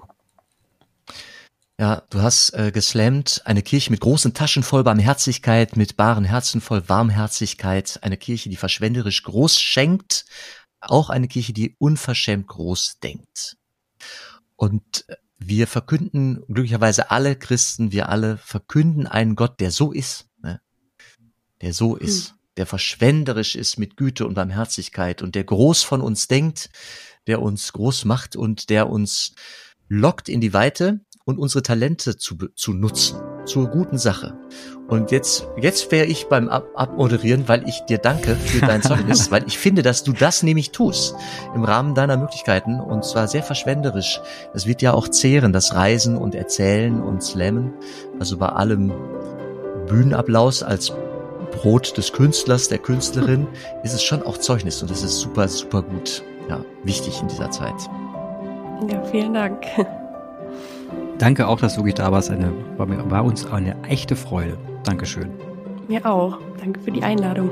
Ja, 1.79 2.01
du 2.09 2.23
hast 2.23 2.55
äh, 2.55 2.71
geslammt, 2.71 3.43
eine 3.45 3.61
Kirche 3.61 3.91
mit 3.91 3.99
großen 3.99 4.33
Taschen 4.33 4.63
voll 4.63 4.83
Barmherzigkeit, 4.83 5.77
mit 5.77 5.95
baren 5.95 6.23
Herzen 6.23 6.59
voll 6.59 6.89
Warmherzigkeit, 6.89 7.99
eine 8.01 8.17
Kirche, 8.17 8.49
die 8.49 8.55
verschwenderisch 8.55 9.21
groß 9.21 9.59
schenkt, 9.59 10.25
auch 10.81 11.11
eine 11.11 11.27
Kirche, 11.27 11.53
die 11.53 11.75
unverschämt 11.77 12.47
groß 12.47 12.97
denkt. 13.03 13.57
Und 14.55 15.05
äh, 15.07 15.15
wir 15.39 15.67
verkünden, 15.67 16.43
glücklicherweise 16.47 17.11
alle 17.11 17.35
Christen, 17.35 17.91
wir 17.91 18.09
alle 18.09 18.37
verkünden 18.37 19.07
einen 19.07 19.35
Gott, 19.35 19.59
der 19.59 19.71
so 19.71 19.91
ist, 19.91 20.27
ne? 20.41 20.61
der 21.61 21.73
so 21.73 21.97
hm. 21.97 22.05
ist, 22.05 22.35
der 22.57 22.65
verschwenderisch 22.65 23.55
ist 23.55 23.77
mit 23.77 23.97
Güte 23.97 24.25
und 24.25 24.33
Barmherzigkeit 24.33 25.21
und 25.21 25.35
der 25.35 25.43
groß 25.43 25.83
von 25.83 26.01
uns 26.01 26.27
denkt, 26.27 26.69
der 27.27 27.41
uns 27.41 27.71
groß 27.73 28.05
macht 28.05 28.35
und 28.35 28.69
der 28.69 28.89
uns 28.89 29.35
lockt 29.87 30.27
in 30.27 30.41
die 30.41 30.53
Weite 30.53 31.01
und 31.23 31.37
unsere 31.37 31.61
Talente 31.61 32.17
zu, 32.17 32.35
zu 32.55 32.73
nutzen, 32.73 33.19
zur 33.47 33.67
guten 33.67 33.97
Sache. 33.97 34.33
Und 34.87 35.11
jetzt, 35.11 35.47
jetzt 35.59 35.91
wäre 35.91 36.05
ich 36.05 36.27
beim 36.27 36.47
Ab 36.47 36.69
Abmoderieren, 36.75 37.47
weil 37.47 37.67
ich 37.67 37.81
dir 37.81 37.97
danke 37.97 38.35
für 38.35 38.65
dein 38.65 38.81
Zeugnis, 38.81 39.31
weil 39.31 39.43
ich 39.45 39.57
finde, 39.57 39.81
dass 39.81 40.03
du 40.03 40.13
das 40.13 40.43
nämlich 40.43 40.71
tust 40.71 41.15
im 41.55 41.63
Rahmen 41.63 41.93
deiner 41.93 42.15
Möglichkeiten 42.15 42.79
und 42.79 43.03
zwar 43.03 43.27
sehr 43.27 43.43
verschwenderisch. 43.43 44.21
Das 44.53 44.65
wird 44.65 44.81
ja 44.81 44.93
auch 44.93 45.09
zehren, 45.09 45.51
das 45.51 45.73
Reisen 45.75 46.17
und 46.17 46.35
Erzählen 46.35 47.01
und 47.01 47.21
Slammen. 47.21 47.73
Also 48.19 48.37
bei 48.37 48.49
allem 48.49 48.93
Bühnenapplaus 49.87 50.63
als 50.63 50.93
Brot 51.51 51.97
des 51.97 52.13
Künstlers, 52.13 52.69
der 52.69 52.77
Künstlerin, 52.77 53.47
ist 53.83 53.93
es 53.93 54.03
schon 54.03 54.23
auch 54.23 54.37
Zeugnis 54.37 54.81
und 54.81 54.91
das 54.91 55.03
ist 55.03 55.19
super, 55.19 55.47
super 55.47 55.81
gut. 55.81 56.23
Ja, 56.49 56.63
wichtig 56.83 57.21
in 57.21 57.27
dieser 57.27 57.51
Zeit. 57.51 57.75
Ja, 58.89 59.03
vielen 59.03 59.33
Dank. 59.33 59.65
Danke 61.19 61.47
auch, 61.47 61.59
dass 61.59 61.75
du 61.75 61.83
da 61.83 62.11
warst. 62.11 62.29
Eine, 62.29 62.51
war, 62.77 62.87
war 63.09 63.25
uns 63.25 63.45
eine 63.45 63.75
echte 63.83 64.15
Freude. 64.15 64.57
Dankeschön. 64.83 65.29
Mir 65.87 66.05
auch. 66.05 66.37
Danke 66.59 66.79
für 66.81 66.91
die 66.91 67.03
Einladung. 67.03 67.49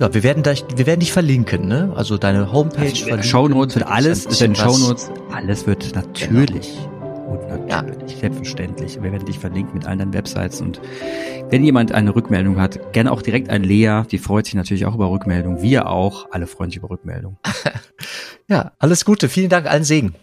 Ja, 0.00 0.12
wir 0.12 0.22
werden, 0.22 0.42
dich, 0.42 0.64
wir 0.74 0.86
werden 0.86 1.00
dich 1.00 1.12
verlinken, 1.12 1.68
ne? 1.68 1.92
Also 1.94 2.18
deine 2.18 2.52
Homepage 2.52 2.82
also, 2.82 2.96
verlinken. 2.96 3.22
Shownotes 3.22 3.76
wird 3.76 3.86
alles, 3.86 4.26
in 4.26 4.52
den 4.52 4.54
Shownotes, 4.56 5.10
alles 5.32 5.66
wird 5.66 5.94
natürlich 5.94 6.76
und 7.28 7.48
natürlich 7.48 7.68
Natürlich, 7.68 8.12
ja. 8.12 8.18
selbstverständlich. 8.18 9.02
Wir 9.02 9.12
werden 9.12 9.24
dich 9.24 9.38
verlinken 9.38 9.74
mit 9.74 9.86
allen 9.86 10.00
deinen 10.00 10.12
Websites 10.12 10.60
und 10.60 10.80
wenn 11.50 11.62
jemand 11.62 11.92
eine 11.92 12.14
Rückmeldung 12.14 12.60
hat, 12.60 12.92
gerne 12.92 13.12
auch 13.12 13.22
direkt 13.22 13.50
an 13.50 13.62
Lea. 13.62 14.02
Die 14.10 14.18
freut 14.18 14.46
sich 14.46 14.54
natürlich 14.54 14.86
auch 14.86 14.94
über 14.94 15.10
Rückmeldung. 15.10 15.62
Wir 15.62 15.88
auch. 15.88 16.26
Alle 16.30 16.46
freuen 16.46 16.70
sich 16.70 16.78
über 16.78 16.90
Rückmeldung. 16.90 17.38
ja, 18.48 18.72
alles 18.78 19.04
Gute. 19.04 19.28
Vielen 19.28 19.50
Dank. 19.50 19.70
Allen 19.70 19.84
Segen. 19.84 20.14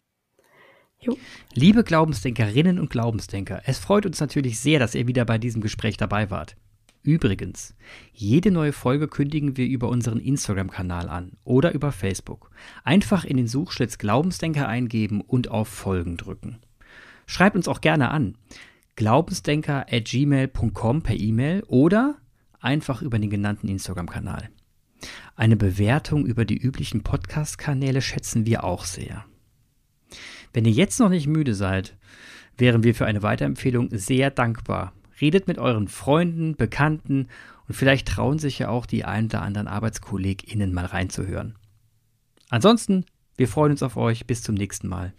Jo. 1.04 1.18
Liebe 1.56 1.84
Glaubensdenkerinnen 1.84 2.80
und 2.80 2.92
Glaubensdenker, 2.92 3.64
es 3.66 3.80
freut 3.80 4.06
uns 4.06 4.20
natürlich 4.20 4.60
sehr, 4.60 4.78
dass 4.78 4.94
ihr 4.94 5.08
wieder 5.08 5.26
bei 5.26 5.40
diesem 5.40 5.60
Gespräch 5.60 5.98
dabei 5.98 6.30
wart. 6.30 6.56
Übrigens, 7.02 7.74
jede 8.14 8.52
neue 8.52 8.72
Folge 8.72 9.08
kündigen 9.08 9.58
wir 9.58 9.66
über 9.66 9.90
unseren 9.90 10.20
Instagram-Kanal 10.20 11.10
an 11.10 11.32
oder 11.44 11.74
über 11.74 11.92
Facebook. 11.92 12.52
Einfach 12.84 13.26
in 13.26 13.38
den 13.38 13.48
Suchschlitz 13.48 13.98
Glaubensdenker 13.98 14.68
eingeben 14.68 15.22
und 15.22 15.50
auf 15.50 15.68
Folgen 15.68 16.18
drücken. 16.18 16.60
Schreibt 17.26 17.56
uns 17.56 17.68
auch 17.68 17.82
gerne 17.82 18.12
an. 18.12 18.38
Glaubensdenker 18.96 19.88
at 19.92 20.06
gmail.com 20.06 21.02
per 21.02 21.16
E-Mail 21.16 21.64
oder 21.64 22.18
einfach 22.60 23.02
über 23.02 23.18
den 23.18 23.32
genannten 23.32 23.68
Instagram-Kanal. 23.68 24.50
Eine 25.36 25.56
Bewertung 25.56 26.28
über 26.28 26.46
die 26.46 26.58
üblichen 26.58 27.02
Podcast-Kanäle 27.02 28.04
schätzen 28.04 28.46
wir 28.46 28.64
auch 28.64 28.86
sehr. 28.86 29.26
Wenn 30.54 30.66
ihr 30.66 30.72
jetzt 30.72 31.00
noch 31.00 31.10
nicht 31.10 31.28
müde 31.28 31.54
seid, 31.54 31.96
wären 32.58 32.84
wir 32.84 32.96
für 32.96 33.06
eine 33.06 33.24
Weiterempfehlung 33.24 33.90
sehr 33.92 34.32
dankbar. 34.32 34.94
Redet 35.20 35.48
mit 35.48 35.60
euren 35.60 35.88
Freunden, 35.88 36.56
Bekannten 36.56 37.28
und 37.68 37.76
vielleicht 37.76 38.08
trauen 38.08 38.40
sich 38.40 38.60
ja 38.60 38.70
auch 38.70 38.86
die 38.86 39.06
ein 39.06 39.26
oder 39.26 39.42
anderen 39.44 39.68
ArbeitskollegInnen 39.68 40.74
mal 40.74 40.86
reinzuhören. 40.86 41.56
Ansonsten, 42.50 43.06
wir 43.38 43.48
freuen 43.48 43.72
uns 43.72 43.84
auf 43.84 43.98
euch. 43.98 44.28
Bis 44.28 44.44
zum 44.44 44.56
nächsten 44.56 44.88
Mal. 44.88 45.14